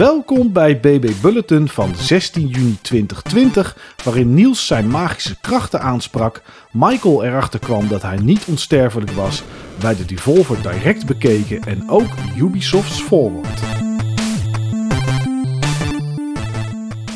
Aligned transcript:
Welkom 0.00 0.52
bij 0.52 0.80
BB 0.80 1.10
Bulletin 1.22 1.68
van 1.68 1.94
16 1.94 2.46
juni 2.46 2.78
2020, 2.82 3.96
waarin 4.04 4.34
Niels 4.34 4.66
zijn 4.66 4.88
magische 4.88 5.40
krachten 5.40 5.80
aansprak, 5.80 6.42
Michael 6.72 7.24
erachter 7.24 7.60
kwam 7.60 7.88
dat 7.88 8.02
hij 8.02 8.16
niet 8.16 8.44
onsterfelijk 8.44 9.10
was, 9.10 9.42
wij 9.80 9.96
de 9.96 10.04
Devolver 10.04 10.62
Direct 10.62 11.06
bekeken 11.06 11.62
en 11.62 11.90
ook 11.90 12.08
Ubisoft's 12.36 13.02
Forward. 13.02 13.60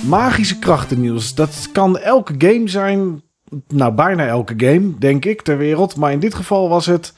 Magische 0.06 0.58
krachten, 0.58 1.00
Niels, 1.00 1.34
dat 1.34 1.68
kan 1.72 1.98
elke 1.98 2.34
game 2.38 2.68
zijn, 2.68 3.22
nou 3.68 3.92
bijna 3.92 4.26
elke 4.26 4.54
game, 4.56 4.94
denk 4.98 5.24
ik, 5.24 5.42
ter 5.42 5.58
wereld, 5.58 5.96
maar 5.96 6.12
in 6.12 6.20
dit 6.20 6.34
geval 6.34 6.68
was 6.68 6.86
het 6.86 7.14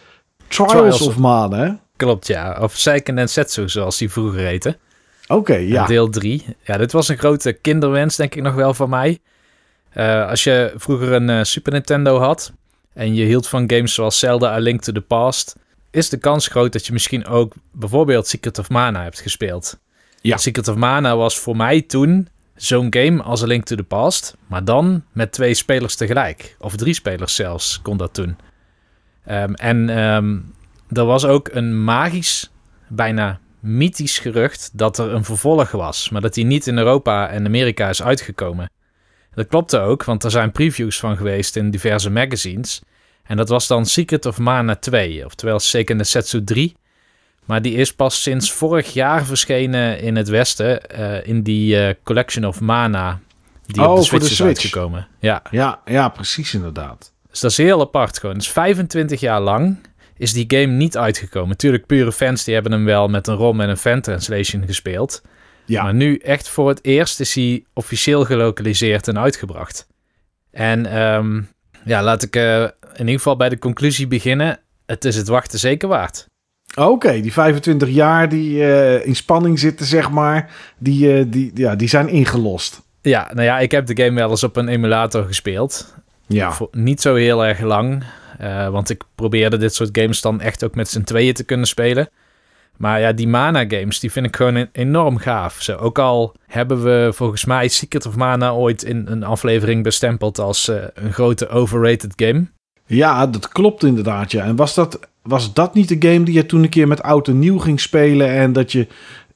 Trials, 0.49 0.73
Trials 0.73 1.01
of 1.01 1.19
Mana, 1.19 1.57
hè? 1.57 1.73
Klopt, 1.97 2.27
ja. 2.27 2.59
Of 2.61 2.77
Seiken 2.77 3.19
en 3.19 3.29
Setsu, 3.29 3.69
zoals 3.69 3.99
die 3.99 4.11
vroeger 4.11 4.41
heette. 4.41 4.79
Oké, 5.27 5.55
ja. 5.55 5.87
Deel 5.87 6.09
3. 6.09 6.45
Ja, 6.63 6.77
dit 6.77 6.93
was 6.93 7.09
een 7.09 7.19
grote 7.19 7.53
kinderwens, 7.53 8.17
denk 8.17 8.35
ik 8.35 8.43
nog 8.43 8.55
wel 8.55 8.75
van 8.75 8.89
mij. 8.89 9.19
Uh, 9.95 10.29
als 10.29 10.45
je 10.45 10.73
vroeger 10.77 11.13
een 11.13 11.29
uh, 11.29 11.43
Super 11.43 11.73
Nintendo 11.73 12.19
had 12.19 12.53
en 12.93 13.15
je 13.15 13.25
hield 13.25 13.49
van 13.49 13.71
games 13.71 13.95
zoals 13.95 14.19
Zelda 14.19 14.53
A 14.53 14.59
Link 14.59 14.81
to 14.81 14.93
the 14.93 15.01
Past, 15.01 15.57
is 15.91 16.09
de 16.09 16.17
kans 16.17 16.49
groot 16.49 16.73
dat 16.73 16.87
je 16.87 16.93
misschien 16.93 17.27
ook 17.27 17.55
bijvoorbeeld 17.73 18.27
Secret 18.27 18.59
of 18.59 18.69
Mana 18.69 19.03
hebt 19.03 19.21
gespeeld. 19.21 19.79
Ja. 20.21 20.37
Secret 20.37 20.69
of 20.69 20.77
Mana 20.77 21.17
was 21.17 21.39
voor 21.39 21.57
mij 21.57 21.83
toen 21.83 22.29
zo'n 22.55 22.87
game 22.91 23.23
als 23.23 23.43
A 23.43 23.47
Link 23.47 23.65
to 23.65 23.77
the 23.77 23.83
Past, 23.83 24.37
maar 24.47 24.65
dan 24.65 25.05
met 25.13 25.33
twee 25.33 25.55
spelers 25.55 25.97
tegelijk. 25.97 26.57
Of 26.59 26.77
drie 26.77 26.95
spelers 26.95 27.35
zelfs 27.35 27.81
kon 27.83 27.97
dat 27.97 28.15
toen. 28.15 28.37
Um, 29.31 29.55
en 29.55 29.99
um, 29.99 30.55
er 30.89 31.05
was 31.05 31.25
ook 31.25 31.49
een 31.53 31.85
magisch, 31.85 32.51
bijna 32.89 33.41
mythisch 33.67 34.19
gerucht 34.19 34.71
dat 34.73 34.99
er 34.99 35.13
een 35.13 35.25
vervolg 35.25 35.71
was, 35.71 36.11
maar 36.11 36.21
dat 36.21 36.35
die 36.35 36.45
niet 36.45 36.67
in 36.67 36.79
Europa 36.79 37.29
en 37.29 37.47
Amerika 37.47 37.89
is 37.89 38.03
uitgekomen. 38.03 38.71
Dat 39.35 39.47
klopte 39.47 39.79
ook, 39.79 40.05
want 40.05 40.25
er 40.25 40.31
zijn 40.31 40.53
previews 40.53 40.99
van 40.99 41.17
geweest 41.17 41.57
in 41.57 41.71
diverse 41.71 42.11
magazines. 42.11 42.81
En 43.23 43.37
dat 43.37 43.49
was 43.49 43.67
dan 43.67 43.87
Secret 43.87 44.27
of 44.27 44.39
Mana 44.39 44.77
2, 44.77 45.25
oftewel 45.25 45.59
Seiken 45.59 46.07
Setsu 46.07 46.45
3. 46.45 46.77
Maar 47.45 47.63
die 47.63 47.75
is 47.75 47.95
pas 47.95 48.23
sinds 48.23 48.53
vorig 48.53 48.93
jaar 48.93 49.25
verschenen 49.25 50.01
in 50.01 50.17
het 50.17 50.29
Westen, 50.29 50.81
uh, 50.99 51.27
in 51.27 51.43
die 51.43 51.77
uh, 51.77 51.95
Collection 52.03 52.45
of 52.45 52.61
Mana, 52.61 53.21
die 53.67 53.83
oh, 53.83 53.91
op 53.91 53.97
de 53.97 54.03
Switch, 54.03 54.25
de 54.25 54.31
is 54.31 54.37
Switch. 54.37 54.49
uitgekomen. 54.49 55.09
Ja. 55.21 55.43
ja, 55.51 55.81
ja, 55.85 56.09
precies 56.09 56.55
inderdaad. 56.55 57.13
Dus 57.31 57.41
dat 57.41 57.51
is 57.51 57.57
heel 57.57 57.81
apart 57.81 58.19
gewoon. 58.19 58.35
Dus 58.35 58.51
25 58.51 59.21
jaar 59.21 59.41
lang 59.41 59.79
is 60.19 60.33
die 60.33 60.45
game 60.49 60.73
niet 60.73 60.97
uitgekomen. 60.97 61.57
Tuurlijk, 61.57 61.87
pure 61.87 62.13
fans 62.13 62.45
die 62.45 62.55
hebben 62.55 62.73
hem 62.73 62.85
wel 62.85 63.09
met 63.09 63.27
een 63.27 63.35
ROM 63.35 63.61
en 63.61 63.69
een 63.69 63.77
fan 63.77 64.01
translation 64.01 64.67
gespeeld. 64.67 65.23
Ja. 65.65 65.83
Maar 65.83 65.95
nu 65.95 66.17
echt 66.17 66.49
voor 66.49 66.69
het 66.69 66.85
eerst 66.85 67.21
is 67.21 67.35
hij 67.35 67.65
officieel 67.73 68.25
gelokaliseerd 68.25 69.09
en 69.09 69.19
uitgebracht. 69.19 69.87
En 70.51 71.03
um, 71.03 71.49
ja, 71.85 72.03
laat 72.03 72.23
ik 72.23 72.37
uh, 72.37 72.63
in 72.63 72.71
ieder 72.99 73.15
geval 73.15 73.37
bij 73.37 73.49
de 73.49 73.59
conclusie 73.59 74.07
beginnen. 74.07 74.59
Het 74.87 75.05
is 75.05 75.17
het 75.17 75.29
wachten 75.29 75.59
zeker 75.59 75.89
waard. 75.89 76.27
Oké, 76.75 76.89
okay, 76.89 77.21
die 77.21 77.33
25 77.33 77.89
jaar 77.89 78.29
die 78.29 78.57
uh, 78.57 79.07
in 79.07 79.17
spanning 79.17 79.59
zitten, 79.59 79.87
zeg 79.87 80.11
maar, 80.11 80.51
die, 80.79 81.19
uh, 81.19 81.25
die, 81.29 81.51
ja, 81.55 81.77
die 81.77 81.89
zijn 81.89 82.09
ingelost. 82.09 82.83
Ja, 83.01 83.31
nou 83.33 83.43
ja, 83.43 83.59
ik 83.59 83.71
heb 83.71 83.87
de 83.87 84.03
game 84.03 84.17
wel 84.17 84.31
eens 84.31 84.45
op 84.45 84.57
een 84.57 84.69
emulator 84.69 85.25
gespeeld. 85.25 85.95
Ja. 86.27 86.53
Voor 86.53 86.69
niet 86.73 87.01
zo 87.01 87.15
heel 87.15 87.45
erg 87.45 87.61
lang. 87.61 88.05
Uh, 88.41 88.69
want 88.69 88.91
ik 88.91 89.03
probeerde 89.15 89.57
dit 89.57 89.75
soort 89.75 89.99
games 89.99 90.21
dan 90.21 90.41
echt 90.41 90.65
ook 90.65 90.75
met 90.75 90.89
z'n 90.89 91.03
tweeën 91.03 91.35
te 91.35 91.45
kunnen 91.45 91.67
spelen. 91.67 92.09
Maar 92.77 93.01
ja, 93.01 93.13
die 93.13 93.29
Mana 93.29 93.65
games, 93.69 94.01
die 94.01 94.13
vind 94.13 94.27
ik 94.27 94.37
gewoon 94.37 94.67
enorm 94.73 95.17
gaaf. 95.19 95.63
Zo, 95.63 95.77
ook 95.77 95.99
al 95.99 96.35
hebben 96.47 96.83
we 96.83 97.11
volgens 97.13 97.45
mij 97.45 97.69
Secret 97.69 98.07
of 98.07 98.17
Mana 98.17 98.53
ooit 98.53 98.83
in 98.83 99.07
een 99.09 99.25
aflevering 99.25 99.83
bestempeld 99.83 100.39
als 100.39 100.69
uh, 100.69 100.77
een 100.95 101.13
grote 101.13 101.49
overrated 101.49 102.13
game. 102.17 102.47
Ja, 102.87 103.27
dat 103.27 103.49
klopt 103.49 103.85
inderdaad. 103.85 104.31
Ja. 104.31 104.45
En 104.45 104.57
was 104.57 104.75
dat, 104.75 105.01
was 105.23 105.53
dat 105.53 105.75
niet 105.75 105.89
de 105.89 106.09
game 106.11 106.25
die 106.25 106.35
je 106.35 106.47
toen 106.47 106.63
een 106.63 106.69
keer 106.69 106.89
met 106.89 107.03
oud 107.03 107.29
en 107.29 107.39
nieuw 107.39 107.59
ging 107.59 107.81
spelen 107.81 108.29
en 108.29 108.53
dat 108.53 108.73
je 108.73 108.87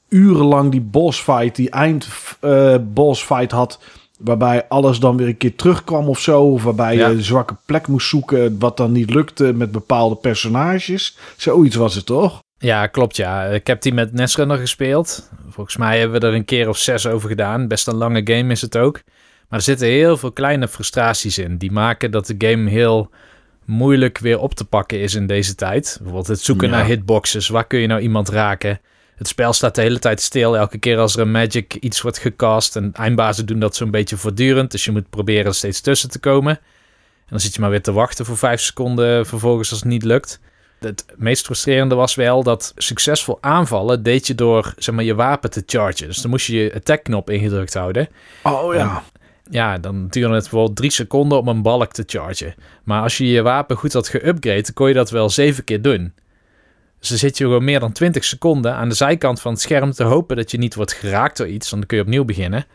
urenlang 0.09 0.71
die 0.71 0.81
boss 0.81 1.21
fight, 1.21 1.57
die 1.57 1.71
eind 1.71 2.09
uh, 2.41 2.75
boss 2.81 3.23
fight 3.23 3.51
had 3.51 3.81
Waarbij 4.25 4.69
alles 4.69 4.99
dan 4.99 5.17
weer 5.17 5.27
een 5.27 5.37
keer 5.37 5.57
terugkwam 5.57 6.09
of 6.09 6.21
zo. 6.21 6.43
Of 6.43 6.63
waarbij 6.63 6.97
ja. 6.97 7.09
je 7.09 7.15
een 7.15 7.23
zwakke 7.23 7.57
plek 7.67 7.87
moest 7.87 8.09
zoeken. 8.09 8.59
Wat 8.59 8.77
dan 8.77 8.93
niet 8.93 9.11
lukte 9.11 9.53
met 9.53 9.73
bepaalde 9.73 10.17
personages. 10.17 11.17
Zoiets 11.37 11.77
was 11.77 11.95
het 11.95 12.07
toch? 12.07 12.43
Ja, 12.59 12.87
klopt 12.87 13.17
ja. 13.17 13.45
Ik 13.45 13.67
heb 13.67 13.83
die 13.83 13.95
met 13.95 14.13
Netrunner 14.13 14.59
gespeeld. 14.59 15.31
Volgens 15.49 15.77
mij 15.77 15.99
hebben 15.99 16.21
we 16.21 16.27
er 16.27 16.35
een 16.35 16.45
keer 16.45 16.69
of 16.69 16.79
zes 16.79 17.07
over 17.07 17.29
gedaan. 17.29 17.69
Best 17.69 17.87
een 17.87 17.95
lange 17.95 18.21
game 18.25 18.53
is 18.53 18.61
het 18.61 18.77
ook. 18.77 19.01
Maar 19.49 19.59
er 19.59 19.65
zitten 19.65 19.87
heel 19.87 20.17
veel 20.17 20.33
kleine 20.33 20.69
frustraties 20.69 21.39
in. 21.39 21.57
Die 21.57 21.73
maken 21.73 22.11
dat 22.11 22.27
de 22.27 22.35
game 22.39 22.71
heel 22.71 23.11
moeilijk 23.65 24.19
weer 24.19 24.39
op 24.39 24.55
te 24.55 24.65
pakken 24.65 25.01
is 25.01 25.15
in 25.15 25.27
deze 25.27 25.55
tijd. 25.55 25.97
Bijvoorbeeld 25.97 26.27
het 26.27 26.41
zoeken 26.41 26.69
ja. 26.69 26.77
naar 26.77 26.85
hitboxes. 26.85 27.49
Waar 27.49 27.67
kun 27.67 27.79
je 27.79 27.87
nou 27.87 28.01
iemand 28.01 28.29
raken? 28.29 28.81
Het 29.21 29.29
spel 29.29 29.53
staat 29.53 29.75
de 29.75 29.81
hele 29.81 29.99
tijd 29.99 30.21
stil. 30.21 30.57
Elke 30.57 30.79
keer 30.79 30.99
als 30.99 31.15
er 31.15 31.21
een 31.21 31.31
magic 31.31 31.75
iets 31.75 32.01
wordt 32.01 32.19
gecast. 32.19 32.77
En 32.77 32.91
eindbazen 32.93 33.47
doen 33.47 33.59
dat 33.59 33.77
zo'n 33.77 33.91
beetje 33.91 34.17
voortdurend. 34.17 34.71
Dus 34.71 34.85
je 34.85 34.91
moet 34.91 35.11
proberen 35.11 35.55
steeds 35.55 35.81
tussen 35.81 36.11
te 36.11 36.19
komen. 36.19 36.53
En 36.53 37.27
dan 37.29 37.41
zit 37.41 37.55
je 37.55 37.61
maar 37.61 37.71
weer 37.71 37.83
te 37.83 37.93
wachten 37.93 38.25
voor 38.25 38.37
vijf 38.37 38.61
seconden. 38.61 39.27
Vervolgens 39.27 39.71
als 39.71 39.81
het 39.81 39.89
niet 39.89 40.03
lukt. 40.03 40.41
Het 40.79 41.05
meest 41.17 41.45
frustrerende 41.45 41.95
was 41.95 42.15
wel 42.15 42.43
dat 42.43 42.73
succesvol 42.77 43.39
aanvallen 43.41 44.03
deed 44.03 44.27
je 44.27 44.35
door 44.35 44.75
zeg 44.77 44.95
maar, 44.95 45.05
je 45.05 45.15
wapen 45.15 45.51
te 45.51 45.63
chargen. 45.67 46.07
Dus 46.07 46.21
dan 46.21 46.31
moest 46.31 46.47
je 46.47 46.57
je 46.57 46.75
attack 46.75 47.03
knop 47.05 47.31
ingedrukt 47.31 47.75
houden. 47.75 48.09
Oh 48.43 48.75
ja. 48.75 48.81
En, 48.81 49.21
ja, 49.51 49.79
dan 49.79 50.09
duurde 50.09 50.35
het 50.35 50.43
bijvoorbeeld 50.43 50.77
drie 50.77 50.91
seconden 50.91 51.39
om 51.39 51.49
een 51.49 51.63
balk 51.63 51.93
te 51.93 52.05
chargen. 52.07 52.55
Maar 52.85 53.03
als 53.03 53.19
je 53.19 53.27
je 53.27 53.43
wapen 53.43 53.77
goed 53.77 53.93
had 53.93 54.17
geüpgrade, 54.17 54.73
kon 54.75 54.89
je 54.89 54.95
dat 54.95 55.11
wel 55.11 55.31
zeven 55.31 55.65
keer 55.65 55.83
doen. 55.83 56.13
Dus 57.01 57.09
dan 57.09 57.19
zit 57.19 57.39
je 57.39 57.45
gewoon 57.45 57.65
meer 57.65 57.81
dan 57.81 57.93
20 57.93 58.25
seconden 58.25 58.75
aan 58.75 58.89
de 58.89 58.95
zijkant 58.95 59.41
van 59.41 59.53
het 59.53 59.61
scherm 59.61 59.93
te 59.93 60.05
hopen 60.05 60.37
dat 60.37 60.51
je 60.51 60.59
niet 60.59 60.75
wordt 60.75 60.93
geraakt 60.93 61.37
door 61.37 61.49
iets. 61.49 61.71
Dan 61.71 61.87
kun 61.87 61.97
je 61.97 62.03
opnieuw 62.03 62.25
beginnen. 62.25 62.67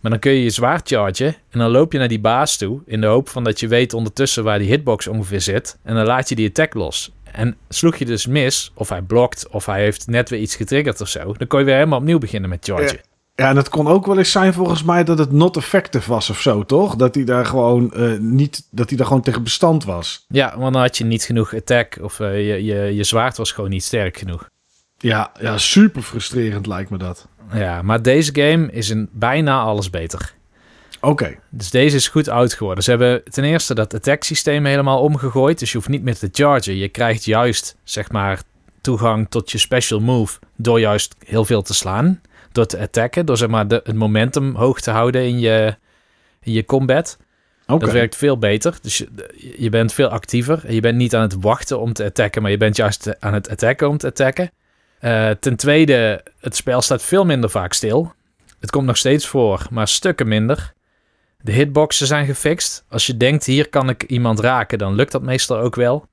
Maar 0.00 0.10
dan 0.10 0.20
kun 0.20 0.32
je 0.32 0.42
je 0.42 0.50
zwaard 0.50 0.88
chargen 0.88 1.34
en 1.50 1.58
dan 1.58 1.70
loop 1.70 1.92
je 1.92 1.98
naar 1.98 2.08
die 2.08 2.20
baas 2.20 2.56
toe 2.56 2.80
in 2.86 3.00
de 3.00 3.06
hoop 3.06 3.28
van 3.28 3.44
dat 3.44 3.60
je 3.60 3.68
weet 3.68 3.94
ondertussen 3.94 4.44
waar 4.44 4.58
die 4.58 4.68
hitbox 4.68 5.08
ongeveer 5.08 5.40
zit. 5.40 5.78
En 5.82 5.94
dan 5.94 6.06
laat 6.06 6.28
je 6.28 6.34
die 6.34 6.48
attack 6.48 6.74
los. 6.74 7.12
En 7.32 7.56
sloeg 7.68 7.96
je 7.96 8.04
dus 8.04 8.26
mis, 8.26 8.72
of 8.74 8.88
hij 8.88 9.02
blokt, 9.02 9.48
of 9.48 9.66
hij 9.66 9.80
heeft 9.80 10.06
net 10.06 10.30
weer 10.30 10.40
iets 10.40 10.56
getriggerd 10.56 11.00
of 11.00 11.08
zo, 11.08 11.32
dan 11.32 11.46
kon 11.46 11.58
je 11.58 11.64
weer 11.64 11.74
helemaal 11.74 11.98
opnieuw 11.98 12.18
beginnen 12.18 12.50
met 12.50 12.64
chargen. 12.64 13.00
Ja, 13.34 13.48
en 13.48 13.56
het 13.56 13.68
kon 13.68 13.86
ook 13.86 14.06
wel 14.06 14.18
eens 14.18 14.30
zijn 14.30 14.52
volgens 14.52 14.82
mij 14.82 15.04
dat 15.04 15.18
het 15.18 15.32
not 15.32 15.56
effective 15.56 16.10
was 16.10 16.30
of 16.30 16.40
zo, 16.40 16.64
toch? 16.64 16.96
Dat 16.96 17.14
hij 17.14 17.24
daar 17.24 17.46
gewoon 17.46 17.92
uh, 17.96 18.18
niet, 18.18 18.66
dat 18.70 18.88
hij 18.88 18.98
daar 18.98 19.06
gewoon 19.06 19.22
tegen 19.22 19.42
bestand 19.42 19.84
was. 19.84 20.24
Ja, 20.28 20.58
want 20.58 20.72
dan 20.72 20.82
had 20.82 20.98
je 20.98 21.04
niet 21.04 21.22
genoeg 21.22 21.54
attack 21.54 21.98
of 22.00 22.18
uh, 22.18 22.48
je, 22.48 22.64
je, 22.64 22.94
je 22.94 23.04
zwaard 23.04 23.36
was 23.36 23.52
gewoon 23.52 23.70
niet 23.70 23.84
sterk 23.84 24.16
genoeg. 24.16 24.48
Ja, 24.98 25.32
ja, 25.40 25.58
super 25.58 26.02
frustrerend 26.02 26.66
lijkt 26.66 26.90
me 26.90 26.98
dat. 26.98 27.28
Ja, 27.52 27.82
maar 27.82 28.02
deze 28.02 28.34
game 28.34 28.72
is 28.72 28.90
in 28.90 29.08
bijna 29.12 29.60
alles 29.60 29.90
beter. 29.90 30.34
Oké. 31.00 31.08
Okay. 31.10 31.38
Dus 31.50 31.70
deze 31.70 31.96
is 31.96 32.08
goed 32.08 32.28
oud 32.28 32.52
geworden. 32.52 32.84
Ze 32.84 32.90
hebben 32.90 33.22
ten 33.24 33.44
eerste 33.44 33.74
dat 33.74 33.94
attack 33.94 34.22
systeem 34.22 34.64
helemaal 34.64 35.00
omgegooid, 35.00 35.58
dus 35.58 35.70
je 35.70 35.76
hoeft 35.76 35.88
niet 35.88 36.02
meer 36.02 36.18
te 36.18 36.28
chargen. 36.32 36.76
Je 36.76 36.88
krijgt 36.88 37.24
juist, 37.24 37.76
zeg 37.84 38.10
maar, 38.10 38.42
toegang 38.80 39.26
tot 39.28 39.50
je 39.50 39.58
special 39.58 40.00
move 40.00 40.38
door 40.56 40.80
juist 40.80 41.14
heel 41.24 41.44
veel 41.44 41.62
te 41.62 41.74
slaan 41.74 42.20
door 42.52 42.66
te 42.66 42.78
attacken, 42.78 43.26
door 43.26 43.36
zeg 43.36 43.48
maar 43.48 43.68
de, 43.68 43.80
het 43.84 43.94
momentum 43.96 44.54
hoog 44.54 44.80
te 44.80 44.90
houden 44.90 45.22
in 45.22 45.38
je, 45.38 45.76
in 46.40 46.52
je 46.52 46.64
combat. 46.64 47.18
Okay. 47.66 47.78
Dat 47.78 47.92
werkt 47.92 48.16
veel 48.16 48.38
beter. 48.38 48.78
Dus 48.82 48.98
je, 48.98 49.08
je 49.58 49.68
bent 49.68 49.92
veel 49.92 50.08
actiever. 50.08 50.62
En 50.66 50.74
je 50.74 50.80
bent 50.80 50.96
niet 50.96 51.14
aan 51.14 51.22
het 51.22 51.36
wachten 51.40 51.80
om 51.80 51.92
te 51.92 52.04
attacken, 52.04 52.42
maar 52.42 52.50
je 52.50 52.56
bent 52.56 52.76
juist 52.76 53.20
aan 53.20 53.34
het 53.34 53.48
attacken 53.48 53.88
om 53.88 53.96
te 53.96 54.06
attacken. 54.06 54.50
Uh, 55.00 55.30
ten 55.30 55.56
tweede, 55.56 56.24
het 56.40 56.56
spel 56.56 56.82
staat 56.82 57.02
veel 57.02 57.24
minder 57.24 57.50
vaak 57.50 57.72
stil. 57.72 58.12
Het 58.60 58.70
komt 58.70 58.86
nog 58.86 58.96
steeds 58.96 59.26
voor, 59.26 59.66
maar 59.70 59.88
stukken 59.88 60.28
minder. 60.28 60.72
De 61.40 61.52
hitboxen 61.52 62.06
zijn 62.06 62.26
gefixt. 62.26 62.84
Als 62.88 63.06
je 63.06 63.16
denkt, 63.16 63.44
hier 63.44 63.68
kan 63.68 63.88
ik 63.88 64.02
iemand 64.02 64.40
raken, 64.40 64.78
dan 64.78 64.94
lukt 64.94 65.12
dat 65.12 65.22
meestal 65.22 65.58
ook 65.58 65.74
wel. 65.74 66.06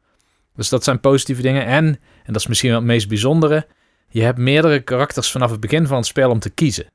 Dus 0.55 0.69
dat 0.69 0.83
zijn 0.83 0.99
positieve 0.99 1.41
dingen. 1.41 1.65
En, 1.65 1.85
en 2.23 2.33
dat 2.33 2.35
is 2.35 2.47
misschien 2.47 2.69
wel 2.69 2.79
het 2.79 2.87
meest 2.87 3.07
bijzondere, 3.07 3.67
je 4.09 4.21
hebt 4.21 4.37
meerdere 4.37 4.79
karakters 4.79 5.31
vanaf 5.31 5.51
het 5.51 5.59
begin 5.59 5.87
van 5.87 5.97
het 5.97 6.05
spel 6.05 6.29
om 6.29 6.39
te 6.39 6.49
kiezen. 6.49 6.85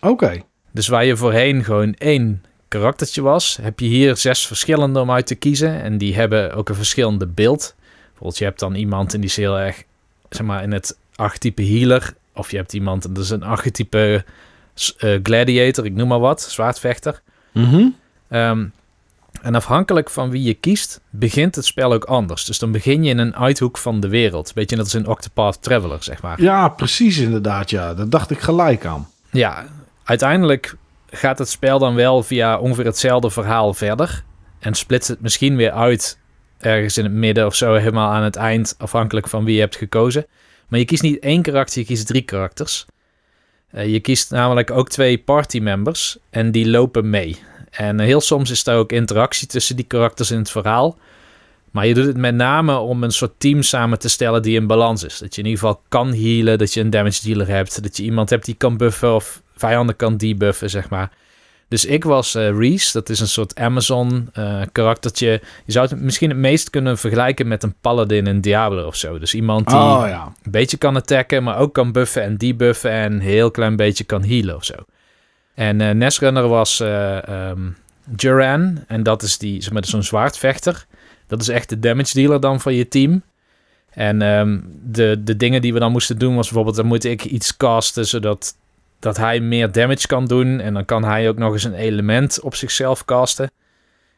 Oké. 0.00 0.12
Okay. 0.12 0.44
Dus 0.70 0.88
waar 0.88 1.04
je 1.04 1.16
voorheen 1.16 1.64
gewoon 1.64 1.94
één 1.94 2.44
karaktertje 2.68 3.22
was, 3.22 3.58
heb 3.62 3.80
je 3.80 3.86
hier 3.86 4.16
zes 4.16 4.46
verschillende 4.46 5.00
om 5.00 5.10
uit 5.10 5.26
te 5.26 5.34
kiezen. 5.34 5.82
En 5.82 5.98
die 5.98 6.14
hebben 6.14 6.54
ook 6.54 6.68
een 6.68 6.74
verschillende 6.74 7.26
beeld. 7.26 7.74
Bijvoorbeeld, 8.04 8.38
je 8.38 8.44
hebt 8.44 8.58
dan 8.58 8.74
iemand 8.74 9.14
en 9.14 9.20
die 9.20 9.28
is 9.28 9.36
heel 9.36 9.58
erg, 9.58 9.84
zeg 10.28 10.46
maar, 10.46 10.62
in 10.62 10.72
het 10.72 10.98
archetype 11.16 11.62
healer. 11.62 12.14
Of 12.34 12.50
je 12.50 12.56
hebt 12.56 12.72
iemand 12.72 13.04
en 13.04 13.12
dat 13.12 13.24
is 13.24 13.30
een 13.30 13.42
archetype 13.42 14.24
uh, 15.00 15.18
gladiator, 15.22 15.84
ik 15.84 15.94
noem 15.94 16.08
maar 16.08 16.18
wat, 16.18 16.42
zwaardvechter. 16.42 17.22
Mm 17.52 17.64
-hmm. 17.64 17.96
um, 18.30 18.72
en 19.42 19.54
afhankelijk 19.54 20.10
van 20.10 20.30
wie 20.30 20.42
je 20.42 20.54
kiest, 20.54 21.00
begint 21.10 21.54
het 21.54 21.64
spel 21.64 21.92
ook 21.92 22.04
anders. 22.04 22.44
Dus 22.44 22.58
dan 22.58 22.72
begin 22.72 23.02
je 23.02 23.10
in 23.10 23.18
een 23.18 23.36
uithoek 23.36 23.78
van 23.78 24.00
de 24.00 24.08
wereld. 24.08 24.54
Beetje 24.54 24.76
net 24.76 24.84
als 24.84 24.94
in 24.94 25.06
Octopath 25.06 25.62
Traveler, 25.62 26.02
zeg 26.02 26.22
maar. 26.22 26.42
Ja, 26.42 26.68
precies 26.68 27.18
inderdaad, 27.18 27.70
ja. 27.70 27.94
Dat 27.94 28.10
dacht 28.10 28.30
ik 28.30 28.38
gelijk 28.38 28.84
aan. 28.84 29.08
Ja, 29.30 29.66
uiteindelijk 30.04 30.74
gaat 31.10 31.38
het 31.38 31.48
spel 31.48 31.78
dan 31.78 31.94
wel 31.94 32.22
via 32.22 32.58
ongeveer 32.58 32.84
hetzelfde 32.84 33.30
verhaal 33.30 33.74
verder. 33.74 34.24
En 34.58 34.74
splitst 34.74 35.08
het 35.08 35.20
misschien 35.20 35.56
weer 35.56 35.70
uit 35.70 36.18
ergens 36.58 36.98
in 36.98 37.04
het 37.04 37.12
midden 37.12 37.46
of 37.46 37.54
zo, 37.54 37.74
helemaal 37.74 38.12
aan 38.12 38.22
het 38.22 38.36
eind, 38.36 38.74
afhankelijk 38.78 39.28
van 39.28 39.44
wie 39.44 39.54
je 39.54 39.60
hebt 39.60 39.76
gekozen. 39.76 40.26
Maar 40.68 40.78
je 40.78 40.84
kiest 40.84 41.02
niet 41.02 41.18
één 41.18 41.42
karakter, 41.42 41.78
je 41.78 41.86
kiest 41.86 42.06
drie 42.06 42.22
karakters. 42.22 42.86
Uh, 43.74 43.86
je 43.86 44.00
kiest 44.00 44.30
namelijk 44.30 44.70
ook 44.70 44.88
twee 44.88 45.18
party 45.18 45.58
members 45.58 46.18
en 46.30 46.50
die 46.50 46.70
lopen 46.70 47.10
mee. 47.10 47.38
En 47.72 48.00
heel 48.00 48.20
soms 48.20 48.50
is 48.50 48.66
er 48.66 48.76
ook 48.76 48.92
interactie 48.92 49.46
tussen 49.48 49.76
die 49.76 49.84
karakters 49.84 50.30
in 50.30 50.38
het 50.38 50.50
verhaal. 50.50 50.98
Maar 51.70 51.86
je 51.86 51.94
doet 51.94 52.06
het 52.06 52.16
met 52.16 52.34
name 52.34 52.78
om 52.78 53.02
een 53.02 53.12
soort 53.12 53.32
team 53.38 53.62
samen 53.62 53.98
te 53.98 54.08
stellen 54.08 54.42
die 54.42 54.56
in 54.56 54.66
balans 54.66 55.04
is. 55.04 55.18
Dat 55.18 55.34
je 55.34 55.40
in 55.40 55.46
ieder 55.46 55.60
geval 55.62 55.82
kan 55.88 56.14
healen, 56.14 56.58
dat 56.58 56.74
je 56.74 56.80
een 56.80 56.90
damage 56.90 57.22
dealer 57.24 57.48
hebt, 57.48 57.82
dat 57.82 57.96
je 57.96 58.02
iemand 58.02 58.30
hebt 58.30 58.44
die 58.44 58.54
kan 58.54 58.76
buffen 58.76 59.14
of 59.14 59.42
vijanden 59.56 59.96
kan 59.96 60.16
debuffen, 60.16 60.70
zeg 60.70 60.88
maar. 60.88 61.10
Dus 61.68 61.84
ik 61.84 62.04
was 62.04 62.34
uh, 62.34 62.58
Reese, 62.58 62.92
dat 62.92 63.08
is 63.08 63.20
een 63.20 63.28
soort 63.28 63.58
Amazon 63.58 64.30
uh, 64.38 64.62
karaktertje. 64.72 65.40
Je 65.64 65.72
zou 65.72 65.88
het 65.88 66.00
misschien 66.00 66.28
het 66.28 66.38
meest 66.38 66.70
kunnen 66.70 66.98
vergelijken 66.98 67.48
met 67.48 67.62
een 67.62 67.74
paladin 67.80 68.26
in 68.26 68.40
Diablo 68.40 68.86
of 68.86 68.96
zo. 68.96 69.18
Dus 69.18 69.34
iemand 69.34 69.68
die 69.68 69.76
Oh 69.76 70.04
ja. 70.06 70.32
een 70.42 70.50
beetje 70.50 70.76
kan 70.76 70.96
attacken, 70.96 71.42
maar 71.42 71.58
ook 71.58 71.74
kan 71.74 71.92
buffen 71.92 72.22
en 72.22 72.36
debuffen 72.36 72.90
en 72.90 73.12
een 73.12 73.20
heel 73.20 73.50
klein 73.50 73.76
beetje 73.76 74.04
kan 74.04 74.24
healen 74.24 74.56
of 74.56 74.64
zo. 74.64 74.74
En 75.54 75.80
uh, 75.80 75.90
Nesrunner 75.90 76.48
was 76.48 76.80
um, 76.80 77.76
Duran 78.04 78.84
en 78.86 79.02
dat 79.02 79.22
is 79.22 79.38
die, 79.38 79.62
zeg 79.62 79.72
maar, 79.72 79.84
zo'n 79.84 80.02
zwaardvechter. 80.02 80.86
Dat 81.26 81.40
is 81.40 81.48
echt 81.48 81.68
de 81.68 81.78
damage 81.78 82.14
dealer 82.14 82.40
dan 82.40 82.60
van 82.60 82.74
je 82.74 82.88
team. 82.88 83.22
En 83.90 84.22
um, 84.22 84.64
de, 84.82 85.20
de 85.24 85.36
dingen 85.36 85.62
die 85.62 85.72
we 85.72 85.78
dan 85.78 85.92
moesten 85.92 86.18
doen 86.18 86.34
was 86.34 86.46
bijvoorbeeld, 86.46 86.76
dan 86.76 86.86
moet 86.86 87.04
ik 87.04 87.24
iets 87.24 87.56
casten 87.56 88.06
zodat 88.06 88.56
dat 88.98 89.16
hij 89.16 89.40
meer 89.40 89.72
damage 89.72 90.06
kan 90.06 90.26
doen. 90.26 90.60
En 90.60 90.74
dan 90.74 90.84
kan 90.84 91.04
hij 91.04 91.28
ook 91.28 91.38
nog 91.38 91.52
eens 91.52 91.64
een 91.64 91.74
element 91.74 92.40
op 92.40 92.54
zichzelf 92.54 93.04
casten. 93.04 93.50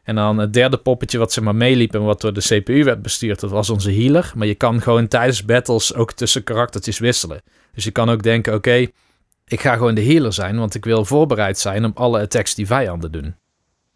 En 0.03 0.15
dan 0.15 0.39
het 0.39 0.53
derde 0.53 0.77
poppetje 0.77 1.19
wat 1.19 1.33
ze 1.33 1.43
maar 1.43 1.55
meeliep 1.55 1.95
en 1.95 2.05
wat 2.05 2.21
door 2.21 2.33
de 2.33 2.41
CPU 2.41 2.85
werd 2.85 3.03
bestuurd, 3.03 3.41
dat 3.41 3.51
was 3.51 3.71
onze 3.71 3.93
healer. 3.93 4.33
Maar 4.35 4.47
je 4.47 4.55
kan 4.55 4.83
gewoon 4.83 5.09
tijdens 5.09 5.45
battles 5.45 5.95
ook 5.95 6.13
tussen 6.13 6.45
karaktertjes 6.45 6.99
wisselen. 6.99 7.43
Dus 7.75 7.85
je 7.85 7.91
kan 7.91 8.11
ook 8.11 8.23
denken, 8.23 8.55
oké, 8.55 8.87
ik 9.47 9.61
ga 9.61 9.75
gewoon 9.75 9.95
de 9.95 10.05
healer 10.05 10.33
zijn, 10.33 10.59
want 10.59 10.75
ik 10.75 10.85
wil 10.85 11.05
voorbereid 11.05 11.59
zijn 11.59 11.85
op 11.85 11.99
alle 11.99 12.21
attacks 12.21 12.55
die 12.55 12.67
vijanden 12.67 13.13
doen. 13.13 13.35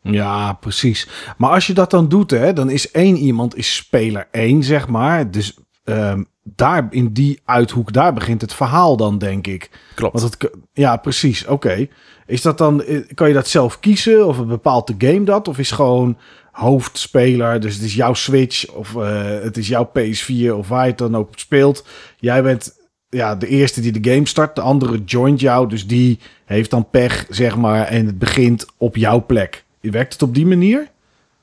Ja, 0.03 0.53
precies. 0.53 1.09
Maar 1.37 1.51
als 1.51 1.67
je 1.67 1.73
dat 1.73 1.91
dan 1.91 2.09
doet, 2.09 2.31
hè, 2.31 2.53
dan 2.53 2.71
is 2.71 2.91
één 2.91 3.17
iemand 3.17 3.57
is 3.57 3.75
speler 3.75 4.29
één, 4.31 4.63
zeg 4.63 4.89
maar. 4.89 5.31
Dus 5.31 5.59
um, 5.85 6.27
daar 6.43 6.87
in 6.91 7.13
die 7.13 7.41
uithoek, 7.45 7.93
daar 7.93 8.13
begint 8.13 8.41
het 8.41 8.55
verhaal 8.55 8.97
dan, 8.97 9.19
denk 9.19 9.47
ik. 9.47 9.71
Klopt. 9.95 10.21
Want 10.21 10.33
het, 10.33 10.51
ja, 10.73 10.97
precies. 10.97 11.47
Oké. 11.47 11.89
Is 12.27 12.43
dat 12.43 12.59
dan, 12.59 12.85
kan 13.15 13.29
je 13.29 13.35
dat 13.35 13.49
zelf 13.49 13.81
kiezen? 13.81 14.27
Of 14.27 14.47
bepaalt 14.47 14.87
de 14.87 15.07
game 15.09 15.25
dat? 15.25 15.49
Of 15.49 15.59
is 15.59 15.71
gewoon 15.71 16.19
hoofdspeler, 16.53 17.61
dus 17.61 17.75
het 17.75 17.83
is 17.83 17.95
jouw 17.95 18.15
Switch 18.15 18.69
of 18.69 18.95
uh, 18.95 19.41
het 19.43 19.57
is 19.57 19.69
jouw 19.69 19.91
PS4 19.99 20.51
of 20.53 20.69
waar 20.69 20.83
je 20.83 20.89
het 20.89 20.99
dan 20.99 21.17
ook 21.17 21.29
speelt. 21.35 21.87
Jij 22.17 22.43
bent 22.43 22.78
ja, 23.11 23.37
de 23.37 23.47
eerste 23.47 23.81
die 23.81 24.01
de 24.01 24.11
game 24.11 24.27
start, 24.27 24.55
de 24.57 24.61
andere 24.61 25.05
joint 25.05 25.41
jou, 25.41 25.69
dus 25.69 25.87
die 25.87 26.19
heeft 26.45 26.71
dan 26.71 26.91
pech, 26.91 27.27
zeg 27.29 27.57
maar, 27.57 27.85
en 27.87 28.07
het 28.07 28.19
begint 28.19 28.67
op 28.77 28.97
jouw 28.97 29.25
plek. 29.27 29.65
Werkt 29.81 30.13
het 30.13 30.23
op 30.23 30.35
die 30.35 30.47
manier? 30.47 30.89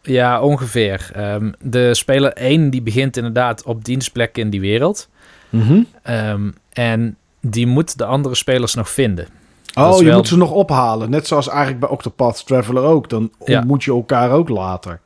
Ja, 0.01 0.41
ongeveer. 0.41 1.11
Um, 1.17 1.53
de 1.61 1.93
speler 1.93 2.33
1 2.33 2.69
die 2.69 2.81
begint 2.81 3.17
inderdaad 3.17 3.63
op 3.63 3.85
dienstplek 3.85 4.37
in 4.37 4.49
die 4.49 4.59
wereld. 4.59 5.09
Mm 5.49 5.61
-hmm. 5.61 5.87
um, 6.09 6.55
en 6.73 7.17
die 7.41 7.67
moet 7.67 7.97
de 7.97 8.05
andere 8.05 8.35
spelers 8.35 8.73
nog 8.73 8.89
vinden. 8.89 9.27
Oh, 9.73 10.01
je 10.01 10.11
moet 10.11 10.27
ze 10.27 10.37
nog 10.37 10.51
ophalen. 10.51 11.09
Net 11.09 11.27
zoals 11.27 11.47
eigenlijk 11.47 11.79
bij 11.79 11.89
Octopath 11.89 12.45
Traveler 12.45 12.83
ook. 12.83 13.09
Dan 13.09 13.31
ja. 13.45 13.57
ontmoet 13.57 13.83
je 13.83 13.91
elkaar 13.91 14.31
ook 14.31 14.49
later. 14.49 14.99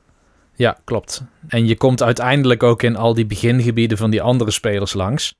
Ja, 0.55 0.77
klopt. 0.83 1.23
En 1.47 1.67
je 1.67 1.77
komt 1.77 2.03
uiteindelijk 2.03 2.63
ook 2.63 2.83
in 2.83 2.95
al 2.95 3.13
die 3.13 3.25
begingebieden 3.25 3.97
van 3.97 4.09
die 4.09 4.21
andere 4.21 4.51
spelers 4.51 4.93
langs. 4.93 5.35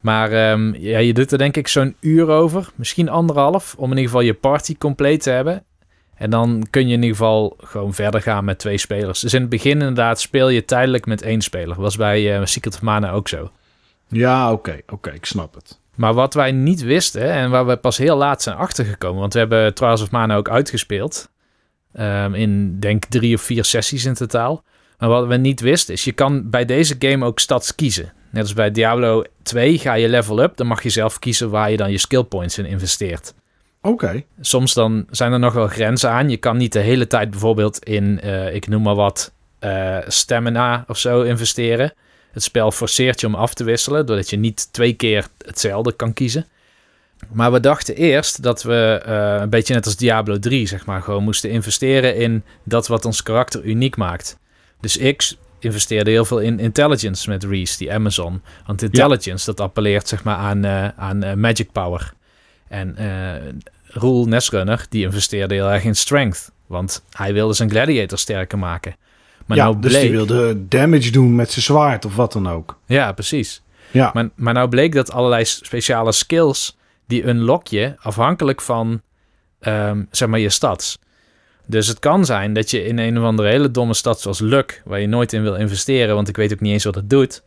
Maar 0.00 0.50
um, 0.52 0.74
ja, 0.74 0.98
je 0.98 1.14
doet 1.14 1.32
er 1.32 1.38
denk 1.38 1.56
ik 1.56 1.68
zo'n 1.68 1.96
uur 2.00 2.28
over, 2.28 2.68
misschien 2.74 3.08
anderhalf, 3.08 3.74
om 3.78 3.84
in 3.84 3.96
ieder 3.96 4.04
geval 4.04 4.20
je 4.20 4.34
party 4.34 4.76
compleet 4.78 5.22
te 5.22 5.30
hebben. 5.30 5.64
En 6.14 6.30
dan 6.30 6.66
kun 6.70 6.86
je 6.88 6.94
in 6.94 7.02
ieder 7.02 7.16
geval 7.16 7.56
gewoon 7.58 7.94
verder 7.94 8.22
gaan 8.22 8.44
met 8.44 8.58
twee 8.58 8.78
spelers. 8.78 9.20
Dus 9.20 9.34
in 9.34 9.40
het 9.40 9.50
begin 9.50 9.72
inderdaad 9.72 10.20
speel 10.20 10.48
je 10.48 10.64
tijdelijk 10.64 11.06
met 11.06 11.22
één 11.22 11.40
speler. 11.40 11.80
Was 11.80 11.96
bij 11.96 12.38
uh, 12.38 12.44
Secret 12.46 12.74
of 12.74 12.82
Mana 12.82 13.10
ook 13.10 13.28
zo. 13.28 13.50
Ja, 14.08 14.52
oké, 14.52 14.70
okay, 14.70 14.82
oké, 14.82 14.94
okay, 14.94 15.14
ik 15.14 15.24
snap 15.24 15.54
het. 15.54 15.78
Maar 15.94 16.14
wat 16.14 16.34
wij 16.34 16.52
niet 16.52 16.82
wisten 16.82 17.32
en 17.32 17.50
waar 17.50 17.66
we 17.66 17.76
pas 17.76 17.96
heel 17.96 18.16
laat 18.16 18.42
zijn 18.42 18.56
achtergekomen... 18.56 19.20
want 19.20 19.32
we 19.32 19.38
hebben 19.38 19.74
Trials 19.74 20.02
of 20.02 20.10
Mana 20.10 20.36
ook 20.36 20.48
uitgespeeld... 20.48 21.28
Um, 22.00 22.34
in 22.34 22.80
denk 22.80 23.04
drie 23.04 23.34
of 23.34 23.42
vier 23.42 23.64
sessies 23.64 24.04
in 24.04 24.14
totaal. 24.14 24.64
Maar 24.98 25.08
wat 25.08 25.26
we 25.26 25.36
niet 25.36 25.60
wisten 25.60 25.94
is, 25.94 26.04
je 26.04 26.12
kan 26.12 26.50
bij 26.50 26.64
deze 26.64 26.96
game 26.98 27.24
ook 27.24 27.38
stads 27.38 27.74
kiezen. 27.74 28.12
Net 28.38 28.46
als 28.46 28.56
bij 28.56 28.70
Diablo 28.70 29.24
2 29.42 29.78
ga 29.78 29.94
je 29.94 30.08
level 30.08 30.42
up, 30.42 30.56
dan 30.56 30.66
mag 30.66 30.82
je 30.82 30.90
zelf 30.90 31.18
kiezen 31.18 31.50
waar 31.50 31.70
je 31.70 31.76
dan 31.76 31.90
je 31.90 31.98
skill 31.98 32.22
points 32.22 32.58
in 32.58 32.64
investeert. 32.66 33.34
Oké. 33.82 33.88
Okay. 33.88 34.26
Soms 34.40 34.74
dan 34.74 35.06
zijn 35.10 35.32
er 35.32 35.38
nog 35.38 35.52
wel 35.52 35.66
grenzen 35.66 36.10
aan. 36.10 36.30
Je 36.30 36.36
kan 36.36 36.56
niet 36.56 36.72
de 36.72 36.78
hele 36.78 37.06
tijd 37.06 37.30
bijvoorbeeld 37.30 37.84
in, 37.84 38.20
uh, 38.24 38.54
ik 38.54 38.68
noem 38.68 38.82
maar 38.82 38.94
wat, 38.94 39.32
uh, 39.60 39.98
stamina 40.06 40.84
of 40.88 40.98
zo 40.98 41.22
investeren. 41.22 41.92
Het 42.32 42.42
spel 42.42 42.70
forceert 42.70 43.20
je 43.20 43.26
om 43.26 43.34
af 43.34 43.54
te 43.54 43.64
wisselen, 43.64 44.06
doordat 44.06 44.30
je 44.30 44.36
niet 44.36 44.72
twee 44.72 44.92
keer 44.92 45.26
hetzelfde 45.46 45.92
kan 45.92 46.12
kiezen. 46.12 46.46
Maar 47.32 47.52
we 47.52 47.60
dachten 47.60 47.96
eerst 47.96 48.42
dat 48.42 48.62
we 48.62 49.02
uh, 49.06 49.40
een 49.40 49.50
beetje 49.50 49.74
net 49.74 49.84
als 49.84 49.96
Diablo 49.96 50.38
3, 50.38 50.66
zeg 50.66 50.86
maar, 50.86 51.02
gewoon 51.02 51.22
moesten 51.22 51.50
investeren 51.50 52.16
in 52.16 52.42
dat 52.62 52.86
wat 52.86 53.04
ons 53.04 53.22
karakter 53.22 53.64
uniek 53.64 53.96
maakt. 53.96 54.38
Dus 54.80 54.96
ik 54.96 55.32
investeerde 55.64 56.10
heel 56.10 56.24
veel 56.24 56.38
in 56.38 56.58
intelligence 56.58 57.30
met 57.30 57.44
Reese, 57.44 57.78
die 57.78 57.92
Amazon. 57.92 58.42
Want 58.66 58.82
intelligence, 58.82 59.50
ja. 59.50 59.56
dat 59.56 59.60
appelleert 59.60 60.08
zeg 60.08 60.24
maar 60.24 60.36
aan, 60.36 60.64
uh, 60.64 60.88
aan 60.88 61.24
uh, 61.24 61.32
magic 61.32 61.72
power. 61.72 62.12
En 62.68 62.96
uh, 62.98 63.32
Roel 63.84 64.26
Nesrunner, 64.26 64.86
die 64.88 65.04
investeerde 65.04 65.54
heel 65.54 65.70
erg 65.70 65.84
in 65.84 65.96
strength. 65.96 66.52
Want 66.66 67.04
hij 67.10 67.32
wilde 67.32 67.54
zijn 67.54 67.70
gladiator 67.70 68.18
sterker 68.18 68.58
maken. 68.58 68.96
Maar 69.46 69.56
ja, 69.56 69.64
nou 69.64 69.76
bleek... 69.76 69.92
dus 69.92 70.00
die 70.00 70.10
wilde 70.10 70.68
damage 70.68 71.10
doen 71.10 71.34
met 71.34 71.50
zijn 71.50 71.64
zwaard 71.64 72.04
of 72.04 72.16
wat 72.16 72.32
dan 72.32 72.48
ook. 72.48 72.78
Ja, 72.86 73.12
precies. 73.12 73.62
Ja. 73.90 74.10
Maar, 74.14 74.28
maar 74.34 74.54
nou 74.54 74.68
bleek 74.68 74.94
dat 74.94 75.12
allerlei 75.12 75.44
speciale 75.44 76.12
skills... 76.12 76.76
die 77.06 77.26
unlock 77.26 77.66
je 77.66 77.94
afhankelijk 77.98 78.60
van, 78.60 79.00
um, 79.60 80.08
zeg 80.10 80.28
maar, 80.28 80.38
je 80.38 80.48
stats. 80.48 80.98
Dus 81.68 81.86
het 81.86 81.98
kan 81.98 82.24
zijn 82.24 82.52
dat 82.52 82.70
je 82.70 82.84
in 82.84 82.98
een 82.98 83.18
of 83.18 83.24
andere 83.24 83.48
hele 83.48 83.70
domme 83.70 83.94
stad 83.94 84.20
zoals 84.20 84.40
Luck... 84.40 84.82
waar 84.84 85.00
je 85.00 85.06
nooit 85.06 85.32
in 85.32 85.42
wil 85.42 85.54
investeren, 85.54 86.14
want 86.14 86.28
ik 86.28 86.36
weet 86.36 86.52
ook 86.52 86.60
niet 86.60 86.72
eens 86.72 86.84
wat 86.84 86.94
het 86.94 87.10
doet... 87.10 87.42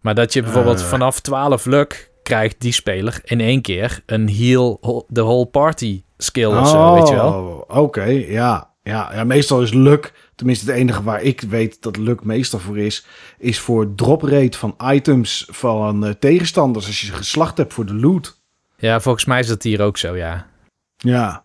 maar 0.00 0.14
dat 0.14 0.32
je 0.32 0.42
bijvoorbeeld 0.42 0.80
uh. 0.80 0.84
vanaf 0.84 1.20
12 1.20 1.64
Luck 1.64 2.10
krijgt 2.22 2.60
die 2.60 2.72
speler 2.72 3.20
in 3.24 3.40
één 3.40 3.62
keer 3.62 4.02
een 4.06 4.28
heal 4.28 4.80
the 5.12 5.22
whole 5.22 5.46
party 5.46 6.02
skill 6.16 6.58
of 6.58 6.68
zo, 6.68 6.94
weet 6.94 7.08
je 7.08 7.14
wel. 7.14 7.64
Oké, 7.68 7.78
okay, 7.78 8.30
ja. 8.30 8.70
ja. 8.82 9.14
Ja, 9.14 9.24
meestal 9.24 9.62
is 9.62 9.72
luck, 9.72 10.12
tenminste 10.34 10.66
het 10.70 10.74
enige 10.74 11.02
waar 11.02 11.22
ik 11.22 11.40
weet 11.40 11.82
dat 11.82 11.96
luck 11.96 12.24
meestal 12.24 12.58
voor 12.58 12.78
is, 12.78 13.06
is 13.38 13.58
voor 13.58 13.94
drop 13.94 14.22
rate 14.22 14.58
van 14.58 14.76
items 14.84 15.46
van 15.50 16.04
uh, 16.06 16.10
tegenstanders 16.10 16.86
als 16.86 17.00
je 17.00 17.06
ze 17.06 17.12
geslacht 17.12 17.56
hebt 17.56 17.72
voor 17.72 17.86
de 17.86 17.94
loot. 17.94 18.40
Ja, 18.76 19.00
volgens 19.00 19.24
mij 19.24 19.40
is 19.40 19.46
dat 19.46 19.62
hier 19.62 19.82
ook 19.82 19.96
zo, 19.96 20.16
ja. 20.16 20.46
Ja. 20.96 21.44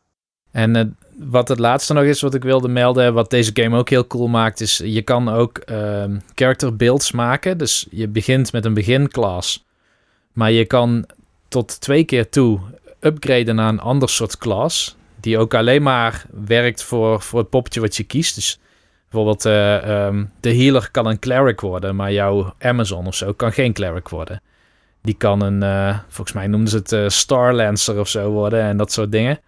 En 0.52 0.76
uh, 0.76 0.84
wat 1.18 1.48
het 1.48 1.60
laatste 1.60 1.94
nog 1.94 2.04
is 2.04 2.22
wat 2.22 2.34
ik 2.34 2.44
wilde 2.44 2.68
melden, 2.68 3.14
wat 3.14 3.30
deze 3.30 3.52
game 3.54 3.78
ook 3.78 3.90
heel 3.90 4.08
cool 4.08 4.28
maakt, 4.28 4.62
is 4.62 4.82
je 4.84 5.02
kan 5.02 5.30
ook 5.30 5.62
uh, 5.72 6.04
character 6.36 6.76
builds 6.76 7.12
maken. 7.12 7.58
Dus 7.58 7.88
je 7.92 8.08
begint 8.08 8.52
met 8.52 8.66
een 8.66 8.74
beginklas. 8.74 9.66
Maar 10.34 10.52
je 10.52 10.66
kan 10.66 11.06
tot 11.48 11.82
twee 11.82 12.04
keer 12.04 12.30
toe 12.30 12.60
upgraden 13.00 13.56
naar 13.56 13.70
een 13.70 13.80
ander 13.80 14.10
soort 14.10 14.38
class. 14.38 14.96
Die 15.20 15.38
ook 15.38 15.54
alleen 15.54 15.84
maar 15.84 16.26
werkt 16.46 16.84
voor, 16.84 17.22
voor 17.22 17.40
het 17.40 17.50
poppetje 17.50 17.82
wat 17.82 17.96
je 17.96 18.04
kiest. 18.04 18.36
Dus 18.36 18.60
bijvoorbeeld 19.10 19.46
uh, 19.46 20.06
um, 20.06 20.32
de 20.40 20.56
healer 20.56 20.92
kan 20.92 21.06
een 21.06 21.20
cleric 21.20 21.60
worden. 21.62 21.96
Maar 21.96 22.12
jouw 22.12 22.54
Amazon 22.60 23.08
of 23.08 23.16
zo 23.16 23.34
kan 23.34 23.54
geen 23.54 23.74
cleric 23.74 24.10
worden. 24.10 24.42
Die 25.02 25.14
kan 25.14 25.42
een, 25.42 25.62
uh, 25.62 26.00
volgens 26.08 26.36
mij 26.36 26.48
noemden 26.48 26.70
ze 26.70 26.78
het 26.78 26.92
uh, 26.92 27.08
Star 27.08 27.54
Lancer 27.54 28.00
of 28.00 28.08
zo 28.08 28.30
worden. 28.30 28.62
En 28.62 28.78
dat 28.78 28.92
soort 28.92 29.12
dingen. 29.12 29.40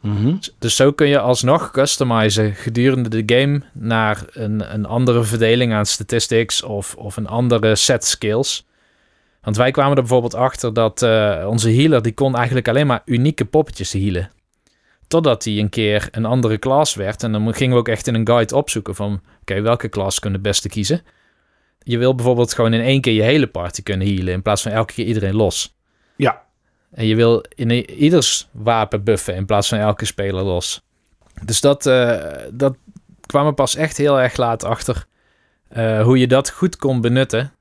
Mm 0.00 0.16
-hmm. 0.16 0.38
Dus 0.58 0.76
zo 0.76 0.92
kun 0.92 1.08
je 1.08 1.18
alsnog 1.18 1.70
customizen 1.70 2.54
gedurende 2.54 3.22
de 3.22 3.36
game 3.36 3.60
naar 3.72 4.24
een, 4.32 4.74
een 4.74 4.86
andere 4.86 5.24
verdeling 5.24 5.72
aan 5.72 5.86
statistics 5.86 6.62
of, 6.62 6.94
of 6.94 7.16
een 7.16 7.26
andere 7.26 7.74
set 7.74 8.04
skills. 8.04 8.66
Want 9.42 9.56
wij 9.56 9.70
kwamen 9.70 9.96
er 9.96 10.02
bijvoorbeeld 10.02 10.34
achter 10.34 10.74
dat 10.74 11.02
uh, 11.02 11.44
onze 11.48 11.70
healer, 11.74 12.02
die 12.02 12.12
kon 12.12 12.36
eigenlijk 12.36 12.68
alleen 12.68 12.86
maar 12.86 13.02
unieke 13.04 13.44
poppetjes 13.44 13.92
healen. 13.92 14.30
Totdat 15.06 15.44
hij 15.44 15.58
een 15.58 15.68
keer 15.68 16.08
een 16.10 16.24
andere 16.24 16.58
klas 16.58 16.94
werd. 16.94 17.22
En 17.22 17.32
dan 17.32 17.54
gingen 17.54 17.74
we 17.74 17.80
ook 17.80 17.88
echt 17.88 18.06
in 18.06 18.14
een 18.14 18.26
guide 18.26 18.56
opzoeken 18.56 18.94
van... 18.94 19.12
Oké, 19.12 19.22
okay, 19.40 19.62
welke 19.62 19.88
klas 19.88 20.18
kunnen 20.18 20.38
het 20.38 20.48
beste 20.48 20.68
kiezen? 20.68 21.02
Je 21.78 21.98
wil 21.98 22.14
bijvoorbeeld 22.14 22.54
gewoon 22.54 22.72
in 22.72 22.80
één 22.80 23.00
keer 23.00 23.12
je 23.12 23.22
hele 23.22 23.46
party 23.46 23.82
kunnen 23.82 24.06
healen... 24.06 24.32
in 24.32 24.42
plaats 24.42 24.62
van 24.62 24.72
elke 24.72 24.92
keer 24.92 25.06
iedereen 25.06 25.34
los. 25.34 25.76
Ja. 26.16 26.42
En 26.92 27.06
je 27.06 27.14
wil 27.16 27.44
in 27.54 27.70
ieders 27.90 28.48
wapen 28.52 29.04
buffen 29.04 29.34
in 29.34 29.46
plaats 29.46 29.68
van 29.68 29.78
elke 29.78 30.04
speler 30.04 30.42
los. 30.42 30.82
Dus 31.44 31.60
dat, 31.60 31.86
eh, 31.86 32.16
dat 32.52 32.76
kwam 33.26 33.46
er 33.46 33.54
pas 33.54 33.74
echt 33.76 33.96
heel 33.96 34.20
erg 34.20 34.36
laat 34.36 34.64
achter. 34.64 35.06
eh, 35.68 36.02
hoe 36.02 36.18
je 36.18 36.26
dat 36.26 36.50
goed 36.50 36.76
kon 36.76 37.00
benutten. 37.00 37.52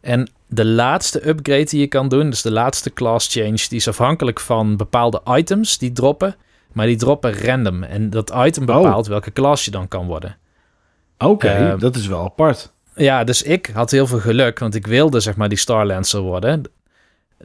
En 0.00 0.30
de 0.46 0.64
laatste 0.64 1.28
upgrade 1.28 1.64
die 1.64 1.80
je 1.80 1.86
kan 1.86 2.08
doen, 2.08 2.30
dus 2.30 2.42
de 2.42 2.50
laatste 2.50 2.92
class 2.92 3.32
change, 3.32 3.56
die 3.68 3.78
is 3.78 3.88
afhankelijk 3.88 4.40
van 4.40 4.76
bepaalde 4.76 5.22
items 5.26 5.78
die 5.78 5.92
droppen. 5.92 6.36
Maar 6.72 6.86
die 6.86 6.96
droppen 6.96 7.32
random. 7.44 7.82
En 7.82 8.10
dat 8.10 8.32
item 8.36 8.68
Oh. 8.68 8.76
bepaalt 8.76 9.06
welke 9.06 9.32
class 9.32 9.64
je 9.64 9.70
dan 9.70 9.88
kan 9.88 10.06
worden. 10.06 10.36
Oké, 11.18 11.48
Eh, 11.48 11.78
dat 11.78 11.96
is 11.96 12.06
wel 12.06 12.24
apart. 12.24 12.72
Ja, 12.94 13.24
dus 13.24 13.42
ik 13.42 13.70
had 13.74 13.90
heel 13.90 14.06
veel 14.06 14.20
geluk, 14.20 14.58
want 14.58 14.74
ik 14.74 14.86
wilde 14.86 15.20
zeg 15.20 15.36
maar 15.36 15.48
die 15.48 15.58
Starlancer 15.58 16.20
worden. 16.20 16.62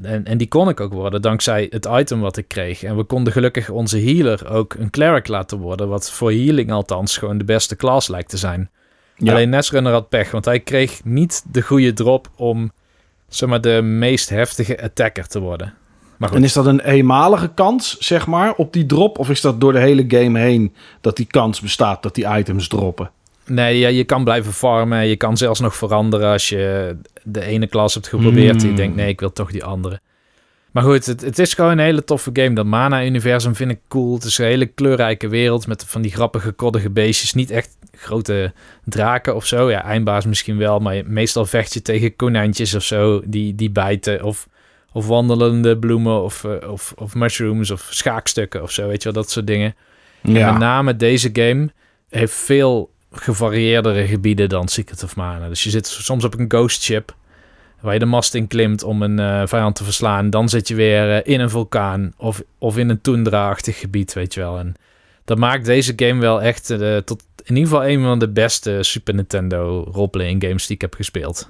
En, 0.02 0.26
en 0.26 0.38
die 0.38 0.48
kon 0.48 0.70
ik 0.70 0.80
ook 0.80 0.94
worden 0.94 1.22
dankzij 1.22 1.68
het 1.70 1.88
item 1.92 2.20
wat 2.20 2.38
ik 2.38 2.48
kreeg. 2.48 2.84
En 2.84 2.96
we 2.98 3.04
konden 3.04 3.34
gelukkig 3.34 3.70
onze 3.70 4.00
healer 4.00 4.50
ook 4.50 4.74
een 4.74 4.90
cleric 4.90 5.28
laten 5.28 5.58
worden, 5.58 5.88
wat 5.88 6.12
voor 6.12 6.32
healing 6.32 6.72
althans 6.72 7.18
gewoon 7.18 7.38
de 7.38 7.44
beste 7.44 7.76
class 7.76 8.08
lijkt 8.08 8.30
te 8.30 8.38
zijn. 8.38 8.70
Ja. 9.16 9.32
Alleen 9.32 9.50
Nesrunner 9.50 9.92
had 9.92 10.10
pech, 10.10 10.32
want 10.32 10.46
hij 10.46 10.60
kreeg 10.60 11.04
niet 11.04 11.44
de 11.52 11.62
goede 11.62 11.94
drop 11.94 12.30
om 12.36 12.72
zeg 13.28 13.50
maar, 13.50 13.62
de 13.62 13.82
meest 13.82 14.30
heftige 14.30 14.82
attacker 14.82 15.28
te 15.28 15.40
worden. 15.40 15.74
Maar 16.18 16.30
goed, 16.30 16.38
En 16.38 16.44
is 16.44 16.54
dat 16.54 16.66
een 16.66 16.80
eenmalige 16.80 17.48
kans, 17.54 17.98
zeg 17.98 18.28
maar, 18.28 18.54
op 18.54 18.74
die 18.74 18.86
drop? 18.86 19.18
Of 19.18 19.30
is 19.30 19.42
dat 19.42 19.62
door 19.62 19.74
de 19.74 19.80
hele 19.80 20.06
game 20.08 20.40
heen 20.40 20.74
dat 21.02 21.16
die 21.16 21.26
kans 21.26 21.60
bestaat 21.60 22.04
dat 22.04 22.16
die 22.16 22.28
items 22.38 22.68
droppen? 22.68 23.12
Nee, 23.48 23.80
ja, 23.80 23.88
je 23.88 24.04
kan 24.04 24.24
blijven 24.24 24.54
farmen. 24.54 25.08
Je 25.08 25.16
kan 25.16 25.38
zelfs 25.38 25.60
nog 25.60 25.76
veranderen 25.76 26.32
als 26.32 26.50
je 26.50 26.96
de 27.24 27.44
ene 27.44 27.68
klas 27.68 27.94
hebt 27.94 28.08
geprobeerd. 28.08 28.56
en 28.56 28.62
Je 28.62 28.68
Mm. 28.70 28.76
denkt, 28.76 28.96
nee, 28.96 29.08
ik 29.10 29.20
wil 29.20 29.34
toch 29.34 29.52
die 29.52 29.64
andere. 29.64 30.00
Maar 30.72 30.84
goed, 30.84 31.06
het, 31.06 31.22
het 31.22 31.40
is 31.40 31.54
gewoon 31.54 31.72
een 31.72 31.80
hele 31.80 32.04
toffe 32.04 32.30
game. 32.34 32.54
Dat 32.56 32.66
Mana-universum 32.66 33.56
vind 33.56 33.72
ik 33.72 33.80
cool. 33.88 34.14
Het 34.14 34.24
is 34.24 34.38
een 34.38 34.46
hele 34.46 34.66
kleurrijke 34.66 35.28
wereld 35.28 35.68
met 35.68 35.84
van 35.88 36.02
die 36.02 36.12
grappige, 36.12 36.52
koddige 36.52 36.90
beestjes. 36.90 37.34
Niet 37.34 37.52
echt 37.52 37.78
grote 37.92 38.54
draken 38.86 39.36
of 39.36 39.46
zo. 39.46 39.70
Ja, 39.72 39.84
eindbaas 39.84 40.26
misschien 40.26 40.58
wel, 40.58 40.80
maar 40.80 41.02
meestal 41.06 41.46
vecht 41.46 41.74
je 41.74 41.82
tegen 41.82 42.16
konijntjes 42.16 42.74
of 42.76 42.84
zo 42.84 43.22
die, 43.26 43.56
die 43.56 43.70
bijten. 43.70 44.24
Of, 44.24 44.48
of 44.92 45.08
wandelende 45.08 45.78
bloemen 45.78 46.22
of, 46.24 46.44
eh, 46.44 46.72
of, 46.72 46.94
of 46.98 47.16
mushrooms 47.16 47.72
of 47.72 47.88
schaakstukken 47.90 48.62
of 48.62 48.72
zo. 48.72 48.88
Weet 48.88 49.04
je 49.04 49.12
wel, 49.12 49.22
dat 49.22 49.32
soort 49.32 49.48
dingen. 49.48 49.76
En 50.24 50.32
met 50.32 50.58
name 50.58 50.96
deze 50.96 51.30
game 51.34 51.70
heeft 52.10 52.34
veel 52.34 52.90
gevarieerdere 53.22 54.08
gebieden 54.08 54.50
dan 54.50 54.68
Secret 54.68 55.04
of 55.04 55.16
Mana. 55.16 55.48
Dus 55.48 55.64
je 55.64 55.70
zit 55.70 55.88
soms 55.88 56.24
op 56.24 56.40
een 56.40 56.46
ghost 56.48 56.82
ship 56.82 57.16
waar 57.82 57.94
je 57.94 58.00
de 58.00 58.06
mast 58.06 58.34
in 58.34 58.48
klimt 58.48 58.84
om 58.84 59.02
een 59.02 59.20
eh, 59.20 59.42
vijand 59.46 59.76
te 59.76 59.84
verslaan. 59.84 60.30
Dan 60.30 60.50
zit 60.50 60.68
je 60.68 60.76
weer 60.76 61.16
eh, 61.16 61.34
in 61.34 61.40
een 61.40 61.50
vulkaan 61.50 62.14
of, 62.18 62.44
of 62.58 62.78
in 62.78 62.90
een 62.90 63.02
tundra-achtig 63.02 63.80
gebied, 63.80 64.14
weet 64.14 64.34
je 64.34 64.40
wel. 64.40 64.60
En 64.60 64.76
dat 65.26 65.38
maakt 65.38 65.66
deze 65.66 65.94
game 65.96 66.22
wel 66.22 66.42
echt 66.42 66.70
eh, 66.70 66.98
tot 66.98 67.24
in 67.44 67.56
ieder 67.56 67.72
geval 67.72 67.88
een 67.88 68.02
van 68.02 68.20
de 68.20 68.30
beste 68.30 68.80
Super 68.82 69.14
Nintendo 69.14 69.90
roleplaying 69.92 70.44
games 70.44 70.68
die 70.68 70.76
ik 70.76 70.82
heb 70.82 70.94
gespeeld. 70.94 71.50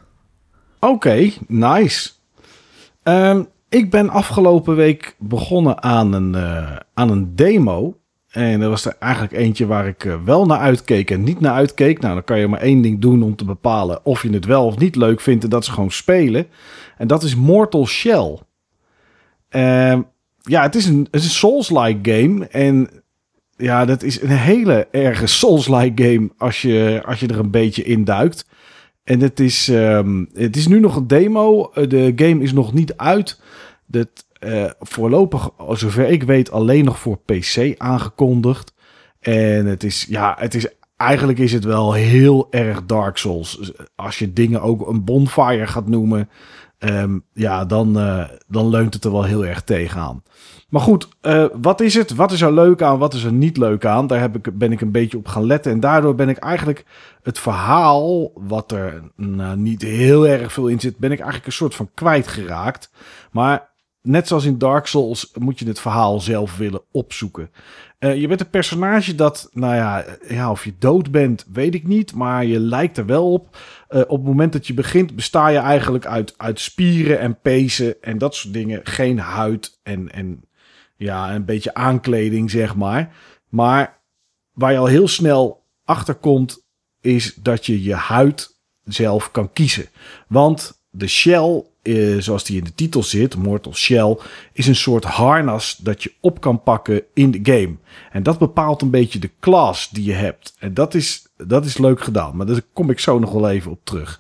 Oké, 0.79 1.31
nice. 1.47 2.09
Ehm, 3.03 3.43
ik 3.69 3.91
ben 3.91 4.09
afgelopen 4.09 4.75
week 4.75 5.15
begonnen 5.19 5.83
aan 5.83 6.13
een, 6.13 6.36
aan 6.93 7.09
een 7.09 7.36
demo. 7.36 7.97
En 8.31 8.62
er 8.62 8.69
was 8.69 8.86
er 8.86 8.96
eigenlijk 9.00 9.34
eentje 9.34 9.65
waar 9.65 9.88
ik 9.88 10.05
eh, 10.05 10.24
wel 10.24 10.46
naar 10.46 10.60
uitkeek 10.60 11.12
en 11.12 11.24
niet 11.24 11.39
naar 11.39 11.53
uitkeek. 11.53 12.00
Nou, 12.00 12.13
dan 12.13 12.24
kan 12.24 12.39
je 12.39 12.48
maar 12.48 12.62
één 12.62 12.81
ding 12.81 13.00
doen 13.01 13.24
om 13.24 13.36
te 13.36 13.46
bepalen 13.46 14.05
of 14.05 14.24
je 14.24 14.29
het 14.29 14.46
wel 14.46 14.65
of 14.65 14.77
niet 14.77 14.96
leuk 14.96 15.22
vindt. 15.22 15.43
En 15.43 15.50
dat 15.50 15.63
is 15.63 15.69
gewoon 15.69 15.91
spelen. 15.91 16.48
En 16.98 17.07
dat 17.07 17.24
is 17.24 17.36
Mortal 17.36 17.88
Shell. 17.88 18.38
Ehm, 19.50 20.01
ja, 20.41 20.62
het 20.62 20.75
is 20.75 20.86
een, 20.86 21.07
Souls-like 21.12 22.12
game. 22.12 22.48
En 22.48 22.89
ja, 23.57 23.86
dat 23.86 24.03
is 24.03 24.22
een 24.22 24.29
hele 24.29 24.88
erge 24.91 25.27
Souls-like 25.39 26.03
game 26.03 26.29
als 26.38 26.62
je, 26.62 27.01
als 27.05 27.19
je 27.19 27.27
er 27.27 27.39
een 27.39 27.51
beetje 27.51 27.84
in 27.84 28.03
duikt. 28.03 28.46
En 29.03 29.19
het 29.19 29.39
is, 29.39 29.69
ehm, 29.69 30.25
het 30.34 30.55
is 30.55 30.67
nu 30.67 30.79
nog 30.79 30.96
een 30.96 31.07
demo. 31.07 31.72
Eh, 31.74 31.89
De 31.89 32.13
game 32.15 32.43
is 32.43 32.53
nog 32.53 32.74
niet 32.74 32.98
uit. 32.98 33.41
Dat 33.86 34.25
eh, 34.39 34.65
voorlopig, 34.79 35.50
zover 35.72 36.08
ik 36.08 36.24
weet, 36.24 36.51
alleen 36.51 36.86
nog 36.86 37.00
voor 37.00 37.17
PC 37.17 37.74
aangekondigd. 37.77 38.74
En 39.20 39.65
het 39.65 39.84
is, 39.84 40.06
ja, 40.10 40.36
het 40.39 40.53
is, 40.53 40.67
eigenlijk 40.98 41.39
is 41.39 41.53
het 41.53 41.63
wel 41.63 41.94
heel 41.94 42.48
erg 42.50 42.86
Dark 42.86 43.17
Souls. 43.17 43.72
Als 43.96 44.20
je 44.20 44.34
dingen 44.34 44.62
ook 44.62 44.88
een 44.88 45.03
bonfire 45.03 45.67
gaat 45.67 45.88
noemen, 45.88 46.29
ehm, 46.77 47.17
ja, 47.34 47.65
dan, 47.65 48.00
eh, 48.00 48.24
dan 48.48 48.70
leunt 48.70 48.94
het 48.94 49.03
er 49.03 49.12
wel 49.12 49.24
heel 49.24 49.46
erg 49.46 49.62
tegenaan. 49.62 50.24
Maar 50.70 50.82
goed, 50.82 51.08
eh, 51.22 51.46
wat 51.62 51.82
is 51.82 51.94
het? 51.94 52.15
Wat 52.15 52.32
is 52.32 52.41
er 52.41 52.53
leuk 52.53 52.82
aan? 52.82 52.98
Wat 52.98 53.13
is 53.13 53.24
er 53.24 53.32
niet 53.32 53.58
leuk 53.58 53.86
aan? 53.86 54.08
Daar 54.08 54.20
heb 54.20 54.36
ik, 54.36 54.58
ben 54.58 54.72
ik 54.72 54.82
een 54.82 54.91
beetje 54.91 55.17
op 55.17 55.27
gaan 55.27 55.46
letten. 55.46 55.72
En 55.72 55.79
daardoor 55.79 56.15
ben 56.15 56.29
ik 56.29 56.38
eigenlijk 56.38 56.86
het 57.24 57.39
verhaal, 57.39 58.32
wat 58.36 58.72
er 58.72 59.01
nou, 59.15 59.58
niet 59.58 59.82
heel 59.82 60.27
erg 60.27 60.53
veel 60.53 60.67
in 60.67 60.79
zit, 60.79 60.98
ben 60.98 61.12
ik 61.12 61.17
eigenlijk 61.17 61.48
een 61.48 61.53
soort 61.53 61.75
van 61.75 61.89
kwijtgeraakt. 61.94 62.91
Maar 63.32 63.70
net 64.01 64.27
zoals 64.27 64.46
in 64.46 64.58
Dark 64.58 64.88
Souls 64.88 65.32
moet 65.39 65.60
je 65.60 65.68
het 65.68 65.80
verhaal 65.80 66.20
zelf 66.20 66.58
willen 66.58 66.82
opzoeken. 66.92 67.51
Eh, 68.00 68.20
je 68.20 68.27
bent 68.27 68.39
een 68.39 68.50
personage 68.50 69.16
dat, 69.16 69.50
nou 69.54 69.75
ja, 69.75 70.06
ja, 70.27 70.51
of 70.51 70.66
je 70.66 70.74
dood 70.80 71.12
bent, 71.12 71.46
weet 71.51 71.74
ik 71.74 71.88
niet. 71.88 72.13
Maar 72.13 72.46
je 72.46 72.60
lijkt 72.60 72.98
er 72.98 73.06
wel 73.06 73.32
op. 73.32 73.58
Eh, 73.88 74.00
op 74.00 74.18
het 74.18 74.25
moment 74.25 74.54
dat 74.54 74.68
je 74.68 74.74
begint, 74.74 75.16
besta 75.16 75.48
je 75.48 75.58
eigenlijk 75.58 76.06
uit, 76.06 76.34
uit 76.38 76.60
spieren 76.60 77.20
en 77.20 77.39
pezen 77.42 78.01
en 78.01 78.18
dat 78.18 78.36
soort 78.36 78.54
dingen. 78.54 78.80
Geen 78.84 79.20
huid 79.20 79.80
en, 79.84 80.12
en 80.12 80.44
ja, 80.96 81.36
een 81.36 81.46
beetje 81.46 81.74
aankleding, 81.74 82.51
zeg 82.51 82.75
maar. 82.75 83.16
Maar 83.50 84.01
waar 84.54 84.72
je 84.72 84.77
al 84.77 84.86
heel 84.86 85.08
snel 85.08 85.66
achter 85.86 86.16
komt, 86.16 86.66
is 87.01 87.34
dat 87.34 87.66
je 87.66 87.84
je 87.84 87.96
huid 87.96 88.58
zelf 88.84 89.32
kan 89.32 89.54
kiezen. 89.54 89.86
Want 90.27 90.76
de 90.98 91.08
shell, 91.08 91.63
eh, 91.82 92.18
zoals 92.18 92.44
die 92.44 92.58
in 92.58 92.63
de 92.63 92.75
titel 92.75 93.04
zit, 93.04 93.36
Mortal 93.36 93.75
Shell, 93.75 94.18
is 94.54 94.68
een 94.68 94.75
soort 94.75 95.04
harnas 95.04 95.77
dat 95.77 96.04
je 96.04 96.13
op 96.20 96.42
kan 96.42 96.63
pakken 96.63 97.01
in 97.13 97.32
de 97.32 97.39
game. 97.44 97.75
En 98.12 98.24
dat 98.24 98.38
bepaalt 98.38 98.82
een 98.82 98.89
beetje 98.89 99.20
de 99.20 99.32
class 99.39 99.89
die 99.89 100.04
je 100.04 100.13
hebt. 100.13 100.56
En 100.60 100.74
dat 100.74 100.94
is, 100.94 101.27
dat 101.38 101.66
is 101.66 101.77
leuk 101.77 102.01
gedaan, 102.01 102.36
maar 102.36 102.46
daar 102.46 102.62
kom 102.74 102.89
ik 102.89 103.00
zo 103.00 103.20
nog 103.20 103.32
wel 103.32 103.50
even 103.50 103.72
op 103.72 103.80
terug. 103.84 104.20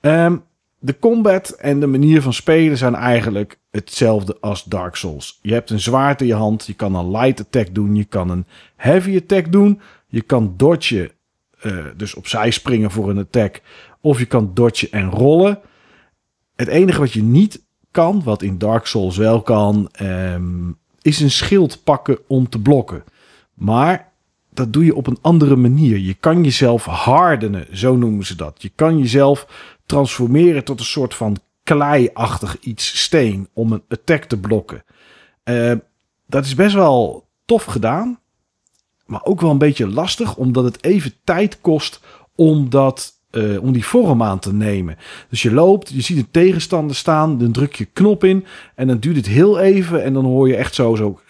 Ehm, 0.00 0.36
de 0.78 0.98
combat 0.98 1.48
en 1.48 1.80
de 1.80 1.86
manier 1.86 2.22
van 2.22 2.32
spelen 2.32 2.76
zijn 2.76 2.94
eigenlijk 2.94 3.58
hetzelfde 3.70 4.36
als 4.40 4.64
Dark 4.64 4.96
Souls. 4.96 5.38
Je 5.42 5.52
hebt 5.52 5.70
een 5.70 5.80
zwaard 5.80 6.20
in 6.20 6.26
je 6.26 6.34
hand, 6.34 6.66
je 6.66 6.74
kan 6.74 6.94
een 6.94 7.10
light 7.10 7.40
attack 7.40 7.74
doen, 7.74 7.94
je 7.94 8.04
kan 8.04 8.30
een 8.30 8.46
heavy 8.76 9.16
attack 9.16 9.52
doen, 9.52 9.80
je 10.06 10.20
kan 10.20 10.54
dodgen, 10.56 11.10
eh, 11.60 11.76
dus 11.96 12.14
opzij 12.14 12.50
springen 12.50 12.90
voor 12.90 13.10
een 13.10 13.18
attack, 13.18 13.60
of 14.00 14.18
je 14.18 14.26
kan 14.26 14.50
dodgen 14.54 14.92
en 14.92 15.10
rollen. 15.10 15.60
Het 16.56 16.68
enige 16.68 17.00
wat 17.00 17.12
je 17.12 17.22
niet 17.22 17.64
kan, 17.90 18.22
wat 18.22 18.42
in 18.42 18.58
Dark 18.58 18.86
Souls 18.86 19.16
wel 19.16 19.42
kan, 19.42 19.88
ehm, 19.92 20.70
is 21.02 21.20
een 21.20 21.30
schild 21.30 21.84
pakken 21.84 22.18
om 22.26 22.48
te 22.48 22.58
blokken. 22.58 23.04
Maar 23.54 24.12
dat 24.50 24.72
doe 24.72 24.84
je 24.84 24.94
op 24.94 25.06
een 25.06 25.18
andere 25.20 25.56
manier. 25.56 25.98
Je 25.98 26.14
kan 26.14 26.44
jezelf 26.44 26.84
hardenen, 26.84 27.66
zo 27.76 27.96
noemen 27.96 28.26
ze 28.26 28.36
dat. 28.36 28.62
Je 28.62 28.70
kan 28.74 28.98
jezelf 28.98 29.46
transformeren 29.86 30.64
tot 30.64 30.78
een 30.78 30.86
soort 30.86 31.14
van 31.14 31.36
kleiachtig 31.62 32.58
iets 32.60 33.02
steen 33.02 33.48
om 33.52 33.72
een 33.72 33.82
attack 33.88 34.24
te 34.24 34.38
blokken. 34.38 34.84
Eh, 35.42 35.72
dat 36.26 36.44
is 36.44 36.54
best 36.54 36.74
wel 36.74 37.28
tof 37.44 37.64
gedaan, 37.64 38.20
maar 39.06 39.24
ook 39.24 39.40
wel 39.40 39.50
een 39.50 39.58
beetje 39.58 39.88
lastig, 39.88 40.36
omdat 40.36 40.64
het 40.64 40.84
even 40.84 41.12
tijd 41.24 41.60
kost 41.60 42.00
om, 42.34 42.70
dat, 42.70 43.15
eh, 43.30 43.62
om 43.62 43.72
die 43.72 43.84
vorm 43.84 44.22
aan 44.22 44.38
te 44.38 44.52
nemen. 44.52 44.96
Dus 45.30 45.42
je 45.42 45.52
loopt, 45.52 45.88
je 45.88 46.00
ziet 46.00 46.18
een 46.18 46.30
tegenstander 46.30 46.96
staan, 46.96 47.38
dan 47.38 47.52
druk 47.52 47.74
je 47.74 47.84
knop 47.84 48.24
in 48.24 48.44
en 48.74 48.86
dan 48.86 48.98
duurt 48.98 49.16
het 49.16 49.26
heel 49.26 49.58
even 49.58 50.04
en 50.04 50.12
dan 50.12 50.24
hoor 50.24 50.48
je 50.48 50.56
echt 50.56 50.74
zo 50.74 50.94
zo. 50.94 51.20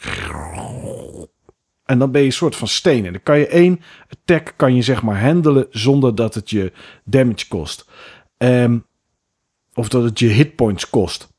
En 1.84 1.98
dan 1.98 2.10
ben 2.10 2.20
je 2.20 2.26
een 2.26 2.32
soort 2.32 2.56
van 2.56 2.68
steen. 2.68 3.06
En 3.06 3.12
dan 3.12 3.22
kan 3.22 3.38
je 3.38 3.46
één 3.46 3.80
attack 4.08 4.54
kan 4.56 4.74
je 4.74 4.82
zeg 4.82 5.02
maar 5.02 5.22
handelen 5.22 5.66
zonder 5.70 6.14
dat 6.14 6.34
het 6.34 6.50
je 6.50 6.72
damage 7.04 7.48
kost. 7.48 7.88
Ehm, 8.36 8.78
of 9.74 9.88
dat 9.88 10.02
het 10.02 10.18
je 10.18 10.26
hitpoints 10.26 10.90
kost. 10.90 11.34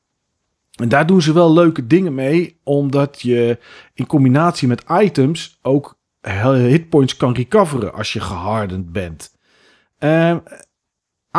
En 0.75 0.89
daar 0.89 1.05
doen 1.05 1.21
ze 1.21 1.33
wel 1.33 1.53
leuke 1.53 1.87
dingen 1.87 2.13
mee, 2.13 2.59
omdat 2.63 3.21
je 3.21 3.59
in 3.93 4.05
combinatie 4.05 4.67
met 4.67 4.83
items 5.01 5.59
ook 5.61 5.97
hitpoints 6.41 7.17
kan 7.17 7.33
recoveren 7.33 7.93
als 7.93 8.13
je 8.13 8.19
gehardend 8.19 8.91
bent. 8.91 9.36
Ehm, 9.97 10.37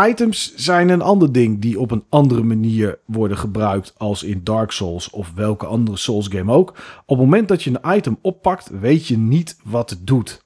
items 0.09 0.55
zijn 0.55 0.89
een 0.89 1.03
ander 1.03 1.33
ding 1.33 1.61
die 1.61 1.81
op 1.81 1.91
een 1.91 2.05
andere 2.09 2.43
manier 2.43 2.99
worden 3.07 3.39
gebruikt 3.39 3.95
als 3.97 4.23
in 4.23 4.45
Dark 4.45 4.71
Souls 4.71 5.11
of 5.11 5.33
welke 5.35 5.67
andere 5.67 5.97
Souls 5.97 6.29
game 6.29 6.53
ook. 6.53 6.69
Op 7.07 7.17
het 7.17 7.19
moment 7.19 7.49
dat 7.49 7.63
je 7.63 7.71
een 7.71 7.97
item 7.97 8.19
oppakt, 8.23 8.69
weet 8.69 9.07
je 9.07 9.19
niet 9.19 9.57
wat 9.65 9.91
het 9.91 10.07
doet. 10.07 10.45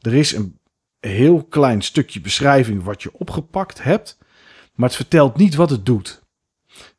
Er 0.00 0.14
is 0.14 0.32
een 0.32 0.58
heel 1.00 1.44
klein 1.44 1.82
stukje 1.82 2.20
beschrijving 2.20 2.82
wat 2.82 3.02
je 3.02 3.10
opgepakt 3.12 3.82
hebt, 3.82 4.18
maar 4.74 4.88
het 4.88 4.96
vertelt 4.96 5.36
niet 5.36 5.54
wat 5.54 5.70
het 5.70 5.86
doet. 5.86 6.22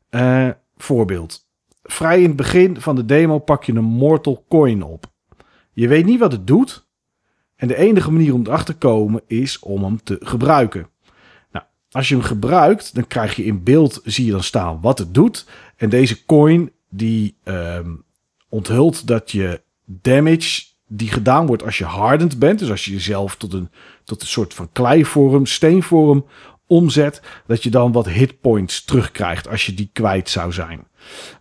Eh, 0.10 0.50
voorbeeld. 0.78 1.44
vrij 1.84 2.22
in 2.22 2.28
het 2.28 2.36
begin 2.36 2.82
van 2.82 2.96
de 2.96 3.06
demo 3.06 3.40
pak 3.40 3.64
je 3.64 3.74
een 3.74 3.84
Mortal 3.84 4.46
Coin 4.50 4.84
op. 4.84 5.14
Je 5.72 5.88
weet 5.88 6.06
niet 6.06 6.20
wat 6.20 6.32
het 6.32 6.48
doet. 6.48 6.85
En 7.56 7.68
de 7.68 7.76
enige 7.76 8.12
manier 8.12 8.34
om 8.34 8.46
erachter 8.46 8.74
te 8.74 8.88
komen 8.88 9.22
is 9.28 9.60
om 9.60 9.84
hem 9.84 10.04
te 10.04 10.18
gebruiken. 10.20 10.90
Nou, 11.52 11.66
als 11.92 12.08
je 12.08 12.16
hem 12.16 12.24
gebruikt, 12.24 12.96
dan 12.96 13.08
krijg 13.08 13.36
je 13.36 13.46
in 13.46 13.64
beeld, 13.64 14.02
zie 14.04 14.26
je 14.26 14.32
dan 14.32 14.44
staan 14.44 14.82
wat 14.82 15.00
het 15.00 15.14
doet. 15.14 15.46
En 15.76 15.90
deze 15.90 16.26
coin 16.26 16.72
die 16.90 17.38
ehm, 17.44 17.90
onthult 18.50 19.08
dat 19.08 19.32
je 19.32 19.62
damage 19.86 20.64
die 20.88 21.10
gedaan 21.10 21.46
wordt 21.46 21.64
als 21.64 21.78
je 21.78 21.86
hardend 21.86 22.40
bent. 22.40 22.60
Dus 22.60 22.70
als 22.70 22.86
je 22.86 22.92
jezelf 22.92 23.36
tot 23.36 23.54
een, 23.54 23.70
tot 24.04 24.22
een 24.22 24.28
soort 24.28 24.54
van 24.54 24.70
kleivorm, 24.72 25.46
steenvorm 25.46 26.26
omzet. 26.68 27.22
Dat 27.46 27.64
je 27.64 27.70
dan 27.70 27.92
wat 27.92 28.10
hitpoints 28.10 28.84
terugkrijgt 28.84 29.48
als 29.48 29.66
je 29.66 29.74
die 29.74 29.90
kwijt 29.94 30.30
zou 30.30 30.52
zijn. 30.54 30.88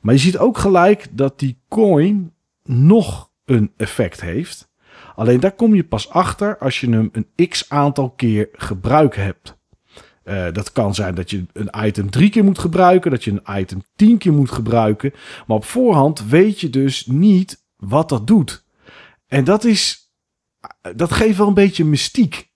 Maar 0.01 0.15
je 0.15 0.21
ziet 0.21 0.39
ook 0.39 0.59
gelijk 0.59 1.07
dat 1.11 1.39
die 1.39 1.59
coin 1.69 2.33
nog 2.65 3.31
een 3.45 3.73
effect 3.77 4.21
heeft. 4.21 4.69
Alleen 5.15 5.41
daar 5.41 5.53
kom 5.53 5.75
je 5.75 5.85
pas 5.85 6.11
achter 6.11 6.59
als 6.59 6.81
je 6.81 6.91
hem 6.91 7.11
een 7.13 7.49
x 7.49 7.69
aantal 7.69 8.11
keer 8.11 8.49
gebruikt 8.53 9.17
hebt. 9.17 9.57
Uh, 10.25 10.53
dat 10.53 10.73
kan 10.73 10.95
zijn 10.95 11.15
dat 11.15 11.31
je 11.31 11.47
een 11.53 11.71
item 11.87 12.11
drie 12.11 12.31
keer 12.31 12.45
moet 12.45 12.59
gebruiken, 12.59 13.11
dat 13.11 13.25
je 13.25 13.31
een 13.31 13.59
item 13.61 13.83
tien 13.97 14.19
keer 14.19 14.33
moet 14.33 14.51
gebruiken. 14.51 15.13
Maar 15.47 15.57
op 15.57 15.65
voorhand 15.65 16.27
weet 16.29 16.61
je 16.61 16.71
dus 16.71 17.07
niet 17.07 17.65
wat 17.77 18.09
dat 18.09 18.27
doet. 18.27 18.65
En 19.27 19.45
dat 19.45 19.65
is, 19.65 20.13
dat 20.97 21.13
geeft 21.13 21.39
wel 21.39 21.49
een 21.49 21.55
beetje 21.55 21.85
mystiek 21.85 22.51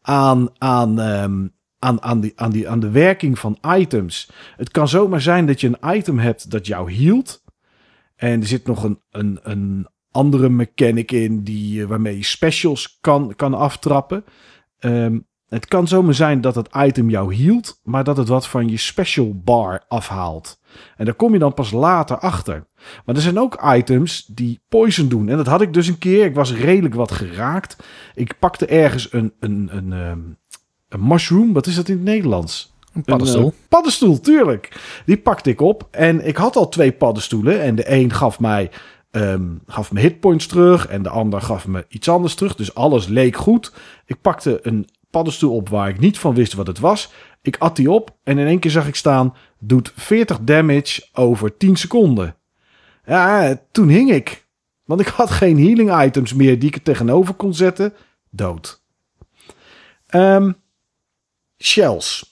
aan, 0.00 0.48
aan, 0.58 0.98
um, 0.98 1.54
aan, 1.78 2.02
aan, 2.02 2.30
aan, 2.34 2.50
die, 2.50 2.68
aan 2.68 2.80
de 2.80 2.90
werking 2.90 3.38
van 3.38 3.58
items. 3.76 4.30
Het 4.56 4.70
kan 4.70 4.88
zomaar 4.88 5.20
zijn 5.20 5.46
dat 5.46 5.60
je 5.60 5.76
een 5.78 5.96
item 5.96 6.18
hebt 6.18 6.50
dat 6.50 6.66
jou 6.66 6.92
hield. 6.92 7.42
En 8.16 8.40
er 8.40 8.46
zit 8.46 8.66
nog 8.66 8.84
een, 8.84 9.00
een, 9.10 9.38
een 9.42 9.88
andere 10.12 10.48
mechanic 10.48 11.12
in 11.12 11.42
die, 11.42 11.86
waarmee 11.86 12.16
je 12.16 12.24
specials 12.24 12.98
kan, 13.00 13.32
kan 13.36 13.54
aftrappen. 13.54 14.24
Um, 14.80 15.26
het 15.52 15.66
kan 15.66 15.88
zomaar 15.88 16.14
zijn 16.14 16.40
dat 16.40 16.54
het 16.54 16.68
item 16.76 17.10
jou 17.10 17.34
hield, 17.34 17.80
maar 17.82 18.04
dat 18.04 18.16
het 18.16 18.28
wat 18.28 18.46
van 18.46 18.68
je 18.68 18.76
special 18.76 19.40
bar 19.44 19.84
afhaalt. 19.88 20.60
En 20.96 21.04
daar 21.04 21.14
kom 21.14 21.32
je 21.32 21.38
dan 21.38 21.54
pas 21.54 21.70
later 21.70 22.18
achter. 22.18 22.66
Maar 23.04 23.14
er 23.14 23.20
zijn 23.20 23.38
ook 23.38 23.62
items 23.74 24.26
die 24.26 24.60
poison 24.68 25.08
doen. 25.08 25.28
En 25.28 25.36
dat 25.36 25.46
had 25.46 25.60
ik 25.60 25.72
dus 25.72 25.86
een 25.86 25.98
keer. 25.98 26.24
Ik 26.24 26.34
was 26.34 26.54
redelijk 26.54 26.94
wat 26.94 27.12
geraakt. 27.12 27.76
Ik 28.14 28.38
pakte 28.38 28.66
ergens 28.66 29.12
een, 29.12 29.32
een, 29.40 29.68
een, 29.72 29.92
ehm, 29.92 30.20
een, 30.88 31.06
mushroom. 31.06 31.52
Wat 31.52 31.66
is 31.66 31.74
dat 31.74 31.88
in 31.88 31.94
het 31.94 32.04
Nederlands? 32.04 32.74
Een 32.92 33.04
paddenstoel. 33.04 33.46
Een, 33.46 33.54
paddenstoel, 33.68 34.20
tuurlijk. 34.20 34.80
Die 35.06 35.18
pakte 35.18 35.50
ik 35.50 35.60
op. 35.60 35.88
En 35.90 36.26
ik 36.26 36.36
had 36.36 36.56
al 36.56 36.68
twee 36.68 36.92
paddenstoelen. 36.92 37.60
En 37.60 37.74
de 37.74 37.90
een 37.90 38.12
gaf 38.12 38.40
mij 38.40 38.70
Um, 39.14 39.62
gaf 39.66 39.92
me 39.92 40.00
hitpoints 40.00 40.46
terug 40.46 40.86
en 40.86 41.02
de 41.02 41.08
ander 41.08 41.40
gaf 41.40 41.66
me 41.66 41.86
iets 41.88 42.08
anders 42.08 42.34
terug. 42.34 42.54
Dus 42.54 42.74
alles 42.74 43.06
leek 43.06 43.36
goed. 43.36 43.72
Ik 44.06 44.20
pakte 44.20 44.58
een 44.62 44.88
paddenstoel 45.10 45.54
op 45.54 45.68
waar 45.68 45.88
ik 45.88 45.98
niet 45.98 46.18
van 46.18 46.34
wist 46.34 46.52
wat 46.52 46.66
het 46.66 46.78
was. 46.78 47.12
Ik 47.42 47.56
at 47.58 47.76
die 47.76 47.90
op 47.90 48.16
en 48.24 48.38
in 48.38 48.46
één 48.46 48.58
keer 48.58 48.70
zag 48.70 48.86
ik 48.86 48.94
staan: 48.94 49.34
doet 49.58 49.92
40 49.96 50.38
damage 50.40 51.08
over 51.12 51.56
10 51.56 51.76
seconden. 51.76 52.36
Ja, 53.06 53.60
toen 53.72 53.88
hing 53.88 54.12
ik. 54.12 54.46
Want 54.84 55.00
ik 55.00 55.06
had 55.06 55.30
geen 55.30 55.58
healing 55.58 56.02
items 56.02 56.32
meer 56.32 56.58
die 56.58 56.68
ik 56.68 56.74
er 56.74 56.82
tegenover 56.82 57.34
kon 57.34 57.54
zetten. 57.54 57.94
Dood. 58.30 58.82
Um, 60.14 60.56
shells. 61.58 62.31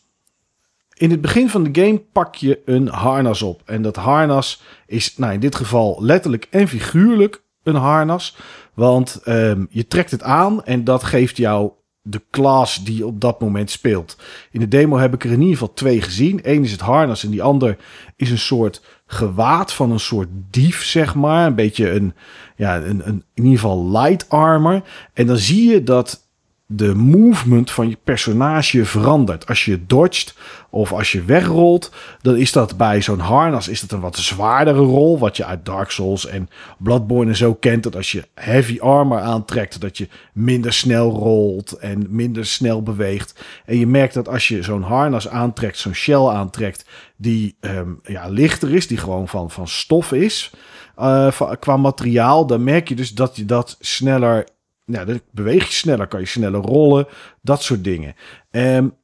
In 1.01 1.11
het 1.11 1.21
begin 1.21 1.49
van 1.49 1.63
de 1.63 1.83
game 1.83 2.03
pak 2.13 2.35
je 2.35 2.61
een 2.65 2.89
harnas 2.89 3.43
op. 3.43 3.63
En 3.65 3.83
dat 3.83 3.97
harnas 3.97 4.63
is 4.87 5.17
nou, 5.17 5.33
in 5.33 5.41
dit 5.41 5.55
geval 5.55 5.99
letterlijk 6.01 6.47
en 6.51 6.69
figuurlijk 6.69 7.43
een 7.63 7.75
harnas. 7.75 8.37
Want 8.75 9.21
um, 9.27 9.67
je 9.71 9.87
trekt 9.87 10.11
het 10.11 10.23
aan 10.23 10.65
en 10.65 10.85
dat 10.85 11.03
geeft 11.03 11.37
jou 11.37 11.71
de 12.03 12.23
class 12.31 12.85
die 12.85 13.07
op 13.07 13.21
dat 13.21 13.41
moment 13.41 13.71
speelt. 13.71 14.17
In 14.51 14.61
de 14.61 14.69
demo 14.69 14.97
heb 14.97 15.15
ik 15.15 15.25
er 15.25 15.31
in 15.31 15.41
ieder 15.41 15.53
geval 15.53 15.75
twee 15.75 16.03
gezien. 16.03 16.41
Eén 16.43 16.65
is 16.65 16.73
het 16.73 16.81
harnas 16.81 17.25
en 17.25 17.31
die 17.31 17.43
ander 17.43 17.77
is 18.17 18.31
een 18.31 18.39
soort 18.39 18.83
gewaad 19.07 19.73
van 19.73 19.91
een 19.91 20.01
soort 20.01 20.29
dief, 20.51 20.85
zeg 20.85 21.15
maar. 21.15 21.47
Een 21.47 21.55
beetje 21.55 21.91
een, 21.91 22.15
ja, 22.57 22.77
een, 22.77 23.09
een 23.09 23.25
in 23.35 23.45
ieder 23.45 23.59
geval 23.61 23.91
light 23.91 24.29
armor. 24.29 24.83
En 25.13 25.27
dan 25.27 25.37
zie 25.37 25.71
je 25.71 25.83
dat 25.83 26.29
de 26.73 26.95
movement 26.95 27.71
van 27.71 27.89
je 27.89 27.99
personage 28.05 28.85
verandert. 28.85 29.47
Als 29.47 29.65
je 29.65 29.87
dodgt 29.87 30.35
of 30.71 30.93
als 30.93 31.13
je 31.13 31.25
wegrolt, 31.25 31.93
dan 32.23 32.37
is 32.37 32.53
dat 32.53 32.77
bij 32.77 33.03
zo'n 33.03 33.19
harnas 33.19 33.69
is 33.69 33.81
dat 33.81 33.93
een 33.93 34.01
wat 34.01 34.17
zwaardere 34.17 34.79
rol. 34.79 35.19
Wat 35.19 35.37
je 35.37 35.45
uit 35.45 35.65
Dark 35.65 35.91
Souls 35.91 36.27
en 36.27 36.49
Bloodborne 36.79 37.37
zo 37.37 37.55
kent. 37.55 37.83
Dat 37.83 37.97
als 37.97 38.13
je 38.13 38.29
heavy 38.35 38.79
armor 38.81 39.19
aantrekt, 39.19 39.81
dat 39.81 39.99
je 39.99 40.09
minder 40.33 40.73
snel 40.73 41.11
rolt 41.11 41.73
en 41.73 42.07
minder 42.09 42.47
snel 42.47 42.83
beweegt. 42.83 43.45
En 43.65 43.79
je 43.79 43.87
merkt 43.87 44.15
dat 44.15 44.29
als 44.29 44.49
je 44.49 44.63
zo'n 44.63 44.83
harnas 44.83 45.29
aantrekt, 45.29 45.79
zo'n 45.79 45.95
shell 45.95 46.27
aantrekt, 46.27 46.85
die 47.17 47.57
um, 47.61 48.01
ja, 48.03 48.29
lichter 48.29 48.75
is, 48.75 48.87
die 48.87 48.99
gewoon 48.99 49.29
van, 49.29 49.51
van 49.51 49.69
stof 49.69 50.13
is. 50.13 50.51
Uh, 50.99 51.51
qua 51.59 51.77
materiaal, 51.77 52.47
dan 52.47 52.65
merk 52.65 52.89
je 52.89 52.95
dus 52.95 53.15
dat 53.15 53.37
je 53.37 53.45
dat 53.45 53.77
sneller 53.81 54.47
nou, 54.91 55.07
dan 55.07 55.21
beweeg 55.31 55.67
je 55.67 55.73
sneller, 55.73 56.07
kan 56.07 56.21
je 56.21 56.27
sneller 56.27 56.61
rollen, 56.61 57.07
dat 57.43 57.63
soort 57.63 57.85
dingen. 57.85 58.15
En 58.51 58.95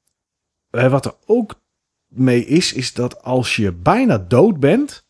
ehm, 0.71 0.91
wat 0.91 1.05
er 1.05 1.15
ook 1.27 1.61
mee 2.09 2.45
is, 2.45 2.73
is 2.73 2.93
dat 2.93 3.23
als 3.23 3.57
je 3.57 3.73
bijna 3.73 4.19
dood 4.19 4.61
bent 4.61 5.07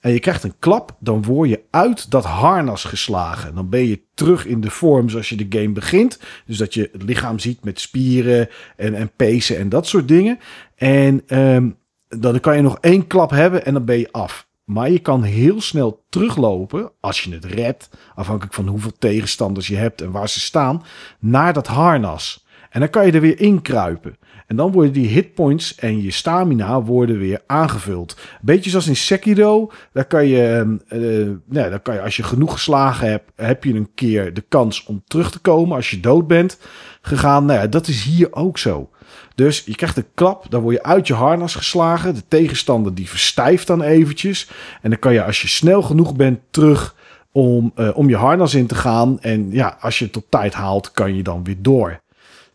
en 0.00 0.12
je 0.12 0.20
krijgt 0.20 0.44
een 0.44 0.58
klap, 0.58 0.96
dan 0.98 1.22
word 1.22 1.48
je 1.48 1.62
uit 1.70 2.10
dat 2.10 2.24
harnas 2.24 2.84
geslagen. 2.84 3.54
Dan 3.54 3.68
ben 3.68 3.86
je 3.86 4.02
terug 4.14 4.46
in 4.46 4.60
de 4.60 4.70
vorm 4.70 5.08
zoals 5.08 5.28
je 5.28 5.48
de 5.48 5.58
game 5.58 5.72
begint. 5.72 6.18
Dus 6.46 6.56
dat 6.56 6.74
je 6.74 6.88
het 6.92 7.02
lichaam 7.02 7.38
ziet 7.38 7.64
met 7.64 7.80
spieren 7.80 8.48
en, 8.76 8.94
en 8.94 9.10
pezen 9.16 9.58
en 9.58 9.68
dat 9.68 9.86
soort 9.86 10.08
dingen. 10.08 10.38
En 10.74 11.38
um, 11.38 11.76
dan 12.08 12.40
kan 12.40 12.56
je 12.56 12.62
nog 12.62 12.78
één 12.80 13.06
klap 13.06 13.30
hebben 13.30 13.64
en 13.64 13.72
dan 13.72 13.84
ben 13.84 13.98
je 13.98 14.12
af. 14.12 14.45
Maar 14.66 14.90
je 14.90 14.98
kan 14.98 15.22
heel 15.22 15.60
snel 15.60 16.04
teruglopen, 16.08 16.92
als 17.00 17.22
je 17.22 17.32
het 17.32 17.44
redt, 17.44 17.88
afhankelijk 18.14 18.54
van 18.54 18.66
hoeveel 18.66 18.92
tegenstanders 18.98 19.66
je 19.66 19.76
hebt 19.76 20.00
en 20.00 20.10
waar 20.10 20.28
ze 20.28 20.40
staan, 20.40 20.82
naar 21.18 21.52
dat 21.52 21.66
harnas. 21.66 22.46
En 22.70 22.80
dan 22.80 22.90
kan 22.90 23.06
je 23.06 23.12
er 23.12 23.20
weer 23.20 23.40
inkruipen. 23.40 24.16
En 24.46 24.56
dan 24.56 24.72
worden 24.72 24.92
die 24.92 25.08
hitpoints 25.08 25.74
en 25.74 26.02
je 26.02 26.10
stamina 26.10 26.82
worden 26.82 27.18
weer 27.18 27.40
aangevuld. 27.46 28.16
Beetje 28.40 28.70
zoals 28.70 28.86
in 28.86 28.96
Sekiro. 28.96 29.70
Daar 29.92 30.04
kan 30.04 30.26
je, 30.26 30.76
uh, 30.88 31.36
nou, 31.46 31.70
dan 31.70 31.82
kan 31.82 31.94
je, 31.94 32.00
als 32.00 32.16
je 32.16 32.22
genoeg 32.22 32.52
geslagen 32.52 33.08
hebt, 33.08 33.32
heb 33.36 33.64
je 33.64 33.74
een 33.74 33.90
keer 33.94 34.34
de 34.34 34.44
kans 34.48 34.84
om 34.84 35.02
terug 35.06 35.30
te 35.30 35.38
komen 35.38 35.76
als 35.76 35.90
je 35.90 36.00
dood 36.00 36.26
bent 36.26 36.58
gegaan. 37.00 37.44
Nou 37.44 37.60
ja, 37.60 37.66
dat 37.66 37.88
is 37.88 38.02
hier 38.02 38.32
ook 38.32 38.58
zo. 38.58 38.90
Dus 39.36 39.62
je 39.64 39.74
krijgt 39.74 39.96
een 39.96 40.06
klap, 40.14 40.46
dan 40.48 40.62
word 40.62 40.74
je 40.74 40.82
uit 40.82 41.06
je 41.06 41.14
harnas 41.14 41.54
geslagen. 41.54 42.14
De 42.14 42.22
tegenstander 42.28 42.94
die 42.94 43.08
verstijft 43.08 43.66
dan 43.66 43.82
eventjes. 43.82 44.50
En 44.82 44.90
dan 44.90 44.98
kan 44.98 45.12
je 45.12 45.24
als 45.24 45.42
je 45.42 45.48
snel 45.48 45.82
genoeg 45.82 46.14
bent 46.14 46.40
terug 46.50 46.94
om, 47.32 47.72
uh, 47.76 47.90
om 47.94 48.08
je 48.08 48.16
harnas 48.16 48.54
in 48.54 48.66
te 48.66 48.74
gaan. 48.74 49.20
En 49.20 49.50
ja, 49.50 49.76
als 49.80 49.98
je 49.98 50.04
het 50.04 50.16
op 50.16 50.24
tijd 50.28 50.54
haalt, 50.54 50.92
kan 50.92 51.16
je 51.16 51.22
dan 51.22 51.44
weer 51.44 51.56
door. 51.58 52.00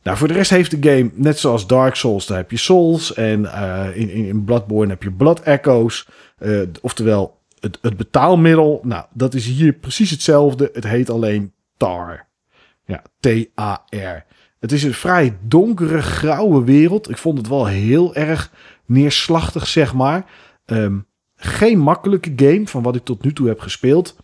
Nou, 0.03 0.17
voor 0.17 0.27
de 0.27 0.33
rest 0.33 0.49
heeft 0.49 0.71
de 0.71 0.89
game, 0.89 1.11
net 1.13 1.39
zoals 1.39 1.67
Dark 1.67 1.95
Souls, 1.95 2.25
daar 2.25 2.37
heb 2.37 2.51
je 2.51 2.57
Souls. 2.57 3.13
En 3.13 3.41
uh, 3.41 3.87
in, 3.93 4.09
in 4.09 4.43
Bloodborne 4.43 4.91
heb 4.91 5.03
je 5.03 5.11
Blood 5.11 5.39
Echoes. 5.39 6.07
Uh, 6.39 6.61
oftewel, 6.81 7.37
het, 7.59 7.77
het 7.81 7.97
betaalmiddel. 7.97 8.79
Nou, 8.83 9.05
dat 9.13 9.33
is 9.33 9.45
hier 9.45 9.73
precies 9.73 10.09
hetzelfde. 10.09 10.69
Het 10.73 10.87
heet 10.87 11.09
alleen 11.09 11.53
TAR. 11.77 12.27
Ja, 12.85 13.01
T-A-R. 13.19 14.25
Het 14.61 14.71
is 14.71 14.83
een 14.83 14.93
vrij 14.93 15.37
donkere, 15.41 16.01
grauwe 16.01 16.63
wereld. 16.63 17.09
Ik 17.09 17.17
vond 17.17 17.37
het 17.37 17.47
wel 17.47 17.65
heel 17.65 18.15
erg 18.15 18.51
neerslachtig, 18.85 19.67
zeg 19.67 19.93
maar. 19.93 20.25
Um, 20.65 21.05
geen 21.35 21.79
makkelijke 21.79 22.33
game 22.35 22.67
van 22.67 22.83
wat 22.83 22.95
ik 22.95 23.03
tot 23.03 23.23
nu 23.23 23.33
toe 23.33 23.47
heb 23.47 23.59
gespeeld. 23.59 24.15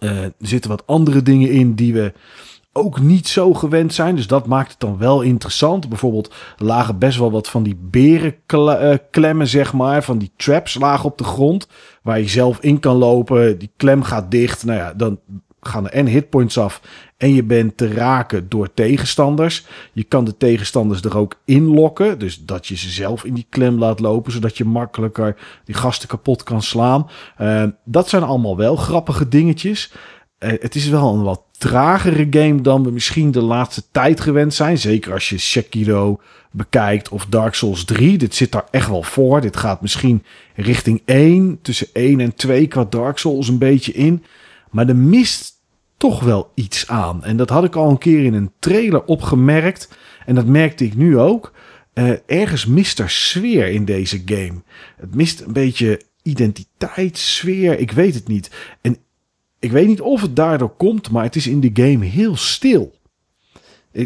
Uh, 0.00 0.22
er 0.22 0.32
zitten 0.38 0.70
wat 0.70 0.86
andere 0.86 1.22
dingen 1.22 1.50
in 1.50 1.74
die 1.74 1.92
we 1.92 2.12
ook 2.72 3.00
niet 3.00 3.28
zo 3.28 3.54
gewend 3.54 3.94
zijn. 3.94 4.16
Dus 4.16 4.26
dat 4.26 4.46
maakt 4.46 4.70
het 4.70 4.80
dan 4.80 4.98
wel 4.98 5.22
interessant. 5.22 5.88
Bijvoorbeeld 5.88 6.34
lagen 6.56 6.98
best 6.98 7.18
wel 7.18 7.30
wat 7.30 7.48
van 7.48 7.62
die 7.62 7.76
berenklemmen, 7.80 9.46
eh, 9.46 9.52
zeg 9.52 9.72
maar. 9.72 10.02
Van 10.02 10.18
die 10.18 10.32
traps 10.36 10.74
lagen 10.74 11.04
op 11.04 11.18
de 11.18 11.24
grond. 11.24 11.68
Waar 12.02 12.20
je 12.20 12.28
zelf 12.28 12.60
in 12.60 12.80
kan 12.80 12.96
lopen. 12.96 13.58
Die 13.58 13.72
klem 13.76 14.02
gaat 14.02 14.30
dicht. 14.30 14.64
Nou 14.64 14.78
ja, 14.78 14.94
dan 14.94 15.20
gaan 15.60 15.86
er 15.86 15.92
en 15.92 16.06
hitpoints 16.06 16.58
af. 16.58 16.80
En 17.20 17.34
je 17.34 17.42
bent 17.42 17.76
te 17.76 17.92
raken 17.92 18.48
door 18.48 18.74
tegenstanders. 18.74 19.66
Je 19.92 20.02
kan 20.02 20.24
de 20.24 20.36
tegenstanders 20.36 21.02
er 21.02 21.16
ook 21.16 21.34
inlokken. 21.44 22.18
Dus 22.18 22.44
dat 22.44 22.66
je 22.66 22.76
ze 22.76 22.90
zelf 22.90 23.24
in 23.24 23.34
die 23.34 23.46
klem 23.48 23.78
laat 23.78 24.00
lopen. 24.00 24.32
Zodat 24.32 24.56
je 24.56 24.64
makkelijker 24.64 25.36
die 25.64 25.74
gasten 25.74 26.08
kapot 26.08 26.42
kan 26.42 26.62
slaan. 26.62 27.10
Uh, 27.40 27.64
dat 27.84 28.08
zijn 28.08 28.22
allemaal 28.22 28.56
wel 28.56 28.76
grappige 28.76 29.28
dingetjes. 29.28 29.92
Uh, 30.38 30.50
het 30.60 30.74
is 30.74 30.88
wel 30.88 31.14
een 31.14 31.22
wat 31.22 31.42
tragere 31.58 32.26
game 32.30 32.60
dan 32.60 32.82
we 32.82 32.90
misschien 32.90 33.30
de 33.30 33.42
laatste 33.42 33.82
tijd 33.90 34.20
gewend 34.20 34.54
zijn. 34.54 34.78
Zeker 34.78 35.12
als 35.12 35.28
je 35.28 35.38
Sekiro 35.38 36.20
bekijkt 36.50 37.08
of 37.08 37.26
Dark 37.26 37.54
Souls 37.54 37.84
3. 37.84 38.18
Dit 38.18 38.34
zit 38.34 38.52
daar 38.52 38.66
echt 38.70 38.88
wel 38.88 39.02
voor. 39.02 39.40
Dit 39.40 39.56
gaat 39.56 39.80
misschien 39.80 40.24
richting 40.54 41.02
1, 41.04 41.58
tussen 41.62 41.86
1 41.92 42.20
en 42.20 42.34
2 42.34 42.66
qua 42.66 42.84
Dark 42.84 43.18
Souls 43.18 43.48
een 43.48 43.58
beetje 43.58 43.92
in. 43.92 44.24
Maar 44.70 44.88
er 44.88 44.96
mist 44.96 45.59
toch 46.00 46.20
wel 46.20 46.50
iets 46.54 46.88
aan. 46.88 47.24
En 47.24 47.36
dat 47.36 47.50
had 47.50 47.64
ik 47.64 47.76
al 47.76 47.90
een 47.90 47.98
keer 47.98 48.24
in 48.24 48.34
een 48.34 48.52
trailer 48.58 49.04
opgemerkt. 49.04 49.88
En 50.26 50.34
dat 50.34 50.46
merkte 50.46 50.84
ik 50.84 50.94
nu 50.94 51.18
ook. 51.18 51.52
Uh, 51.94 52.12
ergens 52.26 52.66
mist 52.66 52.98
er 52.98 53.10
sfeer 53.10 53.68
in 53.68 53.84
deze 53.84 54.22
game. 54.24 54.62
Het 54.96 55.14
mist 55.14 55.40
een 55.40 55.52
beetje 55.52 56.00
identiteit, 56.22 57.18
sfeer. 57.18 57.78
Ik 57.78 57.90
weet 57.90 58.14
het 58.14 58.28
niet. 58.28 58.50
En 58.80 58.96
ik 59.58 59.72
weet 59.72 59.86
niet 59.86 60.00
of 60.00 60.20
het 60.22 60.36
daardoor 60.36 60.76
komt, 60.76 61.10
maar 61.10 61.24
het 61.24 61.36
is 61.36 61.46
in 61.46 61.60
de 61.60 61.70
game 61.74 62.04
heel 62.04 62.36
stil. 62.36 62.94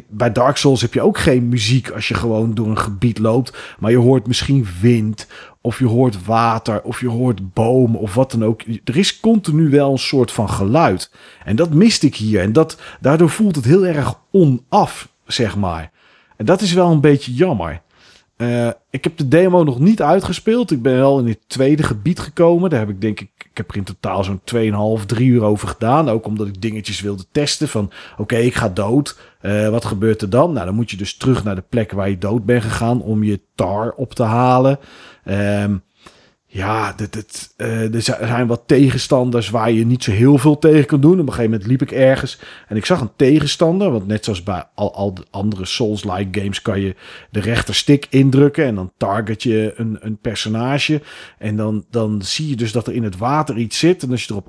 Bij 0.09 0.33
Dark 0.33 0.57
Souls 0.57 0.81
heb 0.81 0.95
je 0.95 1.03
ook 1.03 1.19
geen 1.19 1.49
muziek 1.49 1.91
als 1.91 2.09
je 2.09 2.15
gewoon 2.15 2.55
door 2.55 2.69
een 2.69 2.79
gebied 2.79 3.19
loopt. 3.19 3.57
Maar 3.79 3.91
je 3.91 3.97
hoort 3.97 4.27
misschien 4.27 4.67
wind, 4.81 5.27
of 5.61 5.79
je 5.79 5.87
hoort 5.87 6.25
water, 6.25 6.83
of 6.83 7.01
je 7.01 7.09
hoort 7.09 7.53
bomen, 7.53 8.01
of 8.01 8.15
wat 8.15 8.31
dan 8.31 8.45
ook. 8.45 8.63
Er 8.85 8.97
is 8.97 9.21
continu 9.21 9.71
wel 9.71 9.93
een 9.93 9.99
soort 9.99 10.33
van 10.33 10.51
geluid. 10.51 11.11
En 11.45 11.57
dat 11.57 11.75
mist 11.75 12.03
ik 12.03 12.15
hier. 12.17 12.41
En 12.41 12.53
dat, 12.53 12.81
daardoor 13.01 13.31
voelt 13.31 13.57
het 13.57 13.65
heel 13.65 13.87
erg 13.87 14.19
onaf, 14.31 15.09
zeg 15.27 15.57
maar. 15.57 15.91
En 16.37 16.45
dat 16.45 16.61
is 16.61 16.73
wel 16.73 16.91
een 16.91 17.01
beetje 17.01 17.35
jammer. 17.35 17.83
Uh, 18.37 18.69
ik 18.91 19.05
heb 19.05 19.17
de 19.17 19.29
demo 19.29 19.65
nog 19.65 19.79
niet 19.79 20.03
uitgespeeld. 20.03 20.71
Ik 20.71 20.83
ben 20.83 20.97
wel 20.97 21.19
in 21.19 21.27
het 21.27 21.41
tweede 21.47 21.83
gebied 21.83 22.19
gekomen. 22.19 22.71
Daar 22.71 22.79
heb 22.79 22.89
ik 22.89 23.01
denk 23.01 23.21
ik, 23.21 23.31
ik 23.39 23.57
heb 23.57 23.71
er 23.71 23.77
in 23.77 23.85
totaal 23.85 24.25
zo'n 24.25 24.41
2,5, 25.01 25.07
3 25.07 25.29
uur 25.29 25.43
over 25.43 25.69
gedaan. 25.69 26.09
Ook 26.09 26.27
omdat 26.27 26.47
ik 26.47 26.63
dingetjes 26.63 27.01
wilde 27.01 27.25
testen 27.33 27.69
van, 27.69 27.91
oké, 28.19 28.37
ik 28.37 28.55
ga 28.55 28.69
dood. 28.69 29.19
Uh, 29.43 29.69
wat 29.69 29.85
gebeurt 29.85 30.23
er 30.23 30.31
dan? 30.31 30.53
Nou, 30.53 30.67
dan 30.67 30.75
moet 30.75 30.91
je 30.91 30.97
dus 30.97 31.17
terug 31.17 31.45
naar 31.45 31.55
de 31.55 31.65
plek 31.69 31.93
waar 31.93 32.11
je 32.11 32.19
dood 32.19 32.45
bent 32.45 32.63
gegaan 32.63 33.03
om 33.03 33.23
je 33.23 33.41
tar 33.55 33.93
op 33.97 34.15
te 34.15 34.23
halen. 34.23 34.79
Um, 35.25 35.83
ja, 36.55 36.93
dit, 36.93 37.55
uh, 37.57 37.95
er 37.95 38.03
zijn 38.03 38.47
wat 38.47 38.63
tegenstanders 38.67 39.51
waar 39.51 39.71
je 39.71 39.87
niet 39.87 40.05
zo 40.05 40.11
heel 40.11 40.39
veel 40.39 40.59
tegen 40.59 40.87
kan 40.87 41.01
doen. 41.01 41.13
Op 41.13 41.19
een 41.19 41.33
gegeven 41.33 41.51
moment 41.51 41.67
liep 41.69 41.83
ik 41.83 41.91
ergens 41.91 42.39
en 42.69 42.77
ik 42.77 42.85
zag 42.85 43.01
een 43.01 43.17
tegenstander. 43.17 43.91
Want 43.91 44.07
net 44.07 44.25
zoals 44.25 44.43
bij 44.43 44.65
al, 44.75 45.15
de 45.15 45.25
andere 45.31 45.65
Souls-like 45.65 46.41
games 46.41 46.63
kan 46.63 46.81
je 46.81 46.95
de 47.31 47.41
rechterstick 47.41 48.07
indrukken. 48.11 48.65
En 48.65 48.75
dan 48.75 48.93
target 48.97 49.43
je 49.43 49.73
een, 49.77 49.97
een 50.01 50.19
personage. 50.19 51.03
En 51.39 51.57
dan, 51.57 51.85
dan 51.91 52.23
zie 52.23 52.49
je 52.49 52.57
dus 52.57 52.73
dat 52.73 52.87
er 52.87 52.95
in 52.95 53.05
het 53.05 53.17
water 53.17 53.57
iets 53.57 53.79
zit. 53.79 54.03
En 54.03 54.11
als 54.11 54.25
je 54.25 54.31
erop 54.31 54.49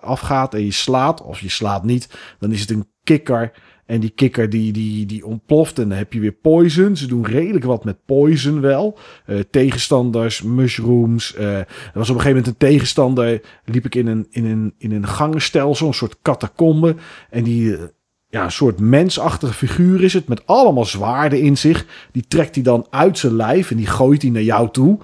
afgaat 0.00 0.54
en 0.54 0.64
je 0.64 0.72
slaat, 0.72 1.22
of 1.22 1.40
je 1.40 1.50
slaat 1.50 1.84
niet, 1.84 2.08
dan 2.38 2.52
is 2.52 2.60
het 2.60 2.70
een 2.70 2.88
kikker. 3.04 3.52
En 3.92 4.00
die 4.00 4.10
kikker 4.10 4.50
die, 4.50 4.72
die, 4.72 5.06
die 5.06 5.26
ontploft 5.26 5.78
en 5.78 5.88
dan 5.88 5.98
heb 5.98 6.12
je 6.12 6.20
weer 6.20 6.32
poison. 6.32 6.96
Ze 6.96 7.06
doen 7.06 7.26
redelijk 7.26 7.64
wat 7.64 7.84
met 7.84 8.04
poison 8.06 8.60
wel. 8.60 8.98
Uh, 9.26 9.40
tegenstanders, 9.50 10.42
mushrooms. 10.42 11.34
Uh, 11.38 11.58
er 11.58 11.66
was 11.94 12.10
op 12.10 12.16
een 12.16 12.22
gegeven 12.22 12.28
moment 12.28 12.46
een 12.46 12.68
tegenstander. 12.68 13.40
Liep 13.64 13.84
ik 13.84 13.94
in 13.94 14.06
een, 14.06 14.26
in 14.30 14.44
een, 14.44 14.74
in 14.78 14.92
een 14.92 15.06
gangenstelsel, 15.06 15.86
een 15.86 15.94
soort 15.94 16.16
catacombe. 16.22 16.94
En 17.30 17.42
die, 17.42 17.62
uh, 17.62 17.80
ja, 18.28 18.44
een 18.44 18.52
soort 18.52 18.80
mensachtige 18.80 19.54
figuur 19.54 20.02
is 20.02 20.12
het. 20.12 20.28
Met 20.28 20.46
allemaal 20.46 20.84
zwaarden 20.84 21.40
in 21.40 21.58
zich. 21.58 21.86
Die 22.12 22.24
trekt 22.28 22.54
hij 22.54 22.64
dan 22.64 22.86
uit 22.90 23.18
zijn 23.18 23.36
lijf 23.36 23.70
en 23.70 23.76
die 23.76 23.86
gooit 23.86 24.22
hij 24.22 24.30
naar 24.30 24.42
jou 24.42 24.70
toe. 24.70 24.98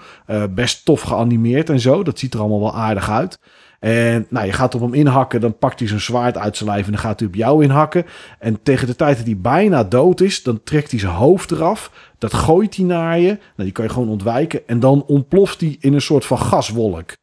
best 0.50 0.84
tof 0.84 1.00
geanimeerd 1.00 1.70
en 1.70 1.80
zo. 1.80 2.02
Dat 2.02 2.18
ziet 2.18 2.34
er 2.34 2.40
allemaal 2.40 2.60
wel 2.60 2.74
aardig 2.74 3.10
uit. 3.10 3.38
En 3.78 4.26
nou, 4.28 4.46
je 4.46 4.52
gaat 4.52 4.74
op 4.74 4.80
hem 4.80 4.94
inhakken, 4.94 5.40
dan 5.40 5.58
pakt 5.58 5.78
hij 5.78 5.88
zijn 5.88 6.00
zwaard 6.00 6.36
uit 6.36 6.56
zijn 6.56 6.68
lijf 6.68 6.84
en 6.84 6.92
dan 6.92 7.00
gaat 7.00 7.18
hij 7.18 7.28
op 7.28 7.34
jou 7.34 7.64
inhakken. 7.64 8.06
En 8.38 8.62
tegen 8.62 8.86
de 8.86 8.96
tijd 8.96 9.16
dat 9.16 9.26
hij 9.26 9.38
bijna 9.38 9.84
dood 9.84 10.20
is, 10.20 10.42
dan 10.42 10.60
trekt 10.64 10.90
hij 10.90 11.00
zijn 11.00 11.12
hoofd 11.12 11.50
eraf. 11.50 11.92
Dat 12.18 12.34
gooit 12.34 12.76
hij 12.76 12.84
naar 12.84 13.18
je. 13.18 13.26
Nou, 13.28 13.38
die 13.56 13.72
kan 13.72 13.84
je 13.84 13.90
gewoon 13.90 14.08
ontwijken. 14.08 14.60
En 14.66 14.80
dan 14.80 15.04
ontploft 15.06 15.60
hij 15.60 15.76
in 15.80 15.94
een 15.94 16.00
soort 16.00 16.24
van 16.24 16.38
gaswolk. 16.38 17.16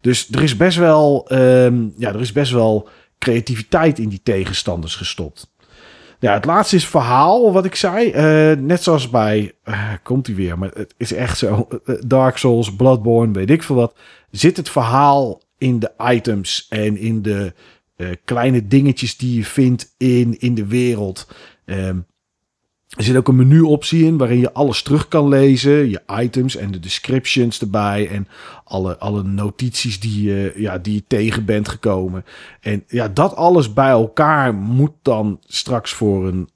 Dus 0.00 0.28
er 0.30 0.42
is 0.42 0.56
best 0.56 0.78
wel, 0.78 1.28
um, 1.32 1.94
ja, 1.96 2.08
er 2.08 2.20
is 2.20 2.32
best 2.32 2.52
wel 2.52 2.88
creativiteit 3.18 3.98
in 3.98 4.08
die 4.08 4.20
tegenstanders 4.22 4.96
gestopt. 4.96 5.50
Ja, 6.18 6.32
het 6.32 6.44
laatste 6.44 6.76
is 6.76 6.86
verhaal, 6.86 7.52
wat 7.52 7.64
ik 7.64 7.74
zei. 7.74 8.06
Uh, 8.06 8.58
net 8.58 8.82
zoals 8.82 9.10
bij, 9.10 9.52
uh, 9.64 9.90
komt 10.02 10.26
hij 10.26 10.36
weer, 10.36 10.58
maar 10.58 10.70
het 10.74 10.94
is 10.96 11.12
echt 11.12 11.38
zo. 11.38 11.68
Uh, 11.84 11.96
Dark 12.06 12.36
Souls, 12.36 12.74
Bloodborne, 12.74 13.32
weet 13.32 13.50
ik 13.50 13.62
veel 13.62 13.76
wat. 13.76 13.94
Zit 14.30 14.56
het 14.56 14.68
verhaal 14.68 15.40
in 15.62 15.78
de 15.78 15.92
items 15.98 16.66
en 16.68 16.96
in 16.96 17.22
de 17.22 17.52
uh, 17.96 18.08
kleine 18.24 18.66
dingetjes 18.66 19.16
die 19.16 19.36
je 19.36 19.44
vindt 19.44 19.94
in, 19.96 20.40
in 20.40 20.54
de 20.54 20.66
wereld. 20.66 21.28
Um, 21.64 22.06
er 22.96 23.04
zit 23.04 23.16
ook 23.16 23.28
een 23.28 23.36
menuoptie 23.36 24.04
in 24.04 24.16
waarin 24.16 24.38
je 24.38 24.52
alles 24.52 24.82
terug 24.82 25.08
kan 25.08 25.28
lezen. 25.28 25.90
Je 25.90 26.02
items 26.20 26.56
en 26.56 26.70
de 26.70 26.80
descriptions 26.80 27.60
erbij. 27.60 28.08
En 28.08 28.28
alle, 28.64 28.98
alle 28.98 29.22
notities 29.22 30.00
die 30.00 30.22
je, 30.22 30.52
ja, 30.56 30.78
die 30.78 30.94
je 30.94 31.04
tegen 31.06 31.44
bent 31.44 31.68
gekomen. 31.68 32.24
En 32.60 32.84
ja, 32.88 33.08
dat 33.08 33.36
alles 33.36 33.72
bij 33.72 33.88
elkaar 33.88 34.54
moet 34.54 34.92
dan 35.02 35.40
straks 35.46 35.92
voor 35.92 36.26
een 36.26 36.48
eh, 36.48 36.51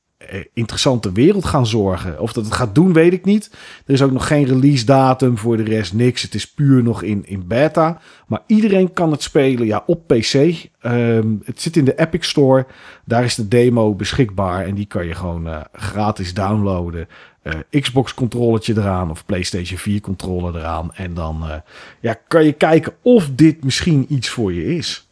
interessante 0.53 1.13
wereld 1.13 1.45
gaan 1.45 1.67
zorgen. 1.67 2.21
Of 2.21 2.33
dat 2.33 2.45
het 2.45 2.55
gaat 2.55 2.75
doen, 2.75 2.93
weet 2.93 3.13
ik 3.13 3.25
niet. 3.25 3.51
Er 3.87 3.95
is 3.95 4.03
ook 4.03 4.11
nog 4.11 4.27
geen 4.27 4.45
release 4.45 4.85
datum 4.85 5.39
voor 5.39 5.57
de 5.57 5.63
rest, 5.63 5.93
niks. 5.93 6.23
Het 6.23 6.35
is 6.35 6.51
puur 6.51 6.83
nog 6.83 7.03
in, 7.03 7.27
in 7.27 7.47
beta. 7.47 8.01
Maar 8.27 8.43
iedereen 8.47 8.93
kan 8.93 9.11
het 9.11 9.23
spelen 9.23 9.67
ja, 9.67 9.83
op 9.87 10.07
PC. 10.07 10.35
Um, 10.83 11.41
het 11.45 11.61
zit 11.61 11.77
in 11.77 11.85
de 11.85 11.99
Epic 11.99 12.29
Store. 12.29 12.67
Daar 13.05 13.25
is 13.25 13.35
de 13.35 13.49
demo 13.49 13.95
beschikbaar. 13.95 14.65
En 14.65 14.75
die 14.75 14.87
kan 14.87 15.07
je 15.07 15.15
gewoon 15.15 15.47
uh, 15.47 15.61
gratis 15.73 16.35
downloaden. 16.35 17.09
Uh, 17.43 17.81
Xbox 17.81 18.15
controllertje 18.15 18.75
eraan 18.77 19.11
of 19.11 19.27
PlayStation 19.27 19.79
4 19.79 20.01
controller 20.01 20.57
eraan. 20.57 20.95
En 20.95 21.15
dan 21.15 21.43
uh, 21.43 21.55
ja, 22.01 22.19
kan 22.29 22.45
je 22.45 22.53
kijken 22.53 22.93
of 23.03 23.31
dit 23.33 23.65
misschien 23.65 24.07
iets 24.09 24.29
voor 24.29 24.53
je 24.53 24.77
is. 24.77 25.06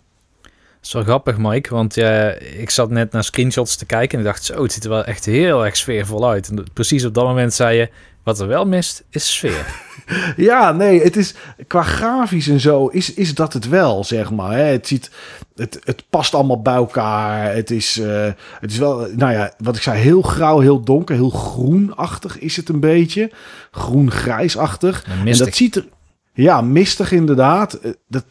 Dat 0.85 0.93
is 0.93 0.99
wel 0.99 1.15
grappig, 1.15 1.39
Mike, 1.39 1.75
want 1.75 1.95
ja, 1.95 2.31
ik 2.39 2.71
zat 2.71 2.91
net 2.91 3.13
naar 3.13 3.25
screenshots 3.25 3.77
te 3.77 3.87
kijken 3.87 4.19
en 4.19 4.25
ik 4.25 4.31
dacht, 4.31 4.45
zo, 4.45 4.63
het 4.63 4.73
ziet 4.73 4.85
er 4.85 4.91
wel 4.91 5.05
echt 5.05 5.25
heel 5.25 5.65
erg 5.65 5.77
sfeervol 5.77 6.29
uit. 6.29 6.49
En 6.49 6.65
precies 6.73 7.05
op 7.05 7.15
dat 7.15 7.25
moment 7.25 7.55
zei 7.55 7.79
je, 7.79 7.89
wat 8.23 8.41
er 8.41 8.47
wel 8.47 8.67
mist, 8.67 9.05
is 9.11 9.35
sfeer. 9.35 9.67
ja, 10.37 10.73
nee, 10.73 11.03
het 11.03 11.17
is 11.17 11.35
qua 11.67 11.83
grafisch 11.83 12.49
en 12.49 12.61
zo 12.61 12.87
is, 12.87 13.15
is 13.15 13.35
dat 13.35 13.53
het 13.53 13.69
wel, 13.69 14.05
zeg 14.05 14.31
maar. 14.31 14.53
Hè. 14.57 14.63
Het, 14.63 14.87
ziet, 14.87 15.11
het, 15.55 15.81
het 15.85 16.05
past 16.11 16.35
allemaal 16.35 16.63
bij 16.63 16.75
elkaar. 16.75 17.55
Het 17.55 17.71
is, 17.71 17.99
uh, 17.99 18.31
het 18.61 18.71
is 18.71 18.79
wel, 18.79 19.09
nou 19.17 19.33
ja, 19.33 19.55
wat 19.59 19.77
ik 19.77 19.83
zei, 19.83 20.01
heel 20.01 20.23
grauw, 20.23 20.59
heel 20.61 20.81
donker, 20.81 21.15
heel 21.15 21.31
groenachtig 21.31 22.39
is 22.39 22.57
het 22.57 22.69
een 22.69 22.81
beetje. 22.81 23.31
Groen-grijsachtig. 23.71 25.05
En, 25.05 25.27
en 25.27 25.39
dat 25.39 25.55
ziet 25.55 25.77
er, 25.77 25.89
ja, 26.33 26.61
mistig 26.61 27.13
inderdaad. 27.13 27.75
Eh, 27.75 27.91
dat, 28.09 28.25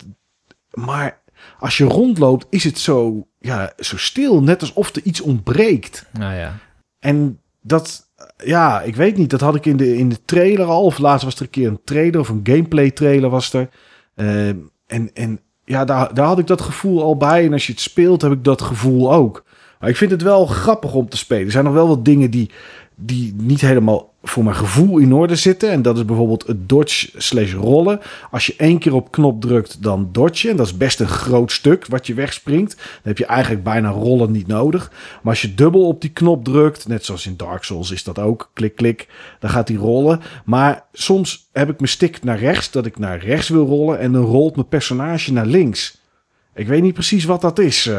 maar 0.71 1.21
als 1.59 1.77
je 1.77 1.83
rondloopt, 1.83 2.45
is 2.49 2.63
het 2.63 2.79
zo, 2.79 3.27
ja, 3.39 3.73
zo 3.77 3.97
stil. 3.97 4.43
Net 4.43 4.61
alsof 4.61 4.95
er 4.95 5.01
iets 5.03 5.21
ontbreekt. 5.21 6.05
Nou 6.11 6.33
ja. 6.33 6.53
En 6.99 7.39
dat, 7.61 8.09
ja, 8.43 8.81
ik 8.81 8.95
weet 8.95 9.17
niet. 9.17 9.29
Dat 9.29 9.41
had 9.41 9.55
ik 9.55 9.65
in 9.65 9.77
de, 9.77 9.97
in 9.97 10.09
de 10.09 10.25
trailer 10.25 10.65
al. 10.65 10.83
Of 10.83 10.97
laatst 10.97 11.25
was 11.25 11.35
er 11.35 11.41
een 11.41 11.49
keer 11.49 11.67
een 11.67 11.81
trailer 11.83 12.19
of 12.19 12.29
een 12.29 12.41
gameplay 12.43 12.91
trailer 12.91 13.29
was 13.29 13.53
er. 13.53 13.69
Uh, 14.15 14.47
en, 14.47 15.09
en 15.13 15.39
ja, 15.65 15.85
daar, 15.85 16.13
daar 16.13 16.27
had 16.27 16.39
ik 16.39 16.47
dat 16.47 16.61
gevoel 16.61 17.03
al 17.03 17.17
bij. 17.17 17.45
En 17.45 17.53
als 17.53 17.65
je 17.65 17.71
het 17.71 17.81
speelt, 17.81 18.21
heb 18.21 18.31
ik 18.31 18.43
dat 18.43 18.61
gevoel 18.61 19.13
ook. 19.13 19.43
Maar 19.79 19.89
ik 19.89 19.97
vind 19.97 20.11
het 20.11 20.21
wel 20.21 20.45
grappig 20.45 20.93
om 20.93 21.09
te 21.09 21.17
spelen. 21.17 21.45
Er 21.45 21.51
zijn 21.51 21.63
nog 21.63 21.73
wel 21.73 21.87
wat 21.87 22.05
dingen 22.05 22.31
die, 22.31 22.49
die 22.95 23.33
niet 23.37 23.61
helemaal 23.61 24.13
voor 24.23 24.43
mijn 24.43 24.55
gevoel 24.55 24.97
in 24.97 25.13
orde 25.13 25.35
zitten. 25.35 25.69
En 25.69 25.81
dat 25.81 25.97
is 25.97 26.05
bijvoorbeeld 26.05 26.47
het 26.47 26.69
dodge 26.69 27.09
slash 27.15 27.53
rollen. 27.53 27.99
Als 28.31 28.45
je 28.45 28.53
één 28.57 28.79
keer 28.79 28.93
op 28.93 29.11
knop 29.11 29.41
drukt, 29.41 29.83
dan 29.83 30.09
dodge 30.11 30.49
En 30.49 30.55
dat 30.55 30.65
is 30.65 30.77
best 30.77 30.99
een 30.99 31.07
groot 31.07 31.51
stuk 31.51 31.85
wat 31.87 32.07
je 32.07 32.13
wegspringt. 32.13 32.75
Dan 32.75 32.85
heb 33.03 33.17
je 33.17 33.25
eigenlijk 33.25 33.63
bijna 33.63 33.89
rollen 33.89 34.31
niet 34.31 34.47
nodig. 34.47 34.91
Maar 34.91 35.33
als 35.33 35.41
je 35.41 35.55
dubbel 35.55 35.87
op 35.87 36.01
die 36.01 36.09
knop 36.09 36.43
drukt, 36.43 36.87
net 36.87 37.05
zoals 37.05 37.25
in 37.25 37.37
Dark 37.37 37.63
Souls 37.63 37.91
is 37.91 38.03
dat 38.03 38.19
ook, 38.19 38.49
klik 38.53 38.75
klik, 38.75 39.07
dan 39.39 39.49
gaat 39.49 39.67
die 39.67 39.77
rollen. 39.77 40.21
Maar 40.45 40.85
soms 40.93 41.49
heb 41.51 41.69
ik 41.69 41.77
mijn 41.79 41.91
stick 41.91 42.23
naar 42.23 42.39
rechts, 42.39 42.71
dat 42.71 42.85
ik 42.85 42.99
naar 42.99 43.19
rechts 43.19 43.49
wil 43.49 43.65
rollen. 43.65 43.99
En 43.99 44.11
dan 44.11 44.25
rolt 44.25 44.55
mijn 44.55 44.67
personage 44.67 45.33
naar 45.33 45.45
links. 45.45 46.01
Ik 46.55 46.67
weet 46.67 46.81
niet 46.81 46.93
precies 46.93 47.25
wat 47.25 47.41
dat 47.41 47.59
is, 47.59 47.87
uh, 47.87 47.95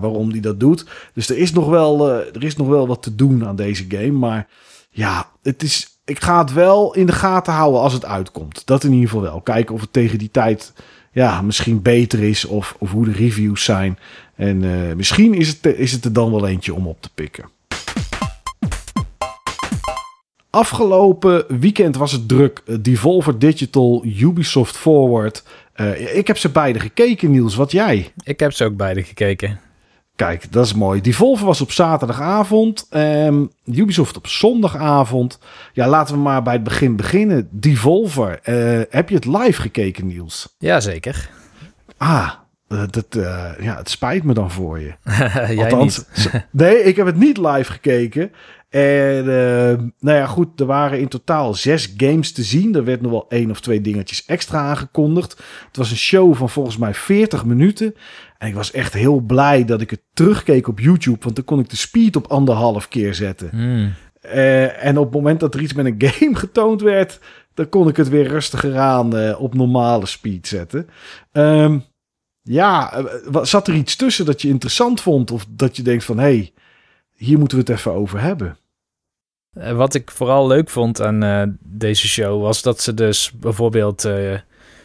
waarom 0.00 0.32
die 0.32 0.40
dat 0.40 0.60
doet. 0.60 0.86
Dus 1.14 1.28
er 1.28 1.38
is, 1.38 1.52
nog 1.52 1.68
wel, 1.68 2.08
uh, 2.08 2.16
er 2.16 2.44
is 2.44 2.56
nog 2.56 2.68
wel 2.68 2.86
wat 2.86 3.02
te 3.02 3.14
doen 3.14 3.46
aan 3.46 3.56
deze 3.56 3.84
game. 3.88 4.12
Maar 4.12 4.46
ja, 4.90 5.30
het 5.42 5.62
is, 5.62 5.98
ik 6.04 6.22
ga 6.22 6.38
het 6.38 6.52
wel 6.52 6.94
in 6.94 7.06
de 7.06 7.12
gaten 7.12 7.52
houden 7.52 7.80
als 7.80 7.92
het 7.92 8.04
uitkomt. 8.04 8.66
Dat 8.66 8.84
in 8.84 8.92
ieder 8.92 9.08
geval 9.08 9.22
wel. 9.22 9.40
Kijken 9.40 9.74
of 9.74 9.80
het 9.80 9.92
tegen 9.92 10.18
die 10.18 10.30
tijd 10.30 10.72
ja, 11.12 11.42
misschien 11.42 11.82
beter 11.82 12.22
is 12.22 12.44
of, 12.44 12.76
of 12.78 12.90
hoe 12.90 13.04
de 13.04 13.12
reviews 13.12 13.64
zijn. 13.64 13.98
En 14.34 14.62
uh, 14.62 14.94
misschien 14.94 15.34
is 15.34 15.48
het, 15.48 15.66
is 15.66 15.92
het 15.92 16.04
er 16.04 16.12
dan 16.12 16.30
wel 16.30 16.46
eentje 16.46 16.74
om 16.74 16.86
op 16.86 17.00
te 17.00 17.10
pikken. 17.14 17.44
Afgelopen 20.50 21.44
weekend 21.60 21.96
was 21.96 22.12
het 22.12 22.28
druk. 22.28 22.62
Devolver 22.80 23.38
Digital, 23.38 24.04
Ubisoft 24.04 24.76
Forward. 24.76 25.42
Uh, 25.76 26.16
ik 26.16 26.26
heb 26.26 26.38
ze 26.38 26.48
beide 26.48 26.80
gekeken, 26.80 27.30
Niels. 27.30 27.54
Wat 27.54 27.72
jij? 27.72 28.12
Ik 28.24 28.40
heb 28.40 28.52
ze 28.52 28.64
ook 28.64 28.76
beide 28.76 29.02
gekeken. 29.02 29.60
Kijk, 30.16 30.52
dat 30.52 30.64
is 30.64 30.74
mooi. 30.74 31.00
Devolver 31.00 31.46
was 31.46 31.60
op 31.60 31.72
zaterdagavond. 31.72 32.86
Um, 32.90 33.50
Ubisoft 33.64 34.16
op 34.16 34.26
zondagavond. 34.26 35.38
Ja, 35.72 35.88
laten 35.88 36.14
we 36.14 36.20
maar 36.20 36.42
bij 36.42 36.52
het 36.52 36.62
begin 36.62 36.96
beginnen. 36.96 37.48
Devolver. 37.50 38.40
Uh, 38.44 38.80
heb 38.90 39.08
je 39.08 39.14
het 39.14 39.24
live 39.24 39.60
gekeken, 39.60 40.06
Niels? 40.06 40.54
Jazeker. 40.58 41.30
Ah, 41.96 42.30
uh, 42.68 42.82
dat, 42.90 43.06
uh, 43.16 43.50
ja, 43.60 43.76
het 43.76 43.90
spijt 43.90 44.24
me 44.24 44.34
dan 44.34 44.50
voor 44.50 44.80
je. 44.80 44.94
Jij 45.54 45.56
Althans, 45.56 46.04
niet. 46.16 46.46
nee, 46.50 46.82
ik 46.82 46.96
heb 46.96 47.06
het 47.06 47.16
niet 47.16 47.36
live 47.38 47.72
gekeken. 47.72 48.32
En 48.74 49.24
nou 50.00 50.18
ja, 50.18 50.26
goed, 50.26 50.60
er 50.60 50.66
waren 50.66 51.00
in 51.00 51.08
totaal 51.08 51.54
zes 51.54 51.94
games 51.96 52.32
te 52.32 52.42
zien. 52.42 52.74
Er 52.74 52.84
werd 52.84 53.00
nog 53.00 53.10
wel 53.10 53.26
één 53.28 53.50
of 53.50 53.60
twee 53.60 53.80
dingetjes 53.80 54.24
extra 54.24 54.58
aangekondigd. 54.58 55.30
Het 55.66 55.76
was 55.76 55.90
een 55.90 55.96
show 55.96 56.34
van 56.34 56.50
volgens 56.50 56.76
mij 56.76 56.94
40 56.94 57.44
minuten. 57.44 57.94
En 58.38 58.48
ik 58.48 58.54
was 58.54 58.70
echt 58.70 58.92
heel 58.92 59.20
blij 59.20 59.64
dat 59.64 59.80
ik 59.80 59.90
het 59.90 60.02
terugkeek 60.14 60.68
op 60.68 60.80
YouTube. 60.80 61.18
Want 61.20 61.36
dan 61.36 61.44
kon 61.44 61.58
ik 61.58 61.70
de 61.70 61.76
speed 61.76 62.16
op 62.16 62.26
anderhalf 62.26 62.88
keer 62.88 63.14
zetten. 63.14 63.50
Mm. 63.52 63.92
Uh, 64.24 64.84
en 64.84 64.98
op 64.98 65.04
het 65.04 65.14
moment 65.14 65.40
dat 65.40 65.54
er 65.54 65.60
iets 65.60 65.72
met 65.72 65.86
een 65.86 66.02
game 66.10 66.36
getoond 66.36 66.80
werd, 66.80 67.20
dan 67.54 67.68
kon 67.68 67.88
ik 67.88 67.96
het 67.96 68.08
weer 68.08 68.26
rustiger 68.26 68.78
aan 68.78 69.16
uh, 69.16 69.40
op 69.40 69.54
normale 69.54 70.06
speed 70.06 70.46
zetten. 70.46 70.88
Um, 71.32 71.84
ja, 72.42 72.98
uh, 73.32 73.42
zat 73.42 73.68
er 73.68 73.74
iets 73.74 73.96
tussen 73.96 74.24
dat 74.24 74.42
je 74.42 74.48
interessant 74.48 75.00
vond? 75.00 75.30
Of 75.30 75.46
dat 75.48 75.76
je 75.76 75.82
denkt 75.82 76.04
van, 76.04 76.18
hé, 76.18 76.22
hey, 76.22 76.52
hier 77.14 77.38
moeten 77.38 77.58
we 77.58 77.64
het 77.64 77.78
even 77.78 77.92
over 77.92 78.20
hebben? 78.20 78.56
Wat 79.54 79.94
ik 79.94 80.10
vooral 80.10 80.46
leuk 80.46 80.70
vond 80.70 81.02
aan 81.02 81.58
deze 81.60 82.08
show 82.08 82.42
was 82.42 82.62
dat 82.62 82.80
ze 82.80 82.94
dus 82.94 83.32
bijvoorbeeld 83.34 84.08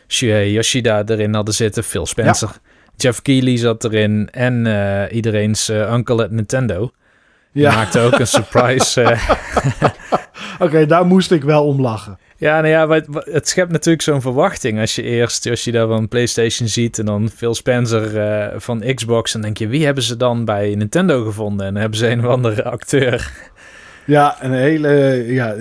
Shuhei 0.09 0.51
Yoshida 0.51 1.03
erin 1.05 1.33
hadden 1.33 1.53
zitten, 1.53 1.83
Phil 1.83 2.05
Spencer. 2.05 2.49
Ja. 2.53 2.69
Jeff 2.95 3.21
Keighley 3.21 3.57
zat 3.57 3.83
erin 3.83 4.29
en 4.31 4.65
uh, 4.65 5.03
iedereen's 5.11 5.69
uh, 5.69 5.93
uncle 5.93 6.23
at 6.23 6.31
Nintendo. 6.31 6.91
Ja. 7.51 7.75
maakte 7.75 7.99
ook 7.99 8.19
een 8.19 8.27
surprise. 8.27 9.01
Uh... 9.01 9.29
Oké, 10.65 10.85
daar 10.85 11.05
moest 11.05 11.31
ik 11.31 11.43
wel 11.43 11.65
om 11.65 11.81
lachen. 11.81 12.17
Ja, 12.37 12.61
nou 12.61 12.67
ja, 12.67 12.85
maar 12.85 13.03
het 13.13 13.47
schept 13.47 13.71
natuurlijk 13.71 14.03
zo'n 14.03 14.21
verwachting. 14.21 14.79
Als 14.79 14.95
je 14.95 15.01
eerst, 15.01 15.71
daar 15.71 15.87
van 15.87 16.07
PlayStation 16.07 16.67
ziet 16.67 16.99
en 16.99 17.05
dan 17.05 17.29
Phil 17.29 17.55
Spencer 17.55 18.61
van 18.61 18.83
Xbox, 18.95 19.31
dan 19.31 19.41
denk 19.41 19.57
je, 19.57 19.67
wie 19.67 19.85
hebben 19.85 20.03
ze 20.03 20.17
dan 20.17 20.45
bij 20.45 20.75
Nintendo 20.75 21.23
gevonden? 21.23 21.65
En 21.65 21.73
dan 21.73 21.81
hebben 21.81 21.99
ze 21.99 22.09
een 22.09 22.25
of 22.25 22.31
andere 22.31 22.63
acteur. 22.63 23.31
Ja, 24.09 24.43
een 24.43 24.53
hele, 24.53 25.23
ja, 25.27 25.55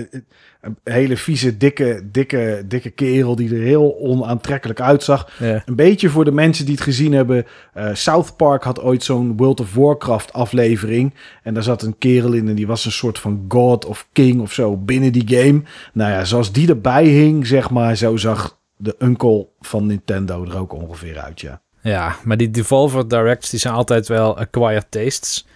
een 0.61 0.77
hele 0.85 1.17
vieze, 1.17 1.57
dikke, 1.57 2.01
dikke, 2.11 2.63
dikke 2.67 2.91
kerel 2.91 3.37
die 3.37 3.55
er 3.55 3.63
heel 3.63 3.97
onaantrekkelijk 4.01 4.81
uitzag. 4.81 5.31
Ja. 5.39 5.63
Een 5.67 5.77
beetje 5.77 6.09
voor 6.09 6.25
de 6.25 6.33
mensen 6.33 6.65
die 6.65 6.75
het 6.75 6.85
gezien 6.85 7.13
hebben. 7.13 7.47
Uh, 7.77 7.89
South 7.93 8.37
Park 8.37 8.63
had 8.63 8.81
ooit 8.81 9.05
zo'n 9.05 9.37
World 9.37 9.61
of 9.61 9.75
Warcraft 9.75 10.33
aflevering. 10.33 11.15
En 11.43 11.55
daar 11.55 11.63
zat 11.63 11.83
een 11.83 11.99
kerel 11.99 12.33
in 12.33 12.49
en 12.49 12.55
die 12.55 12.67
was 12.67 12.85
een 12.85 12.93
soort 12.93 13.19
van 13.19 13.45
god 13.49 13.85
of 13.85 14.09
king 14.13 14.41
of 14.41 14.53
zo 14.53 14.77
binnen 14.77 15.13
die 15.13 15.29
game. 15.39 15.63
Nou 15.93 16.13
ja, 16.13 16.25
zoals 16.25 16.53
die 16.53 16.69
erbij 16.69 17.05
hing, 17.05 17.47
zeg 17.47 17.71
maar, 17.71 17.97
zo 17.97 18.17
zag 18.17 18.59
de 18.77 18.95
uncle 18.99 19.49
van 19.61 19.87
Nintendo 19.87 20.45
er 20.45 20.59
ook 20.59 20.73
ongeveer 20.73 21.19
uit, 21.19 21.41
ja. 21.41 21.61
Ja, 21.83 22.17
maar 22.25 22.37
die 22.37 22.51
Devolver 22.51 23.09
Directs, 23.09 23.51
die 23.51 23.61
zijn 23.61 23.75
altijd 23.75 24.09
wel 24.09 24.39
acquired 24.39 24.91
tastes. 24.91 25.47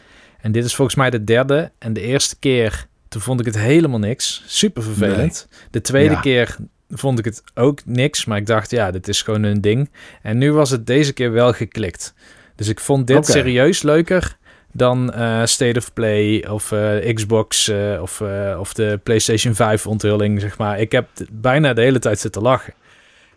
En 0.42 0.52
dit 0.52 0.64
is 0.64 0.74
volgens 0.74 0.96
mij 0.96 1.10
de 1.10 1.24
derde. 1.24 1.70
En 1.78 1.92
de 1.92 2.00
eerste 2.00 2.36
keer 2.38 2.86
toen 3.08 3.20
vond 3.20 3.40
ik 3.40 3.46
het 3.46 3.58
helemaal 3.58 3.98
niks. 3.98 4.42
Super 4.46 4.82
vervelend. 4.82 5.48
De 5.70 5.80
tweede 5.80 6.20
keer 6.20 6.56
vond 6.90 7.18
ik 7.18 7.24
het 7.24 7.42
ook 7.54 7.80
niks. 7.84 8.24
Maar 8.24 8.38
ik 8.38 8.46
dacht, 8.46 8.70
ja, 8.70 8.90
dit 8.90 9.08
is 9.08 9.22
gewoon 9.22 9.42
een 9.42 9.60
ding. 9.60 9.90
En 10.22 10.38
nu 10.38 10.52
was 10.52 10.70
het 10.70 10.86
deze 10.86 11.12
keer 11.12 11.32
wel 11.32 11.52
geklikt. 11.52 12.14
Dus 12.56 12.68
ik 12.68 12.80
vond 12.80 13.06
dit 13.06 13.26
serieus 13.26 13.82
leuker 13.82 14.36
dan 14.72 15.12
uh, 15.16 15.44
State 15.44 15.78
of 15.78 15.92
Play 15.92 16.46
of 16.48 16.70
uh, 16.70 17.14
Xbox 17.14 17.68
uh, 17.68 17.98
of, 18.02 18.20
of 18.58 18.72
de 18.72 19.00
PlayStation 19.02 19.54
5 19.54 19.86
onthulling, 19.86 20.40
zeg 20.40 20.58
maar. 20.58 20.80
Ik 20.80 20.92
heb 20.92 21.08
bijna 21.32 21.72
de 21.72 21.80
hele 21.80 21.98
tijd 21.98 22.18
zitten 22.18 22.42
lachen. 22.42 22.74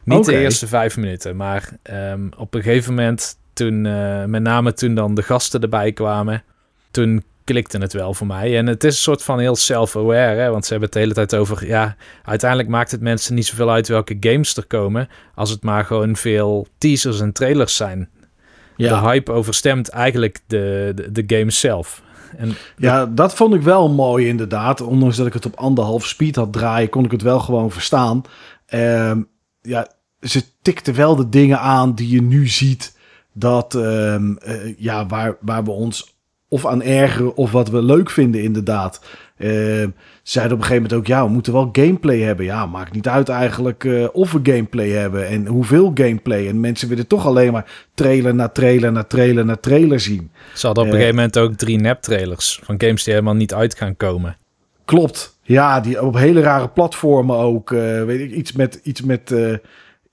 Niet 0.04 0.18
okay. 0.18 0.34
de 0.34 0.42
eerste 0.42 0.68
vijf 0.68 0.98
minuten, 0.98 1.36
maar 1.36 1.70
um, 1.92 2.30
op 2.38 2.54
een 2.54 2.62
gegeven 2.62 2.94
moment, 2.94 3.38
toen, 3.54 3.82
met 4.30 4.42
name 4.42 4.74
toen 4.74 4.96
dan 4.96 5.16
de 5.16 5.24
gasten 5.24 5.62
erbij 5.62 5.92
kwamen, 5.92 6.44
toen 6.96 7.24
klikte 7.44 7.78
het 7.78 7.94
wel 7.94 8.14
voor 8.14 8.28
mij. 8.28 8.58
En 8.58 8.68
het 8.68 8.84
is 8.84 8.96
een 8.96 9.02
soort 9.02 9.24
van 9.24 9.40
heel 9.40 9.56
self-aware, 9.56 10.50
want 10.50 10.66
ze 10.66 10.70
hebben 10.70 10.90
het 10.90 10.98
de 10.98 11.04
hele 11.04 11.14
tijd 11.14 11.36
over... 11.36 11.68
ja, 11.68 11.96
uiteindelijk 12.24 12.70
maakt 12.70 12.92
het 12.92 13.02
mensen 13.02 13.36
niet 13.36 13.46
zoveel 13.46 13.72
uit 13.72 13.88
welke 13.88 14.18
games 14.20 14.58
er 14.58 14.66
komen... 14.66 15.10
als 15.36 15.50
het 15.50 15.64
maar 15.64 15.86
gewoon 15.86 16.16
veel 16.16 16.68
teasers 16.78 17.20
en 17.20 17.32
trailers 17.32 17.76
zijn. 17.76 18.10
Ja. 18.76 19.02
De 19.02 19.08
hype 19.08 19.32
overstemt 19.32 19.90
eigenlijk 19.90 20.40
de, 20.48 20.92
de, 20.96 21.12
de 21.12 21.38
game 21.38 21.52
zelf. 21.52 22.02
En 22.38 22.56
ja, 22.78 23.06
dat 23.06 23.34
vond 23.34 23.54
ik 23.54 23.62
wel 23.62 23.90
mooi 23.90 24.28
inderdaad. 24.28 24.82
Ondanks 24.82 25.18
dat 25.18 25.28
ik 25.28 25.34
het 25.34 25.46
op 25.46 25.56
anderhalf 25.56 26.06
speed 26.06 26.36
had 26.36 26.54
draaien... 26.54 26.90
kon 26.90 27.06
ik 27.06 27.12
het 27.12 27.22
wel 27.22 27.40
gewoon 27.40 27.72
verstaan. 27.72 28.22
Uh, 28.70 29.12
ja, 29.62 29.88
ze 30.22 30.44
tikte 30.62 30.92
wel 30.92 31.16
de 31.16 31.30
dingen 31.30 31.60
aan 31.60 31.96
die 31.96 32.10
je 32.10 32.22
nu 32.22 32.48
ziet... 32.48 32.98
dat 33.34 33.74
uh, 33.74 34.16
ja, 34.78 35.06
waar, 35.06 35.38
waar 35.40 35.64
we 35.64 35.72
ons 35.72 36.15
of 36.48 36.66
aan 36.66 36.82
ergeren 36.82 37.36
of 37.36 37.52
wat 37.52 37.70
we 37.70 37.84
leuk 37.84 38.10
vinden 38.10 38.44
inderdaad. 38.44 39.02
Uh, 39.38 39.50
zeiden 40.24 40.54
op 40.54 40.62
een 40.62 40.68
gegeven 40.68 40.76
moment 40.76 40.94
ook, 40.94 41.08
ja, 41.08 41.26
we 41.26 41.32
moeten 41.32 41.54
wel 41.54 41.70
gameplay 41.72 42.20
hebben. 42.20 42.46
Ja, 42.46 42.66
maakt 42.66 42.94
niet 42.94 43.08
uit 43.08 43.30
eigenlijk 43.30 43.84
uh, 43.84 44.08
of 44.12 44.32
we 44.32 44.40
gameplay 44.44 44.90
hebben 44.90 45.28
en 45.28 45.48
hoeveel 45.48 45.92
gameplay. 45.94 46.48
En 46.48 46.60
mensen 46.60 46.90
willen 46.90 47.08
toch 47.08 47.26
alleen 47.26 47.52
maar 47.52 47.86
trailer 47.94 48.36
na 48.36 48.50
trailer 48.50 48.92
na 48.92 49.04
trailer 49.04 49.46
na 49.46 49.56
trailer 49.56 50.00
zien. 50.00 50.32
Ze 50.54 50.66
hadden 50.66 50.84
op 50.84 50.90
een 50.90 50.96
uh, 50.96 51.02
gegeven 51.02 51.16
moment 51.16 51.38
ook 51.38 51.54
drie 51.54 51.80
nep-trailers 51.80 52.60
van 52.64 52.76
games 52.78 53.04
die 53.04 53.14
helemaal 53.14 53.36
niet 53.36 53.54
uit 53.54 53.78
gaan 53.78 53.98
komen. 53.98 54.38
Klopt, 54.86 55.38
ja, 55.42 55.80
die 55.80 56.04
op 56.04 56.16
hele 56.16 56.42
rare 56.42 56.70
platformen 56.70 57.38
ook. 57.38 57.70
weet 58.06 58.20
ik, 58.20 58.32
iets 58.32 58.52
met, 58.52 58.80
iets 58.84 59.02
met, 59.02 59.36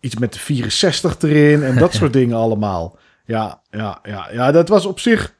iets 0.00 0.16
met 0.16 0.32
de 0.32 0.38
64 0.38 1.16
erin 1.18 1.62
en 1.62 1.78
dat 1.78 1.94
soort 1.98 2.12
dingen 2.12 2.36
allemaal. 2.36 2.98
Ja, 3.24 3.60
ja, 3.70 3.98
ja, 4.02 4.28
ja, 4.32 4.52
dat 4.52 4.68
was 4.68 4.86
op 4.86 5.00
zich 5.00 5.34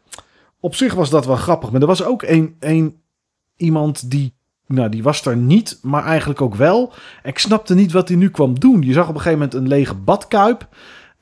op 0.62 0.74
zich 0.74 0.94
was 0.94 1.10
dat 1.10 1.26
wel 1.26 1.36
grappig. 1.36 1.70
Maar 1.70 1.80
er 1.80 1.86
was 1.86 2.04
ook 2.04 2.22
een, 2.22 2.56
een 2.60 2.96
iemand 3.56 4.10
die. 4.10 4.34
Nou, 4.66 4.88
die 4.88 5.02
was 5.02 5.26
er 5.26 5.36
niet, 5.36 5.78
maar 5.82 6.04
eigenlijk 6.04 6.40
ook 6.40 6.54
wel. 6.54 6.92
Ik 7.22 7.38
snapte 7.38 7.74
niet 7.74 7.92
wat 7.92 8.08
hij 8.08 8.16
nu 8.16 8.30
kwam 8.30 8.58
doen. 8.58 8.82
Je 8.82 8.92
zag 8.92 9.08
op 9.08 9.14
een 9.14 9.20
gegeven 9.20 9.38
moment 9.38 9.54
een 9.54 9.68
lege 9.68 9.94
badkuip 9.94 10.68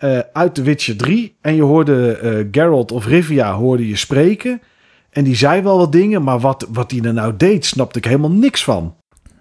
uh, 0.04 0.18
uit 0.32 0.54
The 0.54 0.62
Witcher 0.62 0.96
3. 0.96 1.36
En 1.40 1.54
je 1.54 1.62
hoorde 1.62 2.20
uh, 2.22 2.48
Geralt 2.50 2.92
of 2.92 3.06
Rivia 3.06 3.52
hoorde 3.52 3.88
je 3.88 3.96
spreken. 3.96 4.62
En 5.10 5.24
die 5.24 5.36
zei 5.36 5.62
wel 5.62 5.78
wat 5.78 5.92
dingen, 5.92 6.22
maar 6.22 6.40
wat, 6.40 6.66
wat 6.68 6.90
hij 6.90 7.00
er 7.00 7.12
nou 7.12 7.36
deed, 7.36 7.64
snapte 7.64 7.98
ik 7.98 8.04
helemaal 8.04 8.30
niks 8.30 8.64
van. 8.64 8.96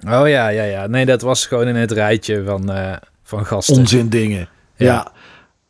Oh 0.07 0.27
ja, 0.27 0.47
ja, 0.47 0.63
ja. 0.63 0.87
Nee, 0.87 1.05
dat 1.05 1.21
was 1.21 1.45
gewoon 1.45 1.67
in 1.67 1.75
het 1.75 1.91
rijtje 1.91 2.43
van, 2.43 2.71
uh, 2.71 2.93
van 3.23 3.45
gasten. 3.45 3.77
Onzin 3.77 4.09
dingen. 4.09 4.49
ja. 4.75 4.85
ja. 4.85 5.11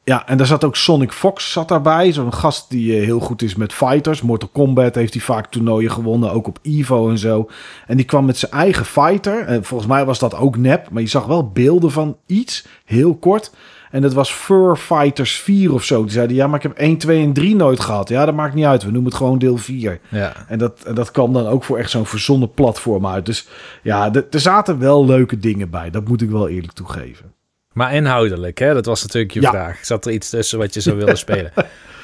Ja, 0.10 0.28
en 0.28 0.38
daar 0.38 0.48
zat 0.48 0.64
ook 0.64 0.76
Sonic 0.76 1.12
Fox 1.12 1.52
zat 1.52 1.68
daarbij. 1.68 2.12
Zo'n 2.12 2.34
gast 2.34 2.70
die 2.70 2.98
uh, 2.98 3.06
heel 3.06 3.20
goed 3.20 3.42
is 3.42 3.56
met 3.56 3.74
fighters. 3.74 4.22
Mortal 4.22 4.50
Kombat 4.50 4.96
heeft 4.96 5.14
hij 5.14 5.22
vaak 5.22 5.52
toernooien 5.52 5.92
gewonnen, 5.92 6.32
ook 6.32 6.48
op 6.48 6.60
Evo 6.62 7.10
en 7.10 7.18
zo. 7.18 7.50
En 7.88 7.98
die 7.98 8.06
kwam 8.06 8.26
met 8.26 8.38
zijn 8.38 8.52
eigen 8.52 8.86
fighter. 8.86 9.46
En 9.46 9.64
volgens 9.64 9.90
mij 9.90 10.06
was 10.06 10.20
dat 10.20 10.36
ook 10.36 10.58
nep, 10.58 10.90
maar 10.92 11.02
je 11.02 11.08
zag 11.08 11.26
wel 11.26 11.50
beelden 11.50 11.92
van 11.92 12.18
iets, 12.26 12.66
heel 12.86 13.16
kort. 13.16 13.52
En 13.92 14.02
dat 14.02 14.14
was 14.14 14.32
Fur 14.32 14.76
Fighters 14.76 15.36
4 15.36 15.74
of 15.74 15.84
zo. 15.84 16.02
Die 16.02 16.12
zeiden, 16.12 16.36
ja, 16.36 16.48
maar 16.48 16.58
ik 16.58 16.64
heb 16.64 16.78
1, 16.78 16.98
2 16.98 17.24
en 17.24 17.34
3 17.34 17.56
nooit 17.56 17.80
gehad. 17.80 18.10
Ja, 18.10 18.26
dat 18.26 18.36
maakt 18.36 18.54
niet 18.54 18.66
uit. 18.66 18.84
We 18.84 18.92
noemen 18.92 19.10
het 19.10 19.20
gewoon 19.20 19.40
deel 19.40 19.58
4. 19.58 20.00
Ja. 20.10 20.34
En, 20.48 20.58
dat, 20.58 20.84
en 20.84 20.96
dat 20.96 21.12
kwam 21.12 21.34
dan 21.34 21.48
ook 21.48 21.64
voor 21.64 21.78
echt 21.78 21.90
zo'n 21.90 22.06
verzonnen 22.06 22.52
platform 22.52 23.08
uit. 23.08 23.26
Dus 23.26 23.48
ja, 23.84 24.14
er 24.14 24.40
zaten 24.40 24.80
wel 24.80 25.06
leuke 25.06 25.40
dingen 25.40 25.70
bij. 25.70 25.90
Dat 25.90 26.08
moet 26.08 26.22
ik 26.22 26.30
wel 26.30 26.50
eerlijk 26.50 26.74
toegeven. 26.74 27.34
Maar 27.74 27.94
inhoudelijk, 27.94 28.58
hè? 28.60 28.74
dat 28.74 28.86
was 28.86 29.02
natuurlijk 29.02 29.34
je 29.34 29.42
vraag. 29.42 29.86
Zat 29.86 30.06
er 30.06 30.12
iets 30.12 30.30
tussen 30.30 30.58
wat 30.58 30.74
je 30.74 30.82
zou 30.82 30.98
willen 30.98 31.18
spelen? 31.28 31.52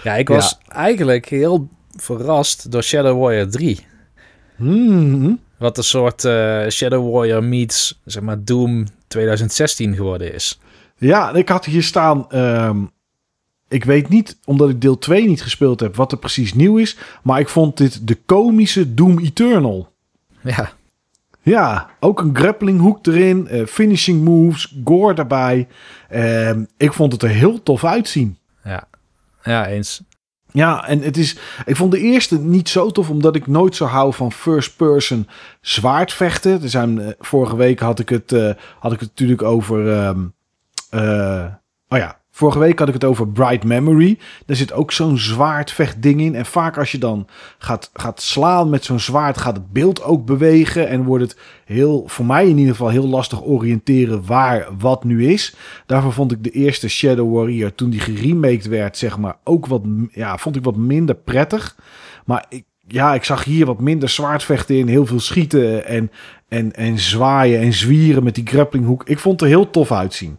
Ja, 0.04 0.16
ik 0.16 0.28
was 0.28 0.58
eigenlijk 0.68 1.26
heel 1.26 1.70
verrast 1.96 2.72
door 2.72 2.84
Shadow 2.84 3.22
Warrior 3.22 3.50
3. 3.50 3.86
Hmm. 4.56 5.40
Wat 5.58 5.78
een 5.78 5.84
soort 5.84 6.24
uh, 6.24 6.68
Shadow 6.70 7.14
Warrior 7.14 7.44
meets, 7.44 8.02
zeg 8.06 8.24
maar, 8.24 8.44
Doom 8.44 8.86
2016 9.08 9.96
geworden 9.96 10.34
is. 10.34 10.60
Ja, 10.98 11.34
ik 11.34 11.50
had 11.50 11.66
hier 11.66 11.84
staan... 11.84 12.28
Um, 12.36 12.94
ik 13.68 13.84
weet 13.84 14.10
niet, 14.10 14.38
omdat 14.46 14.70
ik 14.70 14.82
deel 14.82 14.98
2 14.98 15.28
niet 15.28 15.42
gespeeld 15.42 15.80
heb, 15.80 15.96
wat 15.96 16.12
er 16.12 16.18
precies 16.18 16.54
nieuw 16.54 16.78
is. 16.78 16.98
Maar 17.24 17.40
ik 17.40 17.50
vond 17.50 17.78
dit 17.78 18.08
de 18.08 18.18
komische 18.26 18.94
Doom 18.94 19.20
Eternal. 19.20 19.94
Ja. 20.44 20.74
Ja, 21.46 21.90
ook 22.00 22.20
een 22.20 22.36
grappling 22.36 22.80
hoek 22.80 23.08
erin, 23.08 23.48
uh, 23.52 23.66
finishing 23.66 24.24
moves, 24.24 24.76
gore 24.84 25.14
daarbij. 25.14 25.68
Uh, 26.12 26.50
ik 26.78 26.94
vond 26.94 27.12
het 27.12 27.22
er 27.24 27.30
heel 27.30 27.64
tof 27.64 27.84
uitzien. 27.84 28.38
Ja, 28.64 28.84
ja 29.44 29.68
eens. 29.68 30.04
Ja, 30.52 30.88
en 30.88 31.02
het 31.02 31.18
is. 31.18 31.38
Ik 31.66 31.76
vond 31.76 31.92
de 31.92 32.00
eerste 32.00 32.40
niet 32.40 32.70
zo 32.70 32.92
tof, 32.92 33.10
omdat 33.10 33.36
ik 33.36 33.48
nooit 33.48 33.76
zo 33.76 33.86
hou 33.86 34.14
van 34.14 34.32
first 34.32 34.78
person 34.78 35.28
zwaardvechten. 35.62 36.62
Er 36.62 36.70
zijn, 36.70 36.98
uh, 37.00 37.08
vorige 37.20 37.56
week 37.56 37.80
had 37.80 38.00
ik 38.00 38.10
het, 38.10 38.32
uh, 38.32 38.52
had 38.80 38.94
ik 38.94 39.00
het 39.00 39.10
natuurlijk 39.10 39.42
over. 39.42 40.06
Um, 40.08 40.34
oh 41.88 41.98
ja, 41.98 42.20
Vorige 42.36 42.60
week 42.60 42.80
had 42.80 42.88
ik 42.88 42.94
het 42.94 43.04
over 43.04 43.28
Bright 43.28 43.64
Memory. 43.64 44.18
Daar 44.46 44.56
zit 44.56 44.74
ook 44.74 44.92
zo'n 44.92 45.18
zwaardvechtding 45.18 46.22
in. 46.22 46.36
En 46.36 46.46
vaak 46.46 46.78
als 46.78 46.92
je 46.92 46.98
dan 46.98 47.28
gaat, 47.58 47.90
gaat 47.94 48.22
slaan 48.22 48.70
met 48.70 48.86
zo'n 48.86 49.00
zwaard, 49.00 49.38
gaat 49.38 49.56
het 49.56 49.72
beeld 49.72 50.04
ook 50.04 50.26
bewegen. 50.26 50.88
En 50.88 51.04
wordt 51.04 51.24
het 51.24 51.38
heel, 51.66 52.04
voor 52.08 52.26
mij 52.26 52.48
in 52.48 52.58
ieder 52.58 52.72
geval, 52.72 52.90
heel 52.90 53.08
lastig 53.08 53.44
oriënteren 53.44 54.26
waar 54.26 54.68
wat 54.80 55.04
nu 55.04 55.28
is. 55.28 55.56
Daarvoor 55.86 56.14
vond 56.14 56.32
ik 56.32 56.44
de 56.44 56.50
eerste 56.50 56.90
Shadow 56.90 57.36
Warrior, 57.36 57.76
toen 57.76 57.90
die 57.90 58.00
geremaked 58.00 58.68
werd, 58.68 58.98
zeg 58.98 59.18
maar, 59.18 59.38
ook 59.44 59.66
wat, 59.66 59.82
ja, 60.12 60.38
vond 60.38 60.56
ik 60.56 60.64
wat 60.64 60.78
minder 60.78 61.16
prettig. 61.16 61.76
Maar 62.26 62.46
ik, 62.50 62.64
ja, 62.88 63.14
ik 63.14 63.24
zag 63.24 63.44
hier 63.44 63.66
wat 63.66 63.80
minder 63.80 64.10
zwaardvechten 64.10 64.76
in. 64.76 64.88
Heel 64.88 65.06
veel 65.06 65.20
schieten 65.20 65.86
en, 65.86 66.12
en, 66.48 66.74
en 66.74 67.00
zwaaien 67.00 67.60
en 67.60 67.74
zwieren 67.74 68.24
met 68.24 68.36
die 68.36 68.48
grapplinghoek. 68.48 69.04
Ik 69.10 69.20
vond 69.20 69.40
het 69.40 69.50
er 69.50 69.56
heel 69.56 69.70
tof 69.70 69.92
uitzien. 69.92 70.38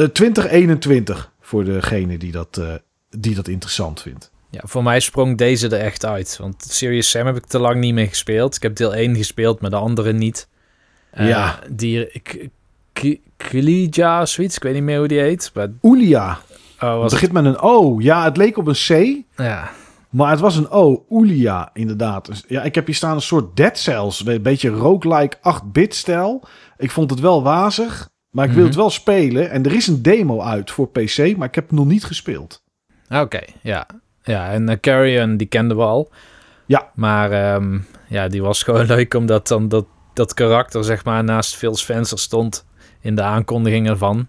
Ja, 0.00 0.08
2021 0.08 1.16
eh, 1.16 1.22
voor 1.40 1.64
degene 1.64 2.18
die 2.18 2.32
dat, 2.32 2.56
uh, 2.60 2.74
die 3.10 3.34
dat 3.34 3.48
interessant 3.48 4.02
vindt. 4.02 4.30
Ja, 4.50 4.60
voor 4.64 4.82
mij 4.82 5.00
sprong 5.00 5.38
deze 5.38 5.68
er 5.68 5.80
echt 5.80 6.04
uit. 6.04 6.36
Want 6.40 6.64
Serious 6.68 7.10
Sam 7.10 7.26
heb 7.26 7.36
ik 7.36 7.46
te 7.46 7.58
lang 7.58 7.80
niet 7.80 7.94
meer 7.94 8.06
gespeeld. 8.06 8.56
Ik 8.56 8.62
heb 8.62 8.76
deel 8.76 8.94
1 8.94 9.16
gespeeld, 9.16 9.60
maar 9.60 9.70
de 9.70 9.76
andere 9.76 10.12
niet. 10.12 10.48
Uh, 11.14 11.28
ja. 11.28 11.58
Die... 11.70 12.22
Klija, 13.36 14.26
zoiets. 14.26 14.56
Ik 14.56 14.62
weet 14.62 14.74
niet 14.74 14.82
meer 14.82 14.98
hoe 14.98 15.08
die 15.08 15.20
heet. 15.20 15.50
Maar... 15.54 15.68
Ulia. 15.82 16.38
Oh, 16.80 17.02
het 17.02 17.10
begint 17.10 17.32
met 17.32 17.44
een 17.44 17.60
O. 17.60 17.96
Ja, 17.98 18.24
het 18.24 18.36
leek 18.36 18.56
op 18.56 18.66
een 18.66 18.74
C. 18.74 19.22
Ja. 19.36 19.70
Maar 20.10 20.30
het 20.30 20.40
was 20.40 20.56
een 20.56 20.70
O. 20.70 21.04
Ulia, 21.10 21.70
inderdaad. 21.72 22.26
Dus, 22.26 22.44
ja, 22.48 22.62
ik 22.62 22.74
heb 22.74 22.86
hier 22.86 22.94
staan 22.94 23.14
een 23.14 23.20
soort 23.20 23.56
Dead 23.56 23.78
Cells. 23.78 24.26
Een 24.26 24.42
beetje 24.42 24.68
roguelike 24.68 25.36
8-bit 25.36 25.94
stijl. 25.94 26.42
Ik 26.76 26.90
vond 26.90 27.10
het 27.10 27.20
wel 27.20 27.42
wazig. 27.42 28.09
Maar 28.30 28.46
ik 28.48 28.52
wil 28.52 28.62
het 28.62 28.72
mhm. 28.72 28.80
wel 28.80 28.90
spelen. 28.90 29.50
En 29.50 29.64
er 29.64 29.72
is 29.72 29.86
een 29.86 30.02
demo 30.02 30.40
uit 30.40 30.70
voor 30.70 30.88
PC, 30.88 31.36
maar 31.36 31.48
ik 31.48 31.54
heb 31.54 31.68
het 31.68 31.78
nog 31.78 31.86
niet 31.86 32.04
gespeeld. 32.04 32.62
Oké, 33.08 33.40
ja. 33.62 33.86
Ja, 34.22 34.50
en 34.50 34.70
uh, 34.70 34.76
Carrion, 34.80 35.36
die 35.36 35.46
kenden 35.46 35.76
we 35.76 35.82
al. 35.82 36.10
Ja. 36.66 36.90
Maar 36.94 37.32
ehm, 37.32 37.78
ja, 38.08 38.28
die 38.28 38.42
was 38.42 38.62
gewoon 38.64 38.86
leuk 38.86 39.14
omdat 39.14 39.48
dan 39.48 39.68
dat, 39.68 39.86
dat 40.14 40.34
karakter, 40.34 40.84
zeg 40.84 41.04
maar, 41.04 41.24
naast 41.24 41.56
Phil 41.56 41.76
Spencer 41.76 42.18
stond 42.18 42.66
in 43.00 43.14
de 43.14 43.22
aankondiging 43.22 43.88
ervan. 43.88 44.28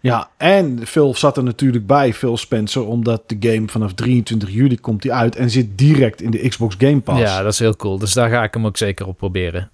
Ja, 0.00 0.30
en 0.36 0.86
Phil 0.86 1.14
zat 1.14 1.36
er 1.36 1.42
natuurlijk 1.42 1.86
bij, 1.86 2.14
Phil 2.14 2.36
Spencer, 2.36 2.86
omdat 2.86 3.22
de 3.26 3.36
game 3.40 3.68
vanaf 3.68 3.94
23 3.94 4.50
juli 4.50 4.80
komt 4.80 5.02
die 5.02 5.12
uit 5.12 5.36
en 5.36 5.50
zit 5.50 5.78
direct 5.78 6.22
in 6.22 6.30
de 6.30 6.48
Xbox 6.48 6.74
Game 6.78 7.00
Pass. 7.00 7.20
Ja, 7.20 7.42
dat 7.42 7.52
is 7.52 7.58
heel 7.58 7.76
cool. 7.76 7.98
Dus 7.98 8.12
daar 8.12 8.30
ga 8.30 8.42
ik 8.42 8.54
hem 8.54 8.66
ook 8.66 8.76
zeker 8.76 9.06
op 9.06 9.16
proberen. 9.16 9.70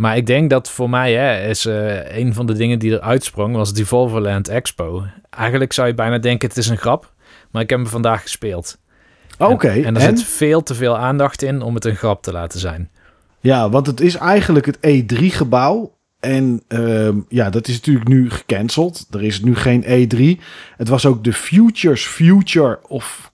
Maar 0.00 0.16
ik 0.16 0.26
denk 0.26 0.50
dat 0.50 0.70
voor 0.70 0.90
mij 0.90 1.12
hè, 1.12 1.48
is 1.48 1.66
uh, 1.66 2.16
een 2.16 2.34
van 2.34 2.46
de 2.46 2.52
dingen 2.52 2.78
die 2.78 2.92
er 2.92 3.00
uitsprong, 3.00 3.56
was 3.56 3.72
Devolverland 3.72 4.48
Expo. 4.48 5.04
Eigenlijk 5.30 5.72
zou 5.72 5.88
je 5.88 5.94
bijna 5.94 6.18
denken 6.18 6.48
het 6.48 6.56
is 6.56 6.68
een 6.68 6.76
grap, 6.76 7.12
maar 7.50 7.62
ik 7.62 7.70
heb 7.70 7.78
hem 7.78 7.88
vandaag 7.88 8.22
gespeeld. 8.22 8.78
Oké. 9.38 9.68
en, 9.68 9.84
en 9.84 9.94
er 9.94 10.00
zit 10.00 10.22
veel 10.22 10.62
te 10.62 10.74
veel 10.74 10.96
aandacht 10.96 11.42
in 11.42 11.62
om 11.62 11.74
het 11.74 11.84
een 11.84 11.96
grap 11.96 12.22
te 12.22 12.32
laten 12.32 12.60
zijn. 12.60 12.90
Ja, 13.40 13.70
want 13.70 13.86
het 13.86 14.00
is 14.00 14.14
eigenlijk 14.14 14.66
het 14.66 14.76
E3-gebouw. 14.76 15.92
En 16.20 16.62
uh, 16.68 17.08
ja, 17.28 17.50
dat 17.50 17.68
is 17.68 17.74
natuurlijk 17.74 18.08
nu 18.08 18.30
gecanceld. 18.30 19.06
Er 19.10 19.22
is 19.22 19.40
nu 19.40 19.56
geen 19.56 19.84
E3. 19.84 20.42
Het 20.76 20.88
was 20.88 21.06
ook 21.06 21.24
de 21.24 21.32
Futures 21.32 22.06
Future 22.06 22.78
of 22.88 23.32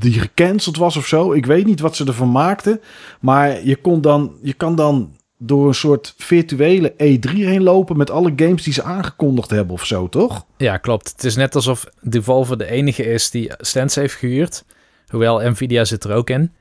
die 0.00 0.20
gecanceld 0.20 0.76
was 0.76 0.96
of 0.96 1.06
zo. 1.06 1.32
Ik 1.32 1.46
weet 1.46 1.66
niet 1.66 1.80
wat 1.80 1.96
ze 1.96 2.06
ervan 2.06 2.30
maakten. 2.30 2.80
Maar 3.20 3.64
je, 3.64 3.76
kon 3.76 4.00
dan, 4.00 4.32
je 4.42 4.52
kan 4.52 4.74
dan 4.74 5.18
door 5.42 5.68
een 5.68 5.74
soort 5.74 6.14
virtuele 6.16 6.92
E3 6.92 7.30
heen 7.30 7.62
lopen 7.62 7.96
met 7.96 8.10
alle 8.10 8.32
games 8.36 8.62
die 8.62 8.72
ze 8.72 8.82
aangekondigd 8.82 9.50
hebben 9.50 9.74
of 9.74 9.84
zo, 9.84 10.08
toch? 10.08 10.44
Ja, 10.56 10.76
klopt. 10.76 11.10
Het 11.10 11.24
is 11.24 11.36
net 11.36 11.54
alsof 11.54 11.86
Devolver 12.00 12.58
de 12.58 12.66
enige 12.66 13.04
is 13.04 13.30
die 13.30 13.50
stands 13.58 13.94
heeft 13.94 14.14
gehuurd. 14.14 14.64
Hoewel 15.08 15.50
Nvidia 15.50 15.84
zit 15.84 16.04
er 16.04 16.14
ook 16.14 16.30
in. 16.30 16.52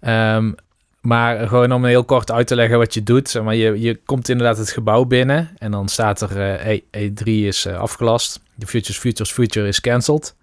Ehm, 0.00 0.52
maar 1.00 1.48
gewoon 1.48 1.72
om 1.72 1.84
heel 1.84 2.04
kort 2.04 2.30
uit 2.30 2.46
te 2.46 2.54
leggen 2.54 2.78
wat 2.78 2.94
je 2.94 3.02
doet. 3.02 3.28
Zeg 3.28 3.42
maar, 3.42 3.54
je, 3.54 3.80
je 3.80 4.00
komt 4.04 4.28
inderdaad 4.28 4.58
het 4.58 4.70
gebouw 4.70 5.04
binnen 5.04 5.50
en 5.58 5.70
dan 5.70 5.88
staat 5.88 6.20
er 6.20 6.36
uh, 6.66 6.80
e, 6.90 7.12
3 7.12 7.46
is 7.46 7.66
uh, 7.66 7.78
afgelast. 7.78 8.40
De 8.54 8.66
Futures 8.66 8.98
Futures 8.98 9.32
Future 9.32 9.68
is 9.68 9.80
cancelled. 9.80 10.34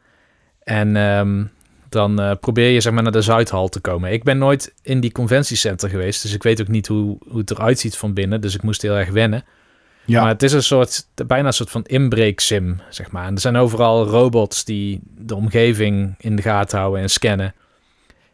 En 0.63 0.95
um, 0.95 1.51
dan 1.91 2.21
uh, 2.21 2.31
probeer 2.39 2.69
je 2.69 2.81
zeg 2.81 2.93
maar 2.93 3.03
naar 3.03 3.11
de 3.11 3.21
Zuidhal 3.21 3.69
te 3.69 3.79
komen. 3.79 4.11
Ik 4.11 4.23
ben 4.23 4.37
nooit 4.37 4.73
in 4.81 4.99
die 4.99 5.11
conventiecenter 5.11 5.89
geweest, 5.89 6.21
dus 6.21 6.33
ik 6.33 6.43
weet 6.43 6.61
ook 6.61 6.67
niet 6.67 6.87
hoe, 6.87 7.17
hoe 7.27 7.39
het 7.39 7.51
eruit 7.51 7.79
ziet 7.79 7.97
van 7.97 8.13
binnen. 8.13 8.41
Dus 8.41 8.55
ik 8.55 8.63
moest 8.63 8.81
heel 8.81 8.95
erg 8.95 9.09
wennen. 9.09 9.43
Ja. 10.05 10.21
Maar 10.21 10.29
het 10.29 10.43
is 10.43 10.53
een 10.53 10.63
soort, 10.63 11.07
bijna 11.27 11.47
een 11.47 11.53
soort 11.53 11.69
van 11.69 11.83
inbreeksim, 11.83 12.81
zeg 12.89 13.11
maar. 13.11 13.25
En 13.25 13.33
er 13.33 13.41
zijn 13.41 13.55
overal 13.55 14.05
robots 14.05 14.65
die 14.65 14.99
de 15.17 15.35
omgeving 15.35 16.15
in 16.17 16.35
de 16.35 16.41
gaten 16.41 16.79
houden 16.79 17.01
en 17.01 17.09
scannen. 17.09 17.53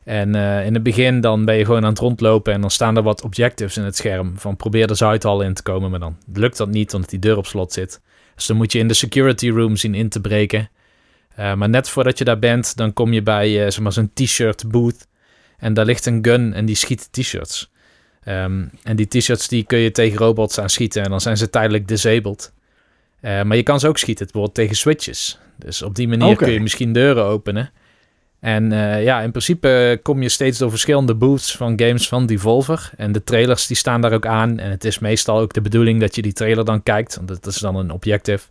En 0.03 0.35
uh, 0.35 0.65
in 0.65 0.73
het 0.73 0.83
begin 0.83 1.21
dan 1.21 1.45
ben 1.45 1.55
je 1.55 1.65
gewoon 1.65 1.83
aan 1.83 1.89
het 1.89 1.99
rondlopen 1.99 2.53
en 2.53 2.61
dan 2.61 2.71
staan 2.71 2.97
er 2.97 3.03
wat 3.03 3.21
objectives 3.21 3.77
in 3.77 3.83
het 3.83 3.95
scherm. 3.95 4.37
Van 4.37 4.55
probeer 4.55 4.87
de 4.87 4.95
Zuidhal 4.95 5.41
in 5.41 5.53
te 5.53 5.63
komen, 5.63 5.89
maar 5.89 5.99
dan 5.99 6.17
lukt 6.33 6.57
dat 6.57 6.69
niet 6.69 6.93
omdat 6.93 7.09
die 7.09 7.19
deur 7.19 7.37
op 7.37 7.45
slot 7.45 7.73
zit. 7.73 8.01
Dus 8.35 8.45
dan 8.45 8.57
moet 8.57 8.71
je 8.71 8.79
in 8.79 8.87
de 8.87 8.93
security 8.93 9.49
room 9.49 9.75
zien 9.75 9.95
in 9.95 10.09
te 10.09 10.21
breken. 10.21 10.69
Uh, 11.39 11.54
maar 11.54 11.69
net 11.69 11.89
voordat 11.89 12.17
je 12.17 12.23
daar 12.23 12.39
bent, 12.39 12.78
dan 12.78 12.93
kom 12.93 13.13
je 13.13 13.21
bij 13.21 13.52
uh, 13.52 13.62
zeg 13.62 13.80
maar 13.80 13.93
zo'n 13.93 14.12
t-shirt 14.13 14.69
booth. 14.69 15.08
En 15.58 15.73
daar 15.73 15.86
ligt 15.86 16.06
een 16.06 16.19
gun 16.21 16.54
en 16.54 16.65
die 16.65 16.76
schiet 16.76 17.08
t-shirts. 17.12 17.71
Um, 18.28 18.69
en 18.84 18.95
die 18.95 19.08
t-shirts 19.08 19.47
die 19.47 19.63
kun 19.63 19.78
je 19.78 19.91
tegen 19.91 20.17
robots 20.17 20.60
aan 20.60 20.69
schieten 20.69 21.04
en 21.04 21.10
dan 21.10 21.21
zijn 21.21 21.38
ze 21.38 21.50
tijdelijk 21.50 21.88
disabled. 21.88 22.54
Uh, 23.21 23.41
maar 23.41 23.58
je 23.58 23.63
kan 23.63 23.80
ze 23.80 23.88
ook 23.88 23.97
schieten, 23.97 24.26
bijvoorbeeld 24.26 24.56
tegen 24.56 24.76
switches. 24.76 25.39
Dus 25.56 25.82
op 25.82 25.95
die 25.95 26.08
manier 26.08 26.36
kun 26.36 26.52
je 26.52 26.60
misschien 26.60 26.93
deuren 26.93 27.23
openen. 27.23 27.71
En 28.39 28.71
ja, 29.02 29.21
in 29.21 29.30
principe 29.30 30.00
kom 30.04 30.21
je 30.21 30.30
steeds 30.30 30.58
door 30.58 30.69
verschillende 30.69 31.15
booths 31.15 31.56
van 31.56 31.80
games 31.80 32.08
van 32.08 32.26
Devolver. 32.26 32.91
En 32.97 33.12
de 33.12 33.23
trailers 33.23 33.67
die 33.67 33.78
staan 33.78 34.02
daar 34.02 34.13
ook 34.13 34.26
aan. 34.26 34.60
En 34.60 34.69
het 34.69 34.86
is 34.86 35.00
meestal 35.00 35.39
ook 35.39 35.54
de 35.54 35.62
bedoeling 35.62 36.00
dat 36.00 36.15
je 36.15 36.21
die 36.21 36.34
trailer 36.34 36.65
dan 36.65 36.84
kijkt. 36.84 37.15
Want 37.15 37.28
dat 37.28 37.45
is 37.45 37.58
dan 37.58 37.76
een 37.76 37.91
objective. 37.91 38.47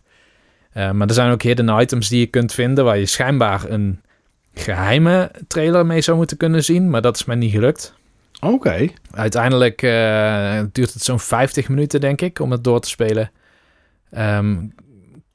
Uh, 0.77 0.91
maar 0.91 1.07
er 1.07 1.13
zijn 1.13 1.31
ook 1.31 1.41
hidden 1.41 1.79
items 1.79 2.09
die 2.09 2.19
je 2.19 2.25
kunt 2.25 2.53
vinden 2.53 2.83
waar 2.85 2.97
je 2.97 3.05
schijnbaar 3.05 3.69
een 3.69 4.01
geheime 4.53 5.31
trailer 5.47 5.85
mee 5.85 6.01
zou 6.01 6.17
moeten 6.17 6.37
kunnen 6.37 6.63
zien, 6.63 6.89
maar 6.89 7.01
dat 7.01 7.15
is 7.15 7.25
mij 7.25 7.35
niet 7.35 7.51
gelukt. 7.51 7.93
Oké. 8.39 8.87
Uiteindelijk 9.11 9.81
uh, 9.81 10.59
duurt 10.71 10.93
het 10.93 11.03
zo'n 11.03 11.19
50 11.19 11.69
minuten, 11.69 11.99
denk 11.99 12.21
ik, 12.21 12.39
om 12.39 12.51
het 12.51 12.63
door 12.63 12.79
te 12.79 12.89
spelen. 12.89 13.31
Um, 14.17 14.73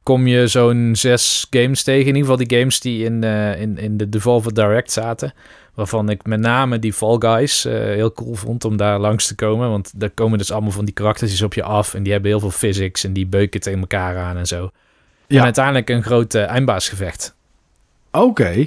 kom 0.02 0.26
je 0.26 0.46
zo'n 0.46 0.90
zes 0.96 1.46
games 1.50 1.82
tegen. 1.82 2.00
In 2.00 2.14
ieder 2.14 2.30
geval 2.30 2.46
die 2.46 2.58
games 2.58 2.80
die 2.80 3.04
in, 3.04 3.22
uh, 3.22 3.60
in, 3.60 3.78
in 3.78 3.96
de 3.96 4.08
Devolver 4.08 4.54
Direct 4.54 4.92
zaten. 4.92 5.32
Waarvan 5.74 6.08
ik 6.08 6.26
met 6.26 6.40
name 6.40 6.78
die 6.78 6.92
Fall 6.92 7.16
Guys 7.18 7.66
uh, 7.66 7.72
heel 7.72 8.12
cool 8.12 8.34
vond 8.34 8.64
om 8.64 8.76
daar 8.76 8.98
langs 8.98 9.26
te 9.26 9.34
komen. 9.34 9.70
Want 9.70 10.00
daar 10.00 10.10
komen 10.10 10.38
dus 10.38 10.52
allemaal 10.52 10.70
van 10.70 10.84
die 10.84 10.94
karakters 10.94 11.42
op 11.42 11.54
je 11.54 11.62
af. 11.62 11.94
En 11.94 12.02
die 12.02 12.12
hebben 12.12 12.30
heel 12.30 12.40
veel 12.40 12.50
physics 12.50 13.04
en 13.04 13.12
die 13.12 13.26
beuken 13.26 13.60
tegen 13.60 13.80
elkaar 13.80 14.18
aan 14.18 14.36
en 14.36 14.46
zo. 14.46 14.70
Ja. 15.32 15.38
En 15.38 15.44
uiteindelijk 15.44 15.90
een 15.90 16.02
groot 16.02 16.34
eindbaasgevecht. 16.34 17.34
Oké. 18.10 18.66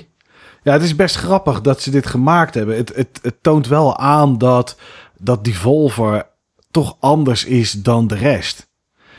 Ja, 0.63 0.73
het 0.73 0.81
is 0.81 0.95
best 0.95 1.15
grappig 1.15 1.61
dat 1.61 1.81
ze 1.81 1.91
dit 1.91 2.05
gemaakt 2.05 2.53
hebben. 2.53 2.75
Het, 2.75 2.95
het, 2.95 3.19
het 3.21 3.35
toont 3.41 3.67
wel 3.67 3.97
aan 3.97 4.37
dat, 4.37 4.77
dat 5.17 5.43
Devolver 5.43 6.27
toch 6.71 6.97
anders 6.99 7.45
is 7.45 7.71
dan 7.71 8.07
de 8.07 8.15
rest. 8.15 8.67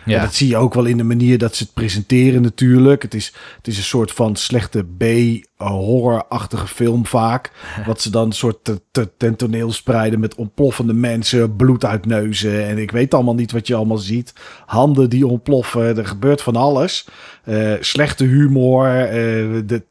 Ja. 0.07 0.21
dat 0.23 0.35
zie 0.35 0.49
je 0.49 0.57
ook 0.57 0.75
wel 0.75 0.85
in 0.85 0.97
de 0.97 1.05
manier 1.05 1.39
dat 1.39 1.55
ze 1.55 1.63
het 1.63 1.73
presenteren 1.73 2.43
natuurlijk. 2.43 3.03
Het 3.03 3.15
is, 3.15 3.33
het 3.57 3.67
is 3.67 3.77
een 3.77 3.83
soort 3.83 4.13
van 4.13 4.37
slechte 4.37 4.85
B-horror-achtige 4.99 6.67
film 6.67 7.07
vaak. 7.07 7.53
Wat 7.87 8.01
ze 8.01 8.11
dan 8.11 8.27
een 8.27 8.33
soort 8.33 8.65
te, 8.65 8.81
te, 8.91 9.11
ten 9.17 9.37
toneel 9.37 9.73
spreiden 9.73 10.21
met 10.21 10.35
ontploffende 10.35 10.93
mensen, 10.93 11.57
bloed 11.57 11.85
uit 11.85 12.07
neuzen. 12.07 12.67
En 12.67 12.79
ik 12.79 12.91
weet 12.91 13.15
allemaal 13.15 13.35
niet 13.35 13.53
wat 13.53 13.67
je 13.67 13.75
allemaal 13.75 13.99
ziet. 13.99 14.33
Handen 14.67 15.11
die 15.11 15.27
ontploffen, 15.27 15.97
er 15.97 16.07
gebeurt 16.07 16.43
van 16.43 16.57
alles. 16.57 17.09
Uh, 17.45 17.73
slechte 17.81 18.25
humor, 18.25 18.87
uh, 18.87 19.63
de, 19.67 19.83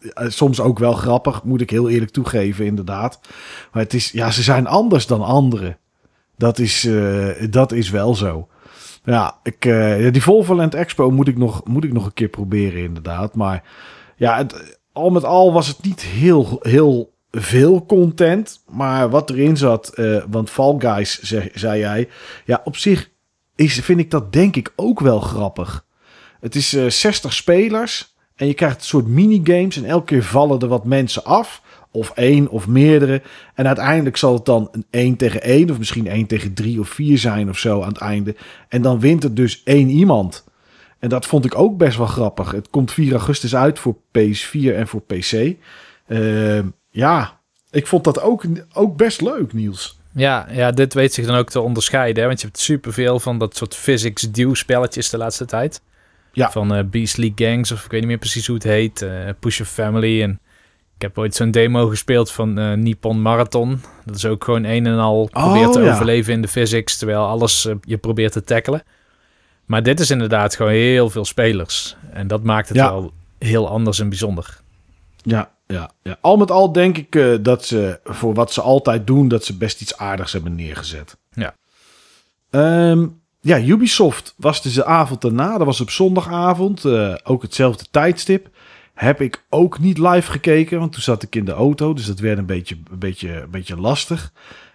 uh, 0.00 0.28
soms 0.28 0.60
ook 0.60 0.78
wel 0.78 0.92
grappig, 0.92 1.42
moet 1.42 1.60
ik 1.60 1.70
heel 1.70 1.88
eerlijk 1.88 2.10
toegeven, 2.10 2.64
inderdaad. 2.64 3.20
Maar 3.72 3.82
het 3.82 3.94
is, 3.94 4.10
ja, 4.10 4.30
ze 4.30 4.42
zijn 4.42 4.66
anders 4.66 5.06
dan 5.06 5.22
anderen. 5.22 5.76
Dat 6.36 6.58
is, 6.58 6.88
dat 7.50 7.72
is 7.72 7.90
wel 7.90 8.14
zo. 8.14 8.48
Ja, 9.04 9.38
ik, 9.42 9.64
uh, 9.64 10.12
die 10.12 10.22
Volvoland 10.22 10.74
Expo 10.74 11.10
moet 11.10 11.28
ik, 11.28 11.38
nog, 11.38 11.64
moet 11.64 11.84
ik 11.84 11.92
nog 11.92 12.04
een 12.04 12.14
keer 12.14 12.28
proberen, 12.28 12.82
inderdaad. 12.82 13.34
Maar 13.34 13.62
ja, 14.16 14.36
het, 14.36 14.78
al 14.92 15.10
met 15.10 15.24
al 15.24 15.52
was 15.52 15.68
het 15.68 15.82
niet 15.82 16.02
heel, 16.02 16.58
heel 16.60 17.12
veel 17.30 17.86
content. 17.86 18.62
Maar 18.70 19.10
wat 19.10 19.30
erin 19.30 19.56
zat, 19.56 19.92
uh, 19.94 20.22
want 20.30 20.50
Fall 20.50 20.74
Guys, 20.78 21.20
zei, 21.52 21.78
jij. 21.78 22.08
Ja, 22.44 22.60
op 22.64 22.76
zich 22.76 23.10
is, 23.56 23.80
vind 23.80 24.00
ik 24.00 24.10
dat 24.10 24.32
denk 24.32 24.56
ik 24.56 24.72
ook 24.76 25.00
wel 25.00 25.20
grappig. 25.20 25.84
Het 26.40 26.54
is 26.54 26.74
uh, 26.74 26.84
eh, 26.84 26.90
60 26.90 27.32
spelers 27.32 28.14
en 28.36 28.46
je 28.46 28.54
krijgt 28.54 28.76
een 28.76 28.82
soort 28.82 29.06
minigames. 29.06 29.76
En 29.76 29.84
elke 29.84 30.04
keer 30.04 30.24
vallen 30.24 30.60
er 30.60 30.68
wat 30.68 30.84
mensen 30.84 31.24
af. 31.24 31.62
Of 31.92 32.10
één 32.14 32.48
of 32.48 32.66
meerdere. 32.66 33.22
En 33.54 33.66
uiteindelijk 33.66 34.16
zal 34.16 34.34
het 34.34 34.44
dan 34.44 34.68
een 34.72 34.86
1 34.90 35.16
tegen 35.16 35.42
1 35.42 35.70
of 35.70 35.78
misschien 35.78 36.06
1 36.06 36.26
tegen 36.26 36.54
3 36.54 36.80
of 36.80 36.88
4 36.88 37.18
zijn 37.18 37.48
of 37.48 37.58
zo 37.58 37.82
aan 37.82 37.88
het 37.88 37.98
einde. 37.98 38.34
En 38.68 38.82
dan 38.82 39.00
wint 39.00 39.24
er 39.24 39.34
dus 39.34 39.62
één 39.64 39.88
iemand. 39.88 40.44
En 40.98 41.08
dat 41.08 41.26
vond 41.26 41.44
ik 41.44 41.58
ook 41.58 41.76
best 41.76 41.96
wel 41.96 42.06
grappig. 42.06 42.50
Het 42.50 42.70
komt 42.70 42.92
4 42.92 43.12
augustus 43.12 43.56
uit 43.56 43.78
voor 43.78 43.94
PS4 43.94 44.74
en 44.74 44.86
voor 44.88 45.02
PC. 45.02 45.54
Ehm, 46.06 46.66
ja, 46.90 47.40
ik 47.70 47.86
vond 47.86 48.04
dat 48.04 48.20
ook, 48.20 48.44
ook 48.72 48.96
best 48.96 49.20
leuk, 49.20 49.52
Niels. 49.52 50.00
Ja, 50.14 50.46
ja, 50.50 50.70
dit 50.70 50.94
weet 50.94 51.14
zich 51.14 51.26
dan 51.26 51.36
ook 51.36 51.50
te 51.50 51.60
onderscheiden. 51.60 52.22
Hè? 52.22 52.28
Want 52.28 52.40
je 52.40 52.46
hebt 52.46 52.58
superveel 52.58 53.20
van 53.20 53.38
dat 53.38 53.56
soort 53.56 53.76
physics 53.76 54.30
duw 54.30 54.54
spelletjes 54.54 55.10
de 55.10 55.18
laatste 55.18 55.44
tijd. 55.44 55.82
Ja. 56.32 56.50
Van 56.50 56.76
uh, 56.76 56.84
Beastly 56.84 57.32
Gangs, 57.34 57.72
of 57.72 57.84
ik 57.84 57.90
weet 57.90 58.00
niet 58.00 58.08
meer 58.08 58.18
precies 58.18 58.46
hoe 58.46 58.54
het 58.54 58.64
heet. 58.64 59.02
Uh, 59.02 59.28
Push 59.40 59.56
Your 59.56 59.72
Family. 59.72 60.22
En 60.22 60.40
ik 61.02 61.08
heb 61.08 61.18
ooit 61.18 61.34
zo'n 61.34 61.50
demo 61.50 61.88
gespeeld 61.88 62.30
van 62.30 62.58
uh, 62.58 62.72
Nippon 62.72 63.22
Marathon. 63.22 63.80
Dat 64.04 64.16
is 64.16 64.24
ook 64.24 64.44
gewoon 64.44 64.64
een 64.64 64.86
en 64.86 64.98
al 64.98 65.28
probeert 65.32 65.66
Oh, 65.66 65.72
te 65.72 65.80
ja. 65.80 65.92
overleven 65.92 66.32
in 66.32 66.42
de 66.42 66.48
physics, 66.48 66.98
terwijl 66.98 67.26
alles 67.26 67.68
je 67.80 67.96
probeert 67.96 68.32
te 68.32 68.44
tackelen. 68.44 68.82
Maar 69.66 69.82
dit 69.82 70.00
is 70.00 70.10
inderdaad 70.10 70.56
gewoon 70.56 70.72
heel 70.72 71.10
veel 71.10 71.24
spelers. 71.24 71.96
En 72.12 72.26
dat 72.26 72.42
maakt 72.42 72.68
het 72.68 72.76
Ja. 72.76 72.90
wel 72.90 73.12
heel 73.38 73.68
anders 73.68 73.98
en 74.00 74.08
bijzonder. 74.08 74.60
Ja, 75.22 75.50
ja, 75.66 75.90
ja. 76.02 76.16
Al 76.20 76.36
met 76.36 76.50
al 76.50 76.72
denk 76.72 76.98
ik 76.98 77.14
eh, 77.16 77.34
dat 77.40 77.64
ze 77.64 78.00
voor 78.04 78.34
wat 78.34 78.52
ze 78.52 78.60
altijd 78.60 79.06
doen, 79.06 79.28
dat 79.28 79.44
ze 79.44 79.56
best 79.56 79.80
iets 79.80 79.96
aardigs 79.96 80.32
hebben 80.32 80.54
neergezet. 80.54 81.16
Ja. 81.32 81.54
Ehm, 82.50 83.06
ja, 83.40 83.58
Ubisoft 83.60 84.34
was 84.36 84.62
dus 84.62 84.74
de 84.74 84.84
avond 84.84 85.20
daarna. 85.20 85.58
Dat 85.58 85.66
was 85.66 85.80
op 85.80 85.90
zondagavond, 85.90 86.84
eh, 86.84 87.14
ook 87.24 87.42
hetzelfde 87.42 87.84
tijdstip. 87.90 88.48
Heb 88.94 89.20
ik 89.20 89.44
ook 89.48 89.78
niet 89.78 89.98
live 89.98 90.30
gekeken, 90.30 90.78
want 90.78 90.92
toen 90.92 91.02
zat 91.02 91.22
ik 91.22 91.34
in 91.34 91.44
de 91.44 91.52
auto. 91.52 91.94
Dus 91.94 92.06
dat 92.06 92.18
werd 92.18 92.38
een 92.38 92.46
beetje, 92.46 92.76
een 92.90 92.98
beetje, 92.98 93.40
een 93.40 93.50
beetje 93.50 93.76
lastig. 93.76 94.32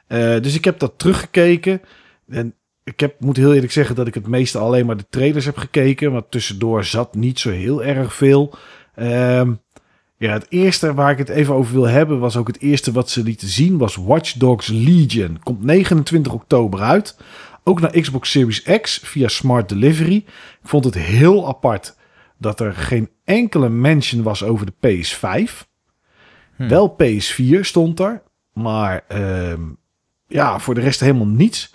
Eh, 0.08 0.42
dus 0.42 0.56
ik 0.56 0.66
heb 0.66 0.80
dat 0.80 0.94
teruggekeken. 0.98 1.82
En 2.28 2.54
ik 2.84 3.00
heb, 3.00 3.16
moet 3.20 3.38
heel 3.38 3.54
eerlijk 3.54 3.72
zeggen 3.72 3.96
dat 3.96 4.08
ik 4.08 4.14
het 4.14 4.28
meeste 4.28 4.58
alleen 4.58 4.86
maar 4.86 4.98
de 4.98 5.06
trailers 5.10 5.46
heb 5.46 5.58
gekeken. 5.58 6.12
Want 6.12 6.32
tussendoor 6.32 6.84
zat 6.84 7.16
niet 7.16 7.40
zo 7.40 7.50
heel 7.50 7.84
erg 7.84 8.14
veel. 8.14 8.56
Ehm, 8.96 9.54
ja, 10.18 10.34
het 10.34 10.46
eerste 10.50 10.94
waar 10.94 11.12
ik 11.12 11.18
het 11.18 11.30
even 11.30 11.54
over 11.54 11.74
wil 11.74 11.88
hebben... 11.88 12.20
was 12.20 12.38
ook 12.38 12.48
het 12.48 12.60
eerste 12.60 12.92
wat 12.92 13.10
ze 13.10 13.24
lieten 13.24 13.48
zien... 13.48 13.78
was 13.78 13.96
Watch 13.96 14.34
Dogs 14.34 14.68
Legion. 14.68 15.40
Komt 15.44 15.64
29 15.64 16.34
oktober 16.34 16.80
uit. 16.80 17.18
Ook 17.64 17.82
naar 17.82 18.00
Xbox 18.00 18.32
Series 18.32 18.64
X 18.82 19.00
via 19.04 19.28
Smart 19.28 19.70
Delivery. 19.70 20.16
Ik 20.16 20.24
vond 20.64 20.86
het 20.86 20.96
heel 20.96 21.48
apart 21.48 21.97
dat 22.38 22.60
er 22.60 22.74
geen 22.74 23.10
enkele 23.24 23.70
mention 23.70 24.24
was 24.24 24.44
over 24.44 24.66
de 24.66 24.74
PS5. 24.88 25.66
Hm. 26.56 26.68
Wel 26.68 26.96
PS4 27.04 27.60
stond 27.60 28.00
er. 28.00 28.22
Maar 28.54 29.04
ehm, 29.08 29.62
ja, 30.28 30.60
voor 30.60 30.74
de 30.76 30.82
rest 30.82 31.00
helemaal 31.00 31.28
niets. 31.28 31.70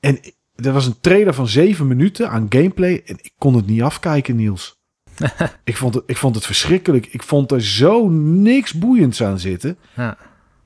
En 0.00 0.18
er 0.56 0.72
was 0.72 0.86
een 0.86 1.00
trailer 1.00 1.34
van 1.34 1.48
zeven 1.48 1.86
minuten 1.86 2.30
aan 2.30 2.46
gameplay. 2.48 3.02
En 3.06 3.16
ik 3.22 3.32
kon 3.38 3.54
het 3.54 3.66
niet 3.66 3.82
afkijken, 3.82 4.36
Niels. 4.36 4.76
ik, 5.64 5.76
vond 5.76 5.94
het, 5.94 6.02
ik 6.06 6.16
vond 6.16 6.34
het 6.34 6.46
verschrikkelijk. 6.46 7.06
Ik 7.06 7.22
vond 7.22 7.52
er 7.52 7.62
zo 7.62 8.08
niks 8.08 8.72
boeiends 8.72 9.22
aan 9.22 9.38
zitten. 9.38 9.78
Ja. 9.96 10.16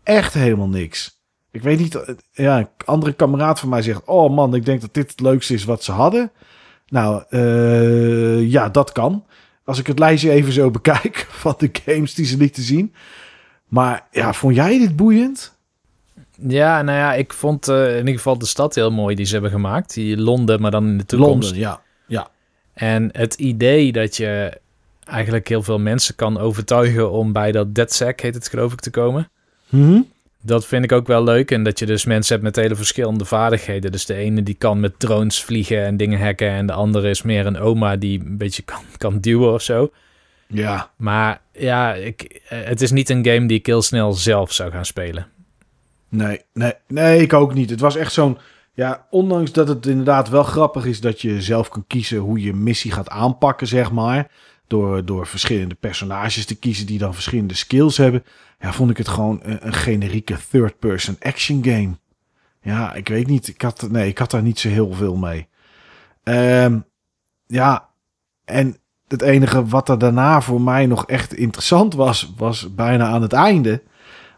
Echt 0.03 0.35
helemaal 0.35 0.69
niks. 0.69 1.21
Ik 1.51 1.63
weet 1.63 1.79
niet. 1.79 1.95
eh, 1.95 2.15
Ja, 2.33 2.59
een 2.59 2.69
andere 2.85 3.13
kameraad 3.13 3.61
van 3.61 3.69
mij 3.69 3.83
zegt: 3.83 4.05
Oh 4.05 4.35
man, 4.35 4.55
ik 4.55 4.65
denk 4.65 4.81
dat 4.81 4.95
dit 4.95 5.11
het 5.11 5.21
leukste 5.21 5.55
is 5.55 5.65
wat 5.65 5.85
ze 5.85 5.93
hadden. 5.93 6.31
Nou, 6.93 7.23
eh, 7.29 8.51
ja, 8.51 8.69
dat 8.69 8.93
kan. 8.93 9.25
Als 9.65 9.79
ik 9.79 9.87
het 9.87 9.99
lijstje 9.99 10.31
even 10.31 10.53
zo 10.53 10.71
bekijk 10.81 11.27
van 11.31 11.55
de 11.59 11.71
games 11.85 12.15
die 12.15 12.27
ze 12.27 12.37
lieten 12.37 12.63
zien. 12.63 12.95
Maar 13.67 14.07
ja, 14.11 14.33
vond 14.33 14.55
jij 14.55 14.79
dit 14.79 14.97
boeiend? 14.97 15.57
Ja, 16.47 16.83
nou 16.83 16.99
ja, 16.99 17.15
ik 17.15 17.33
vond 17.33 17.69
eh, 17.69 17.91
in 17.93 17.99
ieder 17.99 18.15
geval 18.15 18.39
de 18.39 18.47
stad 18.47 18.75
heel 18.75 18.91
mooi 18.91 19.15
die 19.15 19.27
ze 19.27 19.33
hebben 19.33 19.51
gemaakt. 19.51 19.95
Die 19.95 20.17
Londen, 20.17 20.61
maar 20.61 20.71
dan 20.71 20.87
in 20.87 20.99
de 20.99 21.05
toekomst. 21.05 21.51
Londen, 21.51 21.59
ja. 21.59 21.81
Ja, 22.07 22.31
En 22.75 23.09
het 23.13 23.35
idee 23.35 23.93
dat 23.93 24.17
je 24.17 24.61
eigenlijk 25.05 25.49
heel 25.49 25.63
veel 25.63 25.79
mensen 25.79 26.15
kan 26.15 26.39
overtuigen 26.39 27.11
om 27.11 27.33
bij 27.33 27.53
dat 27.53 27.75
DedSec, 27.75 28.21
heet 28.21 28.35
het 28.35 28.49
geloof 28.49 28.73
ik, 28.73 28.81
te 28.81 28.91
komen. 28.91 29.31
Mhm. 29.69 30.01
Dat 30.43 30.67
vind 30.67 30.85
ik 30.85 30.93
ook 30.93 31.07
wel 31.07 31.25
leuk. 31.25 31.51
En 31.51 31.63
dat 31.63 31.79
je 31.79 31.87
dus 31.87 32.05
mensen 32.05 32.33
hebt 32.33 32.45
met 32.45 32.57
hele 32.57 32.75
verschillende 32.75 33.25
vaardigheden. 33.25 33.93
Dus 33.93 34.07
de 34.07 34.15
ene 34.15 34.43
die 34.43 34.55
kan 34.55 34.81
met 34.81 34.99
drones 34.99 35.45
vliegen 35.45 35.85
en 35.85 35.97
dingen 35.97 36.21
hacken. 36.21 36.49
En 36.49 36.67
de 36.67 36.73
andere 36.73 37.11
is 37.11 37.23
meer 37.23 37.47
een 37.47 37.59
oma 37.59 37.97
die 37.97 38.21
een 38.21 38.39
beetje 38.39 38.63
kan, 38.63 38.83
kan 38.97 39.19
duwen 39.21 39.53
of 39.53 39.63
zo. 39.63 39.91
ja. 40.47 40.91
Maar 40.97 41.41
ja, 41.53 41.95
ik, 41.95 42.41
eh, 42.49 42.59
het 42.65 42.81
is 42.81 42.91
niet 42.91 43.11
een 43.11 43.27
game 43.27 43.47
die 43.47 43.59
ik 43.59 43.67
heel 43.67 43.83
snel 43.83 44.13
zelf 44.13 44.53
zou 44.53 44.71
gaan 44.71 44.87
spelen. 44.87 45.27
Nee, 46.09 46.41
nee, 46.53 46.73
nee, 46.89 47.21
ik 47.21 47.33
ook 47.33 47.55
niet. 47.55 47.71
Het 47.71 47.81
was 47.81 47.97
echt 47.97 48.13
zo'n. 48.13 48.39
Ja, 48.75 49.07
ondanks 49.11 49.53
dat 49.53 49.69
het 49.69 49.87
inderdaad 49.87 50.29
wel 50.29 50.43
grappig 50.43 50.85
is 50.85 51.01
dat 51.01 51.21
je 51.21 51.43
zelf 51.43 51.69
kan 51.69 51.85
kiezen 51.87 52.19
hoe 52.19 52.41
je 52.41 52.55
missie 52.55 52.93
gaat 52.93 53.09
aanpakken, 53.09 53.67
zeg 53.67 53.91
maar. 53.93 54.31
Door, 54.73 55.05
door 55.05 55.27
verschillende 55.27 55.75
personages 55.75 56.47
te 56.47 56.55
kiezen 56.55 56.87
die 56.87 56.99
dan 56.99 57.15
verschillende 57.15 57.55
skills 57.55 57.97
hebben. 57.97 58.25
Ja, 58.61 58.73
vond 58.73 58.91
ik 58.91 58.97
het 58.97 59.09
gewoon 59.09 59.41
een, 59.43 59.73
generieke 59.73 60.37
third-person 60.51 61.17
action 61.21 61.65
game. 61.65 61.91
Ja, 62.63 62.95
ik 62.95 63.09
weet 63.09 63.27
niet. 63.27 63.49
Ik 63.49 63.63
had, 63.63 63.89
nee, 63.91 64.09
ik 64.09 64.19
had 64.19 64.31
daar 64.31 64.43
niet 64.43 64.59
zo 64.59 64.69
heel 64.69 64.93
veel 64.93 65.17
mee. 65.17 65.49
Ehm, 66.23 66.79
ja, 67.47 67.89
en 68.45 68.77
het 69.09 69.23
enige 69.23 69.67
wat 69.67 69.89
er 69.89 69.99
daarna 69.99 70.41
voor 70.41 70.61
mij 70.61 70.87
nog 70.87 71.07
echt 71.07 71.35
interessant 71.35 71.95
was, 71.95 72.33
was 72.37 72.75
bijna 72.75 73.07
aan 73.07 73.23
het 73.23 73.33
einde. 73.33 73.83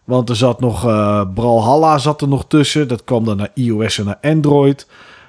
Want 0.05 0.29
er 0.29 0.37
zat 0.37 0.61
nog 0.61 0.87
eh 0.87 1.33
Brawlhalla 1.35 1.99
zat 1.99 2.21
er 2.21 2.29
nog 2.29 2.45
tussen. 2.47 2.89
Dat 2.89 3.05
kwam 3.05 3.25
dan 3.25 3.37
naar 3.37 3.51
iOS 3.55 3.99
en 3.99 4.05
naar 4.05 4.19
Android. 4.23 4.87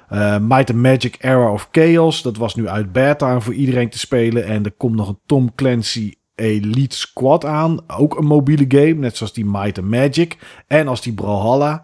Eh 0.08 0.38
Might 0.38 0.70
and 0.70 0.78
Magic 0.78 1.16
Era 1.20 1.52
of 1.52 1.68
Chaos. 1.72 2.22
Dat 2.22 2.36
was 2.36 2.54
nu 2.54 2.68
uit 2.68 2.92
beta 2.92 3.40
voor 3.40 3.54
iedereen 3.54 3.90
te 3.90 3.98
spelen. 3.98 4.44
En 4.44 4.64
er 4.64 4.72
komt 4.72 4.94
nog 4.94 5.08
een 5.08 5.18
Tom 5.26 5.54
Clancy 5.54 6.14
Elite 6.34 6.96
Squad 6.96 7.44
aan. 7.44 7.78
Ook 7.86 8.18
een 8.18 8.26
mobiele 8.26 8.64
game. 8.68 8.94
Net 8.94 9.16
zoals 9.16 9.32
die 9.32 9.44
Might 9.44 9.78
and 9.78 9.88
Magic. 9.88 10.38
En 10.66 10.88
als 10.88 11.00
die 11.00 11.12
Brawlhalla. 11.12 11.82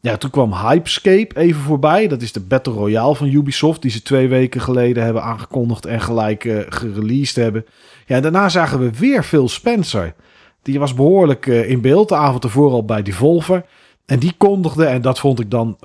Ja, 0.00 0.16
toen 0.16 0.30
kwam 0.30 0.52
Hypescape 0.52 1.36
even 1.36 1.60
voorbij. 1.60 2.08
Dat 2.08 2.22
is 2.22 2.32
de 2.32 2.40
Battle 2.40 2.72
Royale 2.72 3.14
van 3.14 3.28
Ubisoft. 3.28 3.82
Die 3.82 3.90
ze 3.90 4.02
twee 4.02 4.28
weken 4.28 4.60
geleden 4.60 5.04
hebben 5.04 5.22
aangekondigd. 5.22 5.86
En 5.86 6.00
gelijk 6.00 6.44
eh 6.44 6.58
gereleased 6.68 7.36
hebben. 7.36 7.64
Ja, 8.06 8.20
daarna 8.20 8.48
zagen 8.48 8.78
we 8.78 8.90
weer 8.98 9.22
Phil 9.22 9.48
Spencer. 9.48 10.14
Die 10.62 10.78
was 10.78 10.94
behoorlijk 10.94 11.46
eh, 11.46 11.70
in 11.70 11.80
beeld 11.80 12.08
de 12.08 12.14
avond 12.14 12.44
ervoor 12.44 12.70
al 12.70 12.84
bij 12.84 13.02
Devolver. 13.02 13.64
En 14.06 14.18
die 14.18 14.34
kondigde, 14.38 14.84
en 14.84 15.02
dat 15.02 15.18
vond 15.18 15.40
ik 15.40 15.50
dan, 15.50 15.78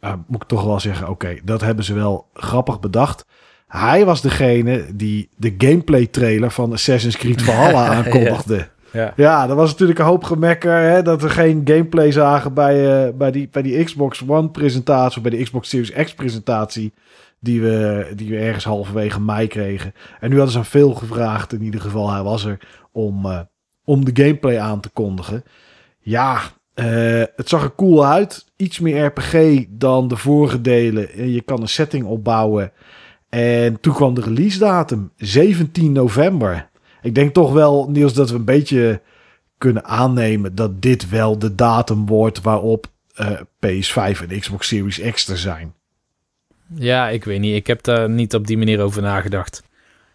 eh, 0.00 0.12
moet 0.26 0.42
ik 0.42 0.48
toch 0.48 0.64
wel 0.64 0.80
zeggen, 0.80 1.08
oké, 1.08 1.36
dat 1.44 1.60
hebben 1.60 1.84
ze 1.84 1.94
wel 1.94 2.28
grappig 2.32 2.80
bedacht. 2.80 3.26
Hij 3.66 4.04
was 4.04 4.20
degene 4.20 4.86
die 4.94 5.28
de 5.36 5.54
gameplay 5.58 6.06
trailer 6.06 6.50
van 6.50 6.72
Assassin's 6.72 7.16
Creed 7.16 7.42
Valhalla 7.42 7.86
aankondigde. 7.94 8.68
Ja. 8.92 9.12
Ja, 9.16 9.46
dat 9.46 9.56
was 9.56 9.70
natuurlijk 9.70 9.98
een 9.98 10.04
hoop 10.04 10.24
gemekker 10.24 10.72
hè, 10.72 11.02
dat 11.02 11.22
we 11.22 11.28
geen 11.28 11.60
gameplay 11.64 12.12
zagen 12.12 12.54
bij, 12.54 13.06
eh, 13.06 13.12
bij, 13.14 13.30
die, 13.30 13.48
bij 13.50 13.62
die 13.62 13.84
Xbox 13.84 14.24
One 14.26 14.48
presentatie 14.48 15.16
of 15.16 15.22
bij 15.22 15.38
de 15.38 15.42
Xbox 15.42 15.68
Series 15.68 15.92
X 15.92 16.14
presentatie 16.14 16.92
die 17.40 17.60
we, 17.60 18.06
die 18.14 18.30
we 18.30 18.38
ergens 18.38 18.64
halverwege 18.64 19.20
mei 19.20 19.46
kregen. 19.46 19.94
En 20.20 20.30
nu 20.30 20.34
hadden 20.34 20.52
ze 20.52 20.58
aan 20.58 20.64
veel 20.64 20.94
gevraagd, 20.94 21.52
in 21.52 21.62
ieder 21.62 21.80
geval 21.80 22.10
hij 22.10 22.22
was 22.22 22.44
er, 22.44 22.58
om, 22.92 23.26
eh, 23.26 23.40
om 23.84 24.04
de 24.04 24.22
gameplay 24.22 24.58
aan 24.58 24.80
te 24.80 24.88
kondigen. 24.88 25.44
Ja, 25.98 26.40
eh, 26.80 27.26
het 27.36 27.48
zag 27.48 27.62
er 27.62 27.74
cool 27.74 28.06
uit. 28.06 28.44
Iets 28.56 28.78
meer 28.78 29.04
RPG 29.04 29.64
dan 29.68 30.08
de 30.08 30.16
vorige 30.16 30.60
delen. 30.60 31.12
En 31.12 31.32
Je 31.32 31.40
kan 31.40 31.60
een 31.60 31.68
setting 31.68 32.04
opbouwen. 32.04 32.72
En 33.28 33.80
toen 33.80 33.94
kwam 33.94 34.14
de 34.14 34.20
release 34.20 34.58
datum, 34.58 35.10
17 35.16 35.92
november. 35.92 36.68
Ik 37.02 37.14
denk 37.14 37.34
toch 37.34 37.52
wel, 37.52 37.90
Niels, 37.90 38.14
dat 38.14 38.30
we 38.30 38.36
een 38.36 38.44
beetje 38.44 39.00
kunnen 39.58 39.84
aannemen 39.84 40.54
dat 40.54 40.82
dit 40.82 41.08
wel 41.08 41.38
de 41.38 41.54
datum 41.54 42.06
wordt 42.06 42.40
waarop 42.40 42.86
eh, 43.14 43.40
PS5 43.66 44.28
en 44.28 44.40
Xbox 44.40 44.68
Series 44.68 45.00
X 45.00 45.28
er 45.28 45.38
zijn. 45.38 45.74
ja, 46.74 47.08
ik 47.08 47.24
weet 47.24 47.40
niet. 47.40 47.54
Ik 47.54 47.66
heb 47.66 47.82
daar 47.82 48.10
niet 48.10 48.34
op 48.34 48.46
die 48.46 48.58
manier 48.58 48.80
over 48.80 49.02
nagedacht. 49.02 49.62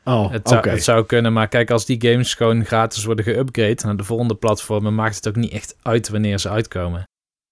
Oh, 0.06 0.32
Het 0.32 0.50
zou, 0.50 0.70
het 0.70 0.84
zou 0.84 1.06
kunnen, 1.06 1.34
maar 1.34 1.48
kijk, 1.48 1.72
als 1.72 1.86
die 1.86 2.02
games 2.02 2.34
gewoon 2.34 2.66
gratis 2.66 3.04
worden 3.04 3.26
geüpgrade 3.26 3.86
naar 3.86 3.98
de 3.98 4.04
volgende 4.04 4.36
platformen, 4.36 4.96
maakt 4.96 5.16
het 5.16 5.28
ook 5.28 5.36
niet 5.36 5.52
echt 5.52 5.76
uit 5.82 6.10
wanneer 6.10 6.40
ze 6.40 6.50
uitkomen. 6.50 7.04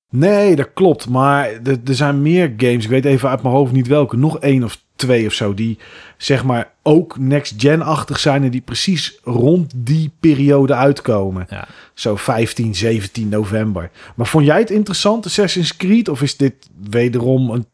Nee, 0.10 0.56
dat 0.56 0.70
klopt. 0.74 1.10
Maar 1.10 1.50
er, 1.50 1.78
er 1.86 1.96
zijn 1.96 2.22
meer 2.22 2.54
games. 2.58 2.84
Ik 2.84 2.90
weet 2.90 3.06
even 3.06 3.30
uit 3.30 3.42
mijn 3.42 3.56
hoofd 3.56 3.72
niet 3.72 3.88
welke. 3.88 4.18
Nog 4.18 4.40
één 4.40 4.64
of 4.64 4.82
twee 4.96 5.26
of 5.26 5.34
zo. 5.34 5.54
Die 5.54 5.78
zeg 6.18 6.44
maar 6.44 6.72
ook 6.84 7.18
next-gen-achtig 7.18 8.20
zijn. 8.20 8.44
En 8.44 8.52
die 8.52 8.62
precies 8.62 9.20
rond 9.24 9.72
die 9.76 10.12
periode 10.20 10.74
uitkomen. 10.74 11.46
Ja. 11.50 11.68
Zo 11.94 12.16
15, 12.16 12.76
17 12.76 13.30
november. 13.30 13.90
Maar 14.16 14.28
vond 14.28 14.46
jij 14.46 14.60
het 14.60 14.70
interessant, 14.72 15.26
Assassin's 15.26 15.78
Creed? 15.78 16.10
Of 16.10 16.22
is 16.22 16.38
dit 16.38 16.70
wederom 16.90 17.50
een 17.50 17.66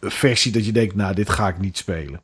versie 0.00 0.52
dat 0.52 0.66
je 0.66 0.72
denkt, 0.72 0.94
nou, 0.94 1.14
dit 1.14 1.30
ga 1.30 1.48
ik 1.48 1.58
niet 1.58 1.76
spelen? 1.76 2.22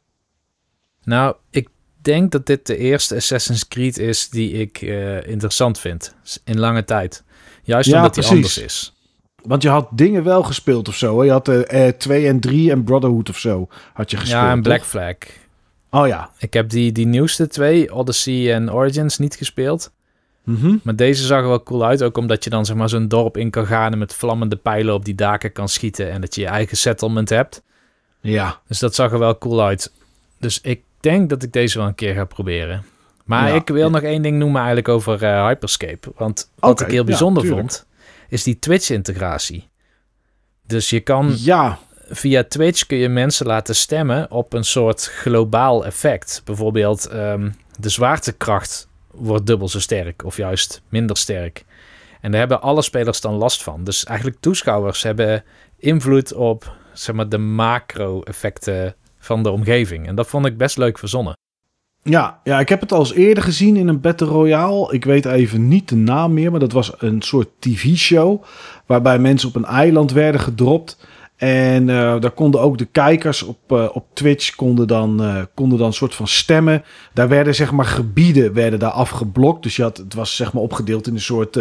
Nou, 1.05 1.35
ik 1.51 1.69
denk 2.05 2.31
dat 2.33 2.47
dit 2.47 2.67
de 2.67 2.77
eerste 2.77 3.15
Assassin's 3.17 3.69
Creed 3.69 3.99
is 3.99 4.29
die 4.29 4.53
ik 4.53 4.83
eh, 4.83 5.27
interessant 5.27 5.79
vind. 5.79 6.15
In 6.45 6.59
lange 6.59 6.85
tijd. 6.85 7.23
Juist 7.63 7.89
Ja, 7.91 7.97
omdat 7.97 8.15
die 8.15 8.23
precies. 8.25 8.37
anders 8.37 8.59
is. 8.59 8.95
Want 9.43 9.63
je 9.63 9.69
had 9.69 9.89
dingen 9.93 10.25
wel 10.25 10.43
gespeeld 10.43 10.89
of 10.89 10.97
zo. 10.97 11.19
Hè? 11.19 11.25
Je 11.25 11.31
had 11.31 11.49
eh 11.49 11.89
2 11.89 12.27
en 12.27 12.41
3 12.41 12.71
en 12.71 12.85
Brotherhood 12.85 13.29
of 13.29 13.39
zo 13.39 13.69
had 13.93 14.11
je 14.11 14.17
gespeeld. 14.17 14.43
ja, 14.43 14.49
en 14.51 14.55
toch? 14.55 14.63
Black 14.63 14.85
Flag. 14.85 15.17
Oh 15.91 16.07
ja. 16.07 16.31
Ik 16.39 16.53
heb 16.53 16.69
die, 16.71 16.93
die 16.93 17.07
nieuwste 17.07 17.47
twee, 17.47 17.95
Odyssey 17.95 18.55
en 18.55 18.73
Origins, 18.73 19.19
niet 19.19 19.35
gespeeld. 19.37 19.93
Mhm. 20.45 20.77
Maar 20.83 20.97
deze 20.97 21.27
zag 21.27 21.41
er 21.43 21.49
wel 21.49 21.63
cool 21.63 21.85
uit. 21.85 22.03
Ook 22.03 22.17
omdat 22.17 22.45
je 22.45 22.51
dan 22.51 22.65
zeg 22.65 22.77
maar 22.77 22.89
zo'n 22.89 23.09
dorp 23.09 23.37
in 23.37 23.51
kan 23.51 23.67
gaan 23.67 23.93
en 23.93 23.99
met 23.99 24.15
vlammende 24.15 24.57
pijlen 24.57 24.95
op 24.95 25.05
die 25.05 25.15
daken 25.15 25.53
kan 25.53 25.69
schieten. 25.69 26.11
En 26.11 26.21
dat 26.21 26.35
je 26.35 26.41
je 26.41 26.47
eigen 26.47 26.77
settlement 26.77 27.29
hebt. 27.29 27.63
Ja. 28.21 28.61
Dus 28.69 28.79
dat 28.79 28.95
zag 28.95 29.13
er 29.13 29.19
wel 29.19 29.39
cool 29.39 29.63
uit. 29.63 29.93
Dus 30.39 30.61
ik 30.61 30.83
denk 31.03 31.31
dat 31.31 31.43
ik 31.43 31.53
deze 31.53 31.79
wel 31.79 31.87
een 31.87 31.95
keer 31.95 32.15
ga 32.15 32.25
proberen. 32.25 32.85
Maar 33.25 33.49
Ja. 33.49 33.55
ik 33.55 33.69
wil 33.69 33.91
nog 33.91 34.03
één 34.03 34.23
ding 34.23 34.39
noemen 34.39 34.57
eigenlijk 34.57 34.89
over 34.89 35.23
eh, 35.25 35.47
Hyperscape. 35.47 36.13
Want 36.17 36.51
wat 36.59 36.81
ik 36.81 36.87
heel 36.87 37.05
bijzonder 37.05 37.47
vond, 37.47 37.87
is 38.29 38.43
die 38.43 38.59
Twitch-integratie. 38.59 39.69
Dus 40.67 40.91
je 40.91 41.01
kan 41.01 41.35
Ja. 41.39 41.79
via 42.09 42.45
Twitch 42.45 42.87
kun 42.87 42.97
je 42.97 43.09
mensen 43.09 43.47
laten 43.47 43.75
stemmen 43.75 44.31
op 44.31 44.53
een 44.53 44.65
soort 44.65 45.05
globaal 45.07 45.85
effect. 45.87 46.43
Bijvoorbeeld 46.45 47.07
ehm, 47.07 47.51
de 47.79 47.89
zwaartekracht 47.89 48.89
wordt 49.11 49.47
dubbel 49.47 49.69
zo 49.69 49.81
sterk 49.81 50.25
of 50.25 50.37
juist 50.37 50.83
minder 50.89 51.17
sterk. 51.17 51.65
En 52.21 52.31
daar 52.31 52.41
hebben 52.41 52.63
alle 52.63 52.83
spelers 52.83 53.21
dan 53.21 53.35
last 53.35 53.63
van. 53.63 53.85
Dus 53.85 54.05
eigenlijk 54.05 54.37
toeschouwers 54.41 55.03
hebben 55.03 55.45
invloed 55.79 56.33
op 56.33 56.73
zeg 56.93 57.15
maar, 57.15 57.29
de 57.29 57.39
macro-effecten 57.39 58.95
van 59.23 59.43
de 59.43 59.51
omgeving. 59.51 60.07
En 60.07 60.15
dat 60.15 60.27
vond 60.27 60.47
ik 60.47 60.57
best 60.57 60.77
leuk 60.77 60.99
verzonnen. 60.99 61.37
Ja, 62.03 62.41
ja, 62.45 62.61
ik 62.61 62.69
heb 62.69 62.81
het 62.81 62.93
al 62.93 62.99
eens 62.99 63.15
eerder 63.15 63.45
gezien 63.45 63.77
in 63.77 63.89
een 63.89 64.01
Battle 64.01 64.27
Royale. 64.27 64.93
Ik 64.93 65.05
weet 65.05 65.25
even 65.25 65.69
niet 65.69 65.89
de 65.89 65.97
naam 65.97 66.33
meer, 66.33 66.51
maar 66.51 66.61
dat 66.61 66.73
was 66.73 66.93
een 66.99 67.23
soort 67.23 67.49
tv-show. 67.59 68.43
Waarbij 68.87 69.19
mensen 69.19 69.49
op 69.49 69.55
een 69.55 69.65
eiland 69.65 70.13
werden 70.13 70.41
gedropt. 70.41 71.07
En 71.37 71.89
eh, 71.89 72.21
daar 72.21 72.31
konden 72.31 72.61
ook 72.61 72.79
de 72.79 72.85
kijkers 72.85 73.43
op, 73.43 73.73
eh, 73.73 73.89
op 73.93 74.07
Twitch 74.13 74.55
konden 74.55 74.87
dan, 74.87 75.23
eh, 75.23 75.43
konden 75.55 75.79
dan 75.79 75.87
een 75.87 75.93
soort 75.93 76.15
van 76.15 76.29
stemmen. 76.29 76.85
Daar 77.13 77.29
werden 77.29 77.55
zeg 77.55 77.73
maar 77.73 77.85
gebieden 77.85 78.53
werden 78.53 78.79
daar 78.79 78.91
afgeblokt. 78.91 79.63
Dus 79.63 79.77
je 79.77 79.83
had, 79.83 79.97
het 79.97 80.15
was 80.15 80.37
zeg 80.37 80.53
maar 80.53 80.63
opgedeeld 80.63 81.07
in 81.07 81.15
een 81.15 81.21
soort, 81.21 81.59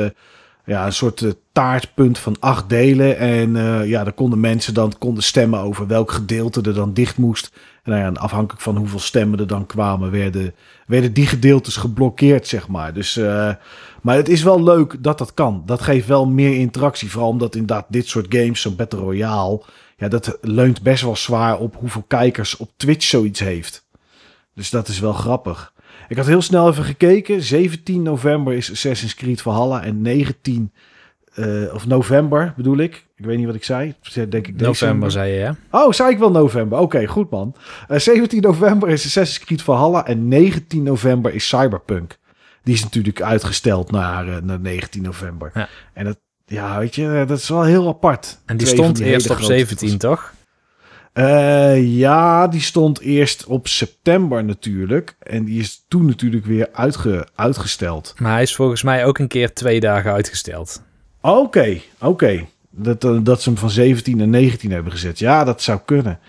ja, 0.66 0.86
een 0.86 0.93
soort 0.93 1.22
eh, 1.22 1.32
taartpunt 1.51 2.20
van 2.20 2.36
acht 2.39 2.70
delen. 2.70 3.18
En 3.18 3.55
eh, 3.55 3.89
ja, 3.89 4.03
daar 4.03 4.14
konden 4.14 4.39
mensen 4.39 4.74
dan 4.74 4.93
konden 4.97 5.24
stemmen 5.24 5.59
over 5.59 5.88
welk 5.88 6.12
gedeelte 6.12 6.62
er 6.62 6.74
dan 6.74 6.93
dicht 6.93 7.18
moest. 7.18 7.51
En 7.84 7.91
nou 7.91 8.03
en 8.03 8.18
afhankelijk 8.18 8.62
van 8.62 8.78
hoeveel 8.78 8.99
stemmen 8.99 9.39
er 9.39 9.47
dan 9.47 9.66
kwamen, 9.66 10.12
werden, 10.12 10.53
werden 10.88 11.14
die 11.14 11.28
gedeeltes 11.28 11.76
geblokkeerd, 11.76 12.47
zeg 12.47 12.68
maar. 12.68 12.93
Dus, 12.93 13.18
eh, 13.18 13.53
maar 14.01 14.16
het 14.16 14.30
is 14.30 14.43
wel 14.43 14.64
leuk 14.64 15.03
dat 15.03 15.18
dat 15.18 15.34
kan. 15.34 15.64
Dat 15.66 15.82
geeft 15.82 16.07
wel 16.07 16.28
meer 16.28 16.55
interactie. 16.55 17.12
Vooral 17.12 17.30
omdat 17.30 17.55
inderdaad 17.55 17.86
dit 17.89 18.07
soort 18.07 18.26
games, 18.30 18.62
zo'n 18.62 18.76
Battle 18.76 18.99
Royale... 18.99 19.62
Ja, 19.97 20.07
dat 20.07 20.38
leunt 20.41 20.82
best 20.82 21.03
wel 21.03 21.16
zwaar 21.16 21.59
op 21.59 21.76
hoeveel 21.76 22.03
kijkers 22.07 22.57
op 22.57 22.70
Twitch 22.78 23.05
zoiets 23.05 23.39
heeft. 23.39 23.86
Dus 24.55 24.70
dat 24.70 24.88
is 24.88 24.99
wel 24.99 25.14
grappig. 25.14 25.74
Ik 26.12 26.18
had 26.18 26.26
heel 26.26 26.41
snel 26.41 26.70
even 26.70 26.84
gekeken. 26.84 27.41
17 27.41 28.01
november 28.01 28.53
is 28.53 28.72
Assassin's 28.72 29.16
Creed 29.16 29.41
Valhalla. 29.41 29.84
En 29.84 30.01
19... 30.01 30.72
eh, 31.34 31.74
of 31.74 31.88
november 31.88 32.53
bedoel 32.55 32.78
ik. 32.78 33.05
Ik 33.16 33.26
weet 33.26 33.38
niet 33.38 33.45
wat 33.45 33.55
ik 33.55 33.64
zei. 33.64 33.95
Denk 34.14 34.34
ik 34.34 34.43
december. 34.43 34.66
November 34.66 35.12
zei 35.12 35.32
je, 35.32 35.39
hè? 35.39 35.51
Oh, 35.72 35.91
zei 35.91 36.12
ik 36.12 36.18
wel 36.18 36.32
november? 36.32 36.80
Oké, 36.80 37.05
goed 37.07 37.30
man. 37.30 37.55
Eh, 37.88 37.99
17 37.99 38.41
november 38.41 38.89
is 38.89 39.05
Assassin's 39.05 39.45
Creed 39.45 39.62
Valhalla 39.62 40.05
en 40.05 40.28
19 40.28 40.84
november 40.84 41.34
is 41.34 41.47
Cyberpunk. 41.47 42.18
Die 42.64 42.74
is 42.74 42.84
natuurlijk 42.84 43.22
uitgesteld 43.22 43.91
naar, 43.91 44.28
eh, 44.28 44.41
naar 44.41 44.59
19 44.59 45.01
november. 45.01 45.51
Ja. 45.53 45.68
En 45.93 46.05
dat, 46.05 46.20
ja, 46.45 46.80
weet 46.80 46.95
je, 46.95 47.07
eh, 47.07 47.28
dat 47.28 47.38
is 47.38 47.49
wel 47.49 47.64
heel 47.64 47.88
apart. 47.88 48.39
En 48.45 48.57
die 48.57 48.68
Twee 48.68 48.80
stond 48.80 48.97
die 48.97 49.05
eerst 49.05 49.30
op 49.30 49.36
grote 49.36 49.53
17, 49.53 49.89
titels. 49.89 50.01
toch? 50.01 50.34
Eh, 51.14 51.97
ja, 51.97 52.47
die 52.47 52.62
stond 52.62 52.99
eerst 52.99 53.45
op 53.45 53.68
september 53.68 54.43
natuurlijk. 54.43 55.16
En 55.20 55.45
die 55.45 55.59
is 55.59 55.86
toen 55.88 56.05
natuurlijk 56.05 56.45
weer 56.45 56.70
uitge, 56.74 57.28
uitgesteld. 57.36 58.14
Maar 58.18 58.32
hij 58.32 58.41
is 58.41 58.55
volgens 58.55 58.84
mij 58.84 59.05
ook 59.05 59.18
een 59.20 59.28
keer 59.28 59.53
twee 59.53 59.80
dagen 59.80 60.12
uitgesteld. 60.12 60.82
Oké, 61.22 61.78
oké. 61.99 62.45
Dat, 62.70 63.03
eh, 63.03 63.18
dat 63.24 63.41
ze 63.41 63.49
hem 63.49 63.57
van 63.57 63.70
17 63.70 64.18
naar 64.18 64.28
19 64.28 64.72
hebben 64.72 64.91
gezet. 64.91 65.20
Ja, 65.20 65.43
dat 65.43 65.62
zou 65.62 65.80
kunnen. 65.86 66.20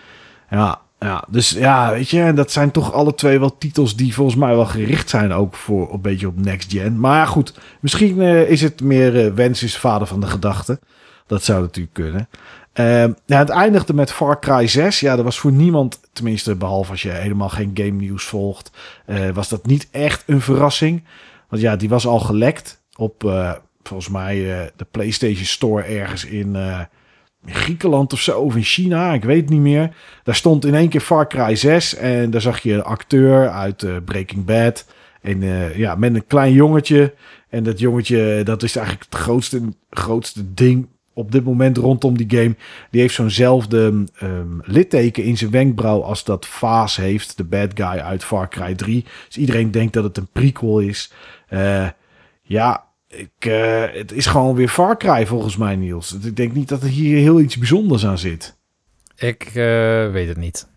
Ja, 0.50 0.80
ja, 0.98 1.24
dus 1.28 1.50
ja, 1.50 1.90
weet 1.90 2.08
je, 2.08 2.20
en 2.20 2.34
dat 2.34 2.50
zijn 2.50 2.70
toch 2.70 2.92
alle 2.92 3.14
twee 3.14 3.38
wel 3.38 3.58
titels 3.58 3.96
die 3.96 4.14
volgens 4.14 4.36
mij 4.36 4.54
wel 4.54 4.66
gericht 4.66 5.10
zijn 5.10 5.32
ook 5.32 5.54
voor 5.54 5.92
een 5.92 6.00
beetje 6.00 6.26
op 6.26 6.40
next 6.40 6.72
gen. 6.72 7.00
Maar 7.00 7.26
goed, 7.26 7.54
misschien 7.80 8.20
eh, 8.20 8.50
is 8.50 8.62
het 8.62 8.80
meer 8.80 9.34
wens 9.34 9.62
is 9.62 9.76
vader 9.76 10.06
van 10.06 10.20
de 10.20 10.26
gedachte. 10.26 10.80
Dat 11.26 11.44
zou 11.44 11.60
natuurlijk 11.60 11.94
kunnen. 11.94 12.28
Ehm, 12.72 13.12
ja, 13.26 13.38
het 13.38 13.48
eindigde 13.48 13.94
met 13.94 14.12
Far 14.12 14.40
Cry 14.40 14.66
6. 14.66 15.00
Ja, 15.00 15.16
dat 15.16 15.24
was 15.24 15.38
voor 15.38 15.52
niemand, 15.52 16.00
tenminste 16.12 16.54
behalve 16.54 16.90
als 16.90 17.02
je 17.02 17.10
helemaal 17.10 17.48
geen 17.48 17.70
game 17.74 17.90
nieuws 17.90 18.24
volgt, 18.24 18.70
eh, 19.06 19.30
was 19.30 19.48
dat 19.48 19.66
niet 19.66 19.88
echt 19.90 20.22
een 20.26 20.40
verrassing. 20.40 21.04
Want 21.48 21.62
ja, 21.62 21.76
die 21.76 21.88
was 21.88 22.06
al 22.06 22.20
gelekt 22.20 22.82
op 22.96 23.24
eh, 23.24 23.52
volgens 23.82 24.08
mij 24.08 24.60
eh, 24.60 24.66
de 24.76 24.86
PlayStation 24.90 25.44
Store 25.44 25.82
ergens 25.82 26.24
in 26.24 26.56
Griekenland 27.46 28.12
of 28.12 28.20
zo, 28.20 28.40
of 28.40 28.56
in 28.56 28.62
China, 28.62 29.12
ik 29.12 29.24
weet 29.24 29.40
het 29.40 29.50
niet 29.50 29.60
meer. 29.60 29.94
Daar 30.22 30.34
stond 30.34 30.64
in 30.64 30.74
één 30.74 30.88
keer 30.88 31.00
Far 31.00 31.28
Cry 31.28 31.54
6 31.54 31.94
en 31.94 32.30
daar 32.30 32.40
zag 32.40 32.60
je 32.60 32.72
een 32.72 32.84
acteur 32.84 33.48
uit 33.50 34.04
Breaking 34.04 34.44
Bad. 34.44 34.84
En 35.20 35.42
ja, 35.76 35.94
met 35.94 36.14
een 36.14 36.26
klein 36.26 36.52
jongetje. 36.52 37.14
En 37.48 37.62
dat 37.62 37.78
jongetje, 37.78 38.42
dat 38.44 38.62
is 38.62 38.76
eigenlijk 38.76 39.06
het 39.10 39.20
grootste, 39.20 39.60
grootste 39.90 40.54
ding 40.54 40.88
op 41.14 41.32
dit 41.32 41.44
moment 41.44 41.76
rondom 41.76 42.16
die 42.16 42.38
game. 42.38 42.56
Die 42.90 43.00
heeft 43.00 43.14
zo'nzelfde 43.14 44.04
ehm, 44.14 44.58
litteken 44.62 45.24
in 45.24 45.36
zijn 45.36 45.50
wenkbrauw 45.50 46.02
als 46.02 46.24
dat 46.24 46.46
Vaas 46.46 46.96
heeft, 46.96 47.36
de 47.36 47.44
bad 47.44 47.70
guy 47.74 47.98
uit 47.98 48.24
Far 48.24 48.48
Cry 48.48 48.74
3. 48.74 49.04
Dus 49.26 49.36
iedereen 49.36 49.70
denkt 49.70 49.92
dat 49.92 50.04
het 50.04 50.16
een 50.16 50.28
prequel 50.32 50.78
is. 50.78 51.12
Eh, 51.48 51.88
ja, 52.42 52.84
ik, 53.08 53.30
eh, 53.38 53.84
het 53.92 54.12
is 54.12 54.26
gewoon 54.26 54.54
weer 54.54 54.68
Far 54.68 54.96
Cry 54.96 55.26
volgens 55.26 55.56
mij, 55.56 55.76
Niels. 55.76 56.16
Ik 56.22 56.36
denk 56.36 56.52
niet 56.52 56.68
dat 56.68 56.82
er 56.82 56.88
hier 56.88 57.16
heel 57.16 57.40
iets 57.40 57.58
bijzonders 57.58 58.06
aan 58.06 58.18
zit. 58.18 58.56
Ik 59.16 59.44
eh, 59.44 60.10
weet 60.10 60.28
het 60.28 60.36
niet. 60.36 60.70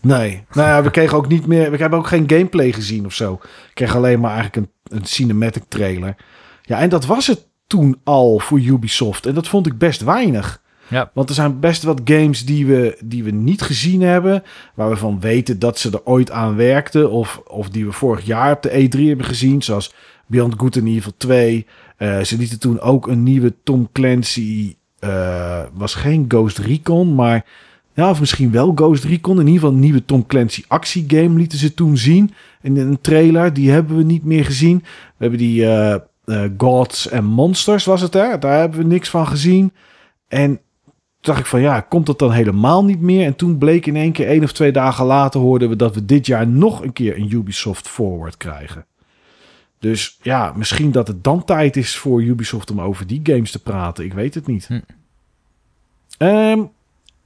Nee, 0.00 0.44
nou 0.52 0.68
ja, 0.68 0.82
we 0.82 0.90
kregen 0.90 1.16
ook 1.16 1.28
niet 1.28 1.46
meer. 1.46 1.70
We 1.70 1.76
hebben 1.76 1.98
ook 1.98 2.06
geen 2.06 2.28
gameplay 2.30 2.72
gezien 2.72 3.06
of 3.06 3.14
zo. 3.14 3.32
Ik 3.42 3.74
kreeg 3.74 3.96
alleen 3.96 4.20
maar 4.20 4.34
eigenlijk 4.34 4.66
een, 4.66 4.96
een 4.98 5.04
cinematic 5.04 5.62
trailer. 5.68 6.16
Ja, 6.62 6.78
en 6.78 6.88
dat 6.88 7.06
was 7.06 7.26
het 7.26 7.46
toen 7.66 7.96
al 8.04 8.38
voor 8.38 8.60
Ubisoft. 8.60 9.26
En 9.26 9.34
dat 9.34 9.48
vond 9.48 9.66
ik 9.66 9.78
best 9.78 10.04
weinig. 10.04 10.62
Ja. 10.88 11.10
Want 11.14 11.28
er 11.28 11.34
zijn 11.34 11.60
best 11.60 11.82
wat 11.82 12.00
games 12.04 12.44
die 12.44 12.66
we, 12.66 12.98
die 13.04 13.24
we 13.24 13.30
niet 13.30 13.62
gezien 13.62 14.00
hebben. 14.00 14.42
Waar 14.74 14.88
we 14.90 14.96
van 14.96 15.20
weten 15.20 15.58
dat 15.58 15.78
ze 15.78 15.90
er 15.90 16.04
ooit 16.04 16.30
aan 16.30 16.56
werkten. 16.56 17.10
Of, 17.10 17.42
of 17.46 17.68
die 17.68 17.84
we 17.84 17.92
vorig 17.92 18.26
jaar 18.26 18.52
op 18.52 18.62
de 18.62 18.70
E3 18.70 19.00
hebben 19.00 19.26
gezien. 19.26 19.62
Zoals 19.62 19.94
Beyond 20.26 20.54
Good 20.56 20.76
and 20.76 20.86
Evil 20.86 21.12
2. 21.16 21.66
Eh, 21.96 22.20
ze 22.20 22.36
lieten 22.36 22.58
toen 22.58 22.80
ook 22.80 23.06
een 23.06 23.22
nieuwe 23.22 23.54
Tom 23.64 23.88
Clancy. 23.92 24.74
eh, 24.98 25.62
was 25.74 25.94
geen 25.94 26.24
Ghost 26.28 26.58
Recon, 26.58 27.14
maar 27.14 27.44
ja, 27.94 28.10
of 28.10 28.20
misschien 28.20 28.50
wel 28.50 28.72
Ghost 28.74 29.04
Recon. 29.04 29.40
In 29.40 29.46
ieder 29.46 29.54
geval 29.60 29.74
een 29.74 29.80
nieuwe 29.80 30.04
Tom 30.04 30.26
Clancy 30.26 30.62
actiegame 30.68 31.38
lieten 31.38 31.58
ze 31.58 31.74
toen 31.74 31.96
zien. 31.96 32.30
In 32.62 32.76
een 32.76 33.00
trailer, 33.00 33.52
die 33.52 33.70
hebben 33.70 33.96
we 33.96 34.02
niet 34.02 34.24
meer 34.24 34.44
gezien. 34.44 34.78
We 34.78 34.84
hebben 35.16 35.38
die 35.38 35.66
eh, 35.66 35.96
Gods 36.56 37.10
and 37.10 37.24
Monsters, 37.24 37.84
was 37.84 38.00
het 38.00 38.14
hè? 38.14 38.38
Daar 38.38 38.58
hebben 38.58 38.78
we 38.78 38.84
niks 38.84 39.08
van 39.08 39.26
gezien. 39.26 39.72
En 40.28 40.48
toen 40.48 40.60
dacht 41.20 41.38
ik 41.38 41.46
van 41.46 41.60
ja, 41.60 41.80
komt 41.80 42.06
dat 42.06 42.18
dan 42.18 42.32
helemaal 42.32 42.84
niet 42.84 43.00
meer? 43.00 43.26
En 43.26 43.36
toen 43.36 43.58
bleek 43.58 43.86
in 43.86 43.96
één 43.96 44.12
keer 44.12 44.26
één 44.26 44.42
of 44.42 44.52
twee 44.52 44.72
dagen 44.72 45.04
later 45.04 45.40
hoorden 45.40 45.68
we 45.68 45.76
dat 45.76 45.94
we 45.94 46.04
dit 46.04 46.26
jaar 46.26 46.46
nog 46.46 46.82
een 46.82 46.92
keer 46.92 47.16
een 47.16 47.32
Ubisoft 47.32 47.88
Forward 47.88 48.36
krijgen. 48.36 48.86
Dus 49.78 50.18
ja, 50.22 50.52
misschien 50.56 50.90
dat 50.90 51.08
het 51.08 51.24
dan 51.24 51.44
tijd 51.44 51.76
is 51.76 51.96
voor 51.96 52.22
Ubisoft 52.22 52.70
om 52.70 52.80
over 52.80 53.06
die 53.06 53.20
games 53.22 53.50
te 53.50 53.62
praten. 53.62 54.04
Ik 54.04 54.12
weet 54.12 54.34
het 54.34 54.46
niet. 54.46 54.66
Hm. 54.66 54.80
Ehm, 56.18 56.62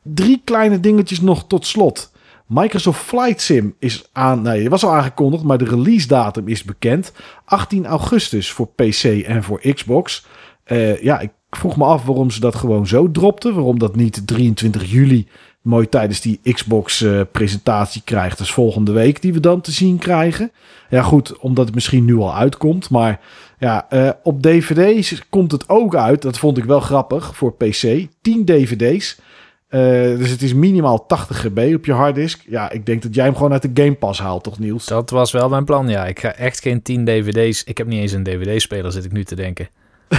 drie 0.03 0.41
kleine 0.45 0.81
dingetjes 0.81 1.21
nog 1.21 1.47
tot 1.47 1.67
slot. 1.67 2.13
Microsoft 2.49 3.01
Flight 3.01 3.41
Sim 3.41 3.75
is 3.79 4.09
aan, 4.13 4.43
nee, 4.43 4.69
was 4.71 4.85
al 4.85 4.95
aangekondigd, 4.95 5.43
maar 5.43 5.59
de 5.59 5.65
release 5.65 6.07
datum 6.07 6.49
is 6.49 6.65
bekend. 6.65 7.13
18 7.45 7.87
augustus 7.87 8.51
voor 8.51 8.69
PC 8.69 9.05
en 9.27 9.43
voor 9.43 9.61
Xbox. 9.75 10.27
Eh, 10.65 11.03
ja, 11.03 11.21
ik 11.21 11.31
vroeg 11.51 11.77
me 11.77 11.85
af 11.85 12.05
waarom 12.05 12.31
ze 12.31 12.41
dat 12.41 12.55
gewoon 12.55 12.87
zo 12.87 13.11
dropten. 13.11 13.55
Waarom 13.55 13.79
dat 13.79 13.97
niet 13.97 14.27
23 14.27 14.91
juli 14.91 15.29
mooi 15.63 15.89
tijdens 15.89 16.21
die 16.21 16.41
Xbox 16.53 17.03
eh, 17.03 17.21
krijgt. 18.05 18.39
Dus 18.39 18.53
volgende 18.53 18.93
week 18.93 19.23
die 19.23 19.33
we 19.33 19.41
dan 19.41 19.61
te 19.61 19.73
zien 19.73 19.99
krijgen. 19.99 20.53
Ja 20.91 21.03
goed, 21.03 21.39
omdat 21.39 21.67
het 21.67 21.75
misschien 21.75 22.05
nu 22.05 22.17
al 22.17 22.35
uitkomt. 22.35 22.91
Maar 22.91 23.21
ja, 23.59 23.87
eh, 23.89 24.11
op 24.23 24.43
dvd's 24.43 25.23
komt 25.31 25.53
het 25.53 25.69
ook 25.69 25.95
uit. 25.95 26.23
Dat 26.23 26.39
vond 26.39 26.59
ik 26.59 26.65
wel 26.65 26.81
grappig 26.81 27.37
voor 27.37 27.55
PC. 27.55 28.07
10 28.23 28.45
dvd's. 28.45 29.21
Eh, 29.69 29.81
dus 30.19 30.31
het 30.31 30.43
is 30.43 30.55
minimaal 30.55 31.07
80 31.07 31.37
GB 31.41 31.75
op 31.75 31.85
je 31.85 31.93
harddisk. 31.93 32.45
Ja, 32.49 32.71
ik 32.71 32.87
denk 32.87 33.03
dat 33.03 33.15
jij 33.15 33.25
hem 33.25 33.37
gewoon 33.37 33.53
uit 33.53 33.63
de 33.75 33.83
Game 33.83 33.95
Pass 33.95 34.21
haalt, 34.21 34.45
toch 34.45 34.59
Niels? 34.59 34.87
Dat 34.87 35.11
was 35.11 35.33
wel 35.33 35.49
mijn 35.49 35.65
plan, 35.65 35.89
ja. 35.89 36.07
Ik 36.07 36.21
ga 36.21 36.33
echt 36.33 36.61
geen 36.61 36.83
10 36.83 37.05
dvd's... 37.05 37.65
Ik 37.65 37.79
heb 37.79 37.87
niet 37.87 38.01
eens 38.01 38.13
een 38.13 38.23
dvd-speler, 38.23 38.93
zit 38.93 39.05
ik 39.05 39.13
nu 39.13 39.25
te 39.25 39.35
denken. 39.35 39.69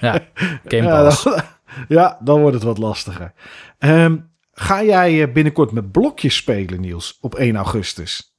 ja, 0.00 0.20
Game 0.64 0.88
Ja, 0.88 1.02
Pass. 1.02 1.22
dan, 1.24 1.40
ja, 1.88 2.18
dan 2.22 2.40
wordt 2.40 2.54
het 2.54 2.64
wat 2.64 2.78
lastiger. 2.78 3.32
Ehm, 3.78 4.16
Ga 4.52 4.82
jij 4.82 5.22
eh, 5.22 5.32
binnenkort 5.32 5.72
met 5.72 5.92
blokjes 5.92 6.36
spelen, 6.36 6.80
Niels, 6.80 7.18
op 7.20 7.34
1 7.34 7.56
augustus? 7.56 8.34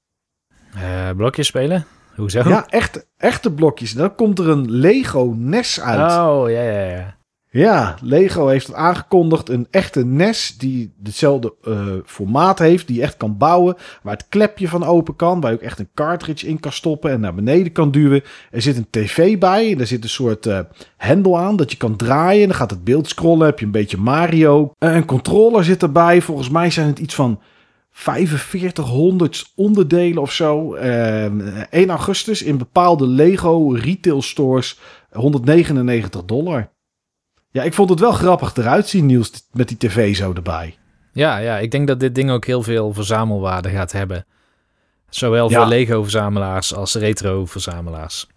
Uh, 0.75 1.09
blokjes 1.15 1.47
spelen? 1.47 1.85
Hoezo? 2.15 2.49
Ja, 2.49 2.67
echt, 2.69 3.05
echte 3.17 3.51
blokjes. 3.51 3.91
Dan 3.91 4.15
komt 4.15 4.39
er 4.39 4.49
een 4.49 4.71
Lego 4.71 5.33
NES 5.37 5.79
uit. 5.81 6.11
Oh, 6.11 6.49
ja, 6.49 6.61
ja, 6.61 6.81
ja. 6.89 7.17
Ja, 7.53 7.95
Lego 8.01 8.47
heeft 8.47 8.67
het 8.67 8.75
aangekondigd. 8.75 9.49
Een 9.49 9.67
echte 9.71 10.05
NES 10.05 10.55
die 10.57 10.93
hetzelfde 11.03 11.53
uh, 11.67 11.85
formaat 12.05 12.59
heeft. 12.59 12.87
Die 12.87 12.95
je 12.95 13.01
echt 13.01 13.17
kan 13.17 13.37
bouwen. 13.37 13.75
Waar 14.03 14.13
het 14.13 14.25
klepje 14.29 14.67
van 14.67 14.83
open 14.83 15.15
kan. 15.15 15.41
Waar 15.41 15.51
je 15.51 15.57
ook 15.57 15.63
echt 15.63 15.79
een 15.79 15.89
cartridge 15.93 16.47
in 16.47 16.59
kan 16.59 16.71
stoppen 16.71 17.11
en 17.11 17.19
naar 17.19 17.33
beneden 17.33 17.71
kan 17.71 17.91
duwen. 17.91 18.23
Er 18.51 18.61
zit 18.61 18.77
een 18.77 18.87
tv 18.89 19.37
bij. 19.37 19.71
En 19.71 19.79
er 19.79 19.87
zit 19.87 20.03
een 20.03 20.09
soort 20.09 20.45
uh, 20.45 20.59
hendel 20.97 21.37
aan 21.39 21.55
dat 21.55 21.71
je 21.71 21.77
kan 21.77 21.95
draaien. 21.95 22.47
Dan 22.47 22.57
gaat 22.57 22.71
het 22.71 22.83
beeld 22.83 23.07
scrollen. 23.07 23.45
Heb 23.45 23.59
je 23.59 23.65
een 23.65 23.71
beetje 23.71 23.97
Mario. 23.97 24.73
Uh, 24.79 24.95
een 24.95 25.05
controller 25.05 25.63
zit 25.63 25.81
erbij. 25.81 26.21
Volgens 26.21 26.49
mij 26.49 26.69
zijn 26.69 26.87
het 26.87 26.99
iets 26.99 27.15
van 27.15 27.41
4500 27.91 29.51
onderdelen 29.55 30.21
of 30.21 30.31
zo. 30.31 30.73
1 30.73 31.89
augustus 31.89 32.41
in 32.43 32.57
bepaalde 32.57 33.07
Lego 33.07 33.71
retail 33.71 34.21
stores 34.21 34.79
199 35.09 36.25
dollar. 36.25 36.69
Ja, 37.51 37.63
ik 37.63 37.73
vond 37.73 37.89
het 37.89 37.99
wel 37.99 38.11
grappig 38.11 38.55
eruit 38.55 38.87
zien, 38.87 39.05
Niels, 39.05 39.31
met 39.51 39.67
die 39.67 39.77
tv 39.77 40.15
zo 40.15 40.33
erbij. 40.33 40.75
Ja, 41.13 41.37
ja, 41.37 41.57
ik 41.57 41.71
denk 41.71 41.87
dat 41.87 41.99
dit 41.99 42.15
ding 42.15 42.31
ook 42.31 42.45
heel 42.45 42.63
veel 42.63 42.93
verzamelwaarde 42.93 43.69
gaat 43.69 43.91
hebben. 43.91 44.25
Zowel 45.09 45.49
voor 45.49 45.65
Lego-verzamelaars 45.65 46.75
als 46.75 46.95
retro-verzamelaars. 46.95 48.27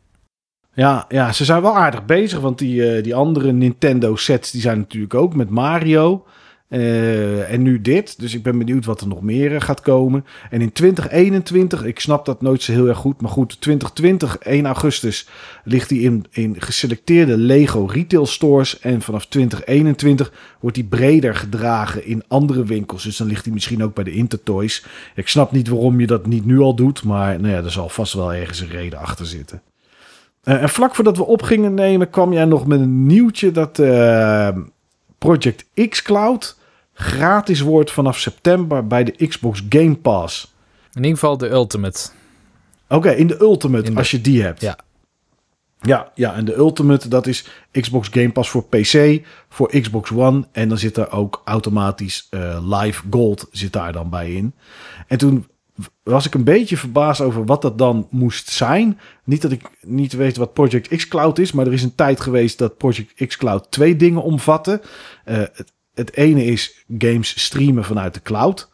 Ja, 0.72 1.04
ja, 1.08 1.32
ze 1.32 1.44
zijn 1.44 1.62
wel 1.62 1.76
aardig 1.76 2.04
bezig, 2.04 2.40
want 2.40 2.58
die, 2.58 2.96
uh, 2.96 3.02
die 3.02 3.14
andere 3.14 3.52
Nintendo-sets 3.52 4.50
die 4.50 4.60
zijn 4.60 4.78
natuurlijk 4.78 5.14
ook 5.14 5.34
met 5.34 5.50
Mario. 5.50 6.26
Uh, 6.68 7.52
en 7.52 7.62
nu 7.62 7.80
dit. 7.80 8.20
Dus 8.20 8.34
ik 8.34 8.42
ben 8.42 8.58
benieuwd 8.58 8.84
wat 8.84 9.00
er 9.00 9.08
nog 9.08 9.22
meer 9.22 9.60
gaat 9.60 9.80
komen. 9.80 10.24
En 10.50 10.60
in 10.60 10.72
2021, 10.72 11.84
ik 11.84 12.00
snap 12.00 12.24
dat 12.24 12.42
nooit 12.42 12.62
zo 12.62 12.72
heel 12.72 12.88
erg 12.88 12.98
goed. 12.98 13.20
Maar 13.20 13.30
goed, 13.30 13.60
2020, 13.60 14.38
1 14.38 14.66
augustus, 14.66 15.28
ligt 15.64 15.90
hij 15.90 15.98
in, 15.98 16.26
in 16.30 16.56
geselecteerde 16.58 17.36
Lego 17.36 17.84
retail 17.84 18.26
stores. 18.26 18.80
En 18.80 19.02
vanaf 19.02 19.26
2021 19.26 20.32
wordt 20.60 20.76
hij 20.76 20.86
breder 20.86 21.34
gedragen 21.34 22.06
in 22.06 22.22
andere 22.28 22.64
winkels. 22.64 23.02
Dus 23.02 23.16
dan 23.16 23.26
ligt 23.26 23.44
hij 23.44 23.54
misschien 23.54 23.82
ook 23.82 23.94
bij 23.94 24.04
de 24.04 24.14
Intertoys. 24.14 24.84
Ik 25.14 25.28
snap 25.28 25.52
niet 25.52 25.68
waarom 25.68 26.00
je 26.00 26.06
dat 26.06 26.26
niet 26.26 26.44
nu 26.44 26.58
al 26.58 26.74
doet. 26.74 27.04
Maar 27.04 27.40
nou 27.40 27.54
ja, 27.54 27.62
er 27.62 27.70
zal 27.70 27.88
vast 27.88 28.12
wel 28.12 28.34
ergens 28.34 28.60
een 28.60 28.68
reden 28.68 28.98
achter 28.98 29.26
zitten. 29.26 29.62
Uh, 30.44 30.62
en 30.62 30.68
vlak 30.68 30.94
voordat 30.94 31.16
we 31.16 31.24
op 31.24 31.42
gingen 31.42 31.74
nemen, 31.74 32.10
kwam 32.10 32.32
jij 32.32 32.44
nog 32.44 32.66
met 32.66 32.80
een 32.80 33.06
nieuwtje 33.06 33.50
dat 33.50 33.78
uh, 33.78 34.48
Project 35.24 35.64
X 35.88 36.02
Cloud 36.02 36.56
gratis 36.92 37.60
wordt 37.60 37.90
vanaf 37.90 38.18
september 38.18 38.86
bij 38.86 39.04
de 39.04 39.26
Xbox 39.26 39.62
Game 39.68 39.96
Pass. 39.96 40.54
In 40.92 41.02
ieder 41.02 41.18
geval 41.18 41.36
de 41.36 41.50
Ultimate. 41.50 42.10
Oké, 42.88 43.10
in 43.10 43.26
de 43.26 43.40
Ultimate, 43.40 43.94
als 43.94 44.10
je 44.10 44.20
die 44.20 44.42
hebt. 44.42 44.60
Ja. 44.60 44.78
Ja, 45.80 46.12
ja, 46.14 46.34
en 46.34 46.44
de 46.44 46.56
Ultimate, 46.56 47.08
dat 47.08 47.26
is 47.26 47.46
Xbox 47.70 48.08
Game 48.10 48.32
Pass 48.32 48.50
voor 48.50 48.64
PC, 48.64 49.24
voor 49.48 49.80
Xbox 49.80 50.10
One. 50.10 50.46
En 50.52 50.68
dan 50.68 50.78
zit 50.78 50.96
er 50.96 51.12
ook 51.12 51.42
automatisch 51.44 52.26
uh, 52.30 52.78
Live 52.80 53.02
Gold 53.10 53.46
zit 53.50 53.72
daar 53.72 53.92
dan 53.92 54.10
bij 54.10 54.32
in. 54.32 54.54
En 55.06 55.18
toen 55.18 55.46
was 56.02 56.26
ik 56.26 56.34
een 56.34 56.44
beetje 56.44 56.76
verbaasd 56.76 57.20
over 57.20 57.44
wat 57.44 57.62
dat 57.62 57.78
dan 57.78 58.06
moest 58.10 58.48
zijn. 58.48 58.98
Niet 59.24 59.42
dat 59.42 59.52
ik 59.52 59.62
niet 59.80 60.12
weet 60.12 60.36
wat 60.36 60.52
Project 60.52 60.96
X 60.96 61.08
Cloud 61.08 61.38
is, 61.38 61.52
maar 61.52 61.66
er 61.66 61.72
is 61.72 61.82
een 61.82 61.94
tijd 61.94 62.20
geweest 62.20 62.58
dat 62.58 62.76
Project 62.76 63.26
X 63.26 63.36
Cloud 63.36 63.70
twee 63.70 63.96
dingen 63.96 64.22
omvatte. 64.22 64.80
Uh, 65.26 65.36
het 65.36 65.72
het 65.94 66.16
ene 66.16 66.44
is 66.44 66.84
games 66.98 67.42
streamen 67.42 67.84
vanuit 67.84 68.14
de 68.14 68.22
cloud. 68.22 68.72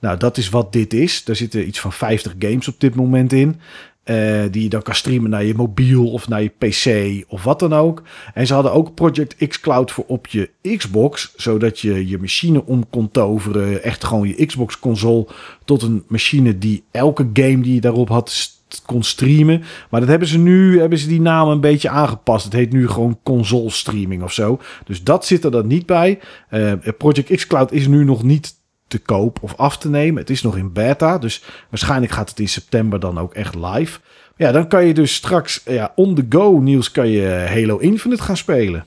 Nou, 0.00 0.16
dat 0.18 0.36
is 0.36 0.48
wat 0.48 0.72
dit 0.72 0.94
is. 0.94 1.24
Daar 1.24 1.36
zitten 1.36 1.66
iets 1.66 1.80
van 1.80 1.92
50 1.92 2.34
games 2.38 2.68
op 2.68 2.80
dit 2.80 2.94
moment 2.94 3.32
in. 3.32 3.60
Uh, 4.04 4.42
die 4.50 4.62
je 4.62 4.68
dan 4.68 4.82
kan 4.82 4.94
streamen 4.94 5.30
naar 5.30 5.44
je 5.44 5.54
mobiel 5.54 6.10
of 6.10 6.28
naar 6.28 6.42
je 6.42 6.52
PC 6.58 7.24
of 7.28 7.44
wat 7.44 7.58
dan 7.58 7.72
ook. 7.72 8.02
En 8.34 8.46
ze 8.46 8.54
hadden 8.54 8.72
ook 8.72 8.94
Project 8.94 9.48
X 9.48 9.60
Cloud 9.60 9.92
voor 9.92 10.04
op 10.06 10.26
je 10.26 10.50
Xbox, 10.76 11.32
zodat 11.36 11.80
je 11.80 12.08
je 12.08 12.18
machine 12.18 12.66
om 12.66 12.88
kon 12.90 13.10
toveren. 13.10 13.82
Echt 13.82 14.04
gewoon 14.04 14.28
je 14.28 14.46
Xbox 14.46 14.78
console 14.78 15.26
tot 15.64 15.82
een 15.82 16.04
machine 16.08 16.58
die 16.58 16.84
elke 16.90 17.30
game 17.32 17.60
die 17.60 17.74
je 17.74 17.80
daarop 17.80 18.08
had 18.08 18.60
kon 18.86 19.02
streamen. 19.02 19.62
Maar 19.90 20.00
dat 20.00 20.08
hebben 20.08 20.28
ze 20.28 20.38
nu, 20.38 20.80
hebben 20.80 20.98
ze 20.98 21.08
die 21.08 21.20
naam 21.20 21.48
een 21.48 21.60
beetje 21.60 21.88
aangepast. 21.88 22.44
Het 22.44 22.52
heet 22.52 22.72
nu 22.72 22.88
gewoon 22.88 23.18
console 23.22 23.70
streaming 23.70 24.22
of 24.22 24.32
zo. 24.32 24.60
Dus 24.84 25.02
dat 25.02 25.26
zit 25.26 25.44
er 25.44 25.50
dan 25.50 25.66
niet 25.66 25.86
bij. 25.86 26.18
Uh, 26.50 26.72
Project 26.98 27.34
X 27.34 27.46
Cloud 27.46 27.72
is 27.72 27.86
nu 27.86 28.04
nog 28.04 28.22
niet 28.22 28.54
te 28.92 28.98
koop 28.98 29.38
of 29.42 29.56
af 29.56 29.78
te 29.78 29.88
nemen. 29.88 30.20
Het 30.20 30.30
is 30.30 30.42
nog 30.42 30.56
in 30.56 30.72
beta, 30.72 31.18
dus 31.18 31.42
waarschijnlijk 31.70 32.12
gaat 32.12 32.28
het 32.28 32.38
in 32.38 32.48
september 32.48 33.00
dan 33.00 33.18
ook 33.18 33.34
echt 33.34 33.54
live. 33.54 34.00
Ja, 34.36 34.52
dan 34.52 34.68
kan 34.68 34.84
je 34.84 34.94
dus 34.94 35.14
straks 35.14 35.60
ja, 35.64 35.92
on 35.94 36.14
the 36.14 36.26
go, 36.28 36.58
Niels, 36.58 36.90
kan 36.90 37.08
je 37.08 37.46
Halo 37.48 37.76
Infinite 37.76 38.22
gaan 38.22 38.36
spelen. 38.36 38.86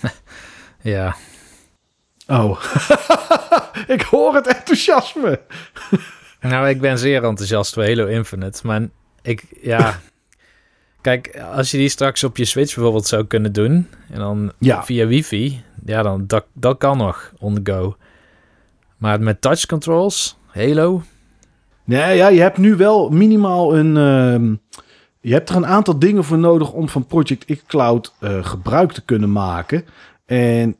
ja. 0.80 1.16
Oh, 2.26 2.62
ik 3.96 4.02
hoor 4.02 4.34
het 4.34 4.46
enthousiasme. 4.46 5.40
nou, 6.40 6.68
ik 6.68 6.80
ben 6.80 6.98
zeer 6.98 7.24
enthousiast 7.24 7.74
voor 7.74 7.84
Halo 7.84 8.06
Infinite, 8.06 8.66
maar 8.66 8.88
ik, 9.22 9.44
ja... 9.62 10.00
Kijk, 11.00 11.40
als 11.54 11.70
je 11.70 11.76
die 11.76 11.88
straks 11.88 12.24
op 12.24 12.36
je 12.36 12.44
Switch 12.44 12.74
bijvoorbeeld 12.74 13.06
zou 13.06 13.26
kunnen 13.26 13.52
doen, 13.52 13.88
en 14.10 14.18
dan 14.18 14.52
ja. 14.58 14.84
via 14.84 15.06
wifi, 15.06 15.64
ja, 15.84 16.02
dan 16.02 16.26
dat, 16.26 16.44
dat 16.52 16.78
kan 16.78 16.96
nog 16.96 17.32
on 17.38 17.54
the 17.62 17.72
go. 17.72 17.96
Maar 19.00 19.20
met 19.20 19.40
touch 19.40 19.66
controls, 19.66 20.38
Halo. 20.46 21.02
Nee, 21.84 22.16
ja, 22.16 22.28
je 22.28 22.40
hebt 22.40 22.58
nu 22.58 22.76
wel 22.76 23.10
minimaal 23.10 23.76
een. 23.76 23.96
Uh, 23.96 24.56
je 25.20 25.32
hebt 25.32 25.48
er 25.48 25.56
een 25.56 25.66
aantal 25.66 25.98
dingen 25.98 26.24
voor 26.24 26.38
nodig 26.38 26.72
om 26.72 26.88
van 26.88 27.06
Project 27.06 27.44
X 27.44 27.62
Cloud 27.66 28.14
uh, 28.20 28.44
gebruik 28.44 28.92
te 28.92 29.04
kunnen 29.04 29.32
maken. 29.32 29.84
En 30.26 30.76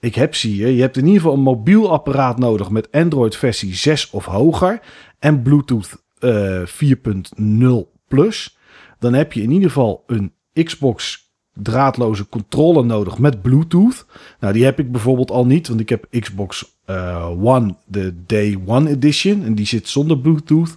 ik 0.00 0.14
heb 0.14 0.34
zie 0.34 0.56
je, 0.56 0.74
je 0.74 0.80
hebt 0.80 0.96
in 0.96 1.06
ieder 1.06 1.20
geval 1.20 1.36
een 1.36 1.42
mobiel 1.42 1.90
apparaat 1.92 2.38
nodig 2.38 2.70
met 2.70 2.92
Android 2.92 3.36
versie 3.36 3.74
6 3.74 4.10
of 4.10 4.24
hoger 4.24 4.80
en 5.18 5.42
Bluetooth 5.42 6.04
uh, 6.20 6.62
4.0 6.66 7.64
plus. 8.08 8.58
Dan 8.98 9.12
heb 9.14 9.32
je 9.32 9.42
in 9.42 9.50
ieder 9.50 9.68
geval 9.68 10.04
een 10.06 10.34
Xbox 10.64 11.23
draadloze 11.54 12.28
controller 12.28 12.84
nodig 12.84 13.18
met 13.18 13.42
Bluetooth. 13.42 14.06
Nou, 14.40 14.52
die 14.52 14.64
heb 14.64 14.78
ik 14.78 14.92
bijvoorbeeld 14.92 15.30
al 15.30 15.46
niet, 15.46 15.68
want 15.68 15.80
ik 15.80 15.88
heb 15.88 16.06
Xbox 16.20 16.72
uh, 16.86 17.28
One, 17.42 17.74
de 17.84 18.14
Day 18.26 18.58
One 18.66 18.90
Edition, 18.90 19.44
en 19.44 19.54
die 19.54 19.66
zit 19.66 19.88
zonder 19.88 20.18
Bluetooth. 20.18 20.76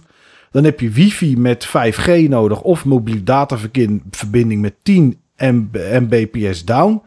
Dan 0.50 0.64
heb 0.64 0.80
je 0.80 0.90
wifi 0.90 1.36
met 1.36 1.68
5G 1.68 2.28
nodig 2.28 2.62
of 2.62 2.84
mobiele 2.84 3.22
dataverbinding 3.22 4.60
met 4.60 4.74
10 4.82 5.18
Mbps 5.38 6.64
down. 6.64 7.02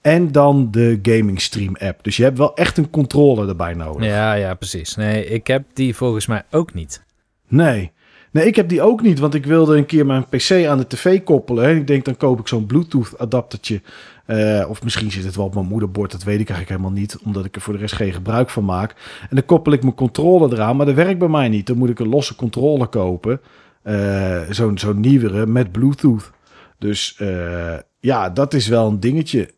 En 0.00 0.32
dan 0.32 0.70
de 0.70 0.98
Gaming 1.02 1.40
Stream 1.40 1.76
app. 1.78 2.04
Dus 2.04 2.16
je 2.16 2.22
hebt 2.22 2.38
wel 2.38 2.56
echt 2.56 2.78
een 2.78 2.90
controller 2.90 3.48
erbij 3.48 3.74
nodig. 3.74 4.06
Ja, 4.06 4.32
ja, 4.32 4.54
precies. 4.54 4.94
Nee, 4.94 5.26
ik 5.26 5.46
heb 5.46 5.64
die 5.72 5.94
volgens 5.94 6.26
mij 6.26 6.42
ook 6.50 6.74
niet. 6.74 7.04
Nee. 7.48 7.92
Nee, 8.38 8.46
ik 8.46 8.56
heb 8.56 8.68
die 8.68 8.82
ook 8.82 9.02
niet, 9.02 9.18
want 9.18 9.34
ik 9.34 9.46
wilde 9.46 9.76
een 9.76 9.86
keer 9.86 10.06
mijn 10.06 10.28
PC 10.28 10.66
aan 10.66 10.78
de 10.78 10.86
tv 10.86 11.22
koppelen. 11.22 11.64
En 11.64 11.76
ik 11.76 11.86
denk, 11.86 12.04
dan 12.04 12.16
koop 12.16 12.40
ik 12.40 12.48
zo'n 12.48 12.66
Bluetooth 12.66 13.18
adaptertje. 13.18 13.80
Uh, 14.26 14.64
of 14.68 14.82
misschien 14.82 15.10
zit 15.10 15.24
het 15.24 15.36
wel 15.36 15.44
op 15.44 15.54
mijn 15.54 15.66
moederbord, 15.66 16.10
dat 16.10 16.22
weet 16.22 16.40
ik 16.40 16.48
eigenlijk 16.48 16.80
helemaal 16.80 17.00
niet, 17.00 17.18
omdat 17.24 17.44
ik 17.44 17.54
er 17.54 17.60
voor 17.60 17.72
de 17.72 17.78
rest 17.78 17.94
geen 17.94 18.12
gebruik 18.12 18.50
van 18.50 18.64
maak. 18.64 18.94
En 19.20 19.36
dan 19.36 19.44
koppel 19.44 19.72
ik 19.72 19.82
mijn 19.82 19.94
controller 19.94 20.52
eraan, 20.52 20.76
maar 20.76 20.86
dat 20.86 20.94
werkt 20.94 21.18
bij 21.18 21.28
mij 21.28 21.48
niet. 21.48 21.66
Dan 21.66 21.76
moet 21.76 21.88
ik 21.88 21.98
een 21.98 22.08
losse 22.08 22.34
controller 22.34 22.86
kopen, 22.86 23.40
uh, 23.84 24.40
zo'n 24.50 24.78
zo'n 24.78 25.00
nieuwere 25.00 25.46
met 25.46 25.72
Bluetooth. 25.72 26.30
Dus 26.78 27.18
uh, 27.22 27.74
ja, 28.00 28.30
dat 28.30 28.54
is 28.54 28.68
wel 28.68 28.86
een 28.86 29.00
dingetje. 29.00 29.50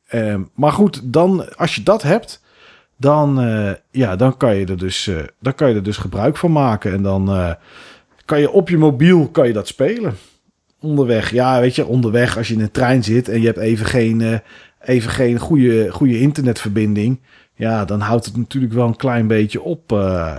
maar 0.55 0.73
goed, 0.73 1.13
dan 1.13 1.57
als 1.57 1.75
je 1.75 1.83
dat 1.83 2.03
hebt, 2.03 2.43
dan, 2.97 3.35
ja, 3.91 4.17
dan, 4.17 4.37
kan 4.37 4.57
je 4.57 4.67
er 4.67 4.79
dus, 4.79 5.11
dan 5.41 5.55
kan 5.55 5.69
je 5.69 5.75
er 5.75 5.83
dus 5.83 5.97
gebruik 5.97 6.37
van 6.37 6.53
maken. 6.53 6.93
En 6.93 7.03
dan 7.03 7.57
kan 8.31 8.41
je 8.41 8.51
op 8.51 8.69
je 8.69 8.79
mobiel 8.79 9.29
kan 9.29 9.47
je 9.47 9.53
dat 9.53 9.67
spelen. 9.67 10.17
Onderweg, 10.81 11.31
ja, 11.31 11.61
weet 11.61 11.75
je, 11.75 11.87
onderweg 11.87 12.37
als 12.37 12.49
je 12.49 12.55
in 12.55 12.61
een 12.61 12.71
trein 12.71 13.05
zit 13.05 13.29
en 13.29 13.41
je 13.41 13.47
hebt 13.47 13.59
even 13.59 13.87
geen, 13.87 14.21
uh, 14.21 14.39
even 14.81 15.11
geen 15.11 15.39
goede, 15.39 15.91
goede 15.91 16.21
internetverbinding. 16.21 17.21
Ja, 17.55 17.85
dan 17.85 18.01
houdt 18.01 18.25
het 18.25 18.37
natuurlijk 18.37 18.73
wel 18.73 18.87
een 18.87 18.97
klein 18.97 19.27
beetje 19.27 19.63
op. 19.63 19.93
Uh, 19.93 20.37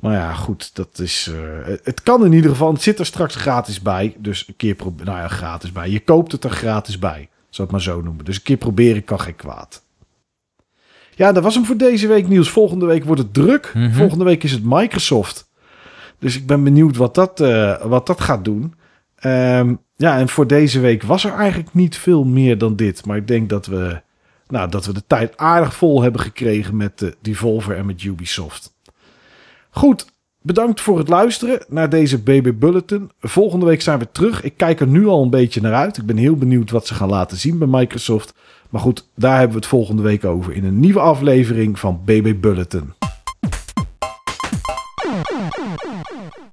maar 0.00 0.12
ja, 0.12 0.32
goed, 0.32 0.76
dat 0.76 0.98
is. 0.98 1.30
Uh, 1.34 1.74
het 1.82 2.02
kan 2.02 2.24
in 2.24 2.32
ieder 2.32 2.50
geval. 2.50 2.72
Het 2.72 2.82
zit 2.82 2.98
er 2.98 3.06
straks 3.06 3.34
gratis 3.34 3.80
bij. 3.80 4.16
Dus 4.18 4.48
een 4.48 4.56
keer 4.56 4.74
proberen. 4.74 5.06
Nou 5.06 5.18
ja, 5.18 5.28
gratis 5.28 5.72
bij. 5.72 5.90
Je 5.90 6.00
koopt 6.00 6.32
het 6.32 6.44
er 6.44 6.50
gratis 6.50 6.98
bij. 6.98 7.28
Zou 7.50 7.68
het 7.68 7.70
maar 7.70 7.82
zo 7.82 8.02
noemen. 8.02 8.24
Dus 8.24 8.36
een 8.36 8.42
keer 8.42 8.56
proberen 8.56 9.04
kan 9.04 9.20
geen 9.20 9.36
kwaad. 9.36 9.84
Ja, 11.14 11.32
dat 11.32 11.42
was 11.42 11.54
hem 11.54 11.64
voor 11.64 11.76
deze 11.76 12.06
week 12.06 12.28
nieuws. 12.28 12.48
Volgende 12.48 12.86
week 12.86 13.04
wordt 13.04 13.20
het 13.20 13.34
druk. 13.34 13.70
Mm 13.74 13.82
-hmm. 13.82 13.92
Volgende 13.92 14.24
week 14.24 14.42
is 14.44 14.52
het 14.52 14.64
Microsoft. 14.64 15.52
Dus 16.18 16.36
ik 16.36 16.46
ben 16.46 16.64
benieuwd 16.64 16.96
wat 16.96 17.14
dat, 17.14 17.40
uh, 17.40 17.82
wat 17.82 18.06
dat 18.06 18.20
gaat 18.20 18.44
doen. 18.44 18.74
Um, 19.24 19.78
ja, 19.96 20.18
en 20.18 20.28
voor 20.28 20.46
deze 20.46 20.80
week 20.80 21.02
was 21.02 21.24
er 21.24 21.32
eigenlijk 21.32 21.74
niet 21.74 21.96
veel 21.96 22.24
meer 22.24 22.58
dan 22.58 22.76
dit. 22.76 23.06
Maar 23.06 23.16
ik 23.16 23.28
denk 23.28 23.48
dat 23.48 23.66
we, 23.66 24.00
nou, 24.48 24.70
dat 24.70 24.86
we 24.86 24.92
de 24.92 25.04
tijd 25.06 25.36
aardig 25.36 25.74
vol 25.74 26.02
hebben 26.02 26.20
gekregen 26.20 26.76
met 26.76 26.98
de 26.98 27.16
Devolver 27.20 27.76
en 27.76 27.86
met 27.86 28.02
Ubisoft. 28.02 28.74
Goed, 29.70 30.06
bedankt 30.42 30.80
voor 30.80 30.98
het 30.98 31.08
luisteren 31.08 31.64
naar 31.68 31.90
deze 31.90 32.22
BB 32.22 32.52
Bulletin. 32.54 33.10
Volgende 33.20 33.66
week 33.66 33.82
zijn 33.82 33.98
we 33.98 34.08
terug. 34.12 34.42
Ik 34.42 34.56
kijk 34.56 34.80
er 34.80 34.86
nu 34.86 35.06
al 35.06 35.22
een 35.22 35.30
beetje 35.30 35.60
naar 35.60 35.74
uit. 35.74 35.96
Ik 35.96 36.06
ben 36.06 36.16
heel 36.16 36.36
benieuwd 36.36 36.70
wat 36.70 36.86
ze 36.86 36.94
gaan 36.94 37.08
laten 37.08 37.36
zien 37.36 37.58
bij 37.58 37.68
Microsoft. 37.68 38.34
Maar 38.70 38.80
goed, 38.80 39.08
daar 39.14 39.38
hebben 39.38 39.52
we 39.52 39.58
het 39.58 39.66
volgende 39.66 40.02
week 40.02 40.24
over 40.24 40.52
in 40.52 40.64
een 40.64 40.80
nieuwe 40.80 41.00
aflevering 41.00 41.78
van 41.78 42.00
BB 42.04 42.34
Bulletin. 42.40 42.92
Oh, 45.96 46.43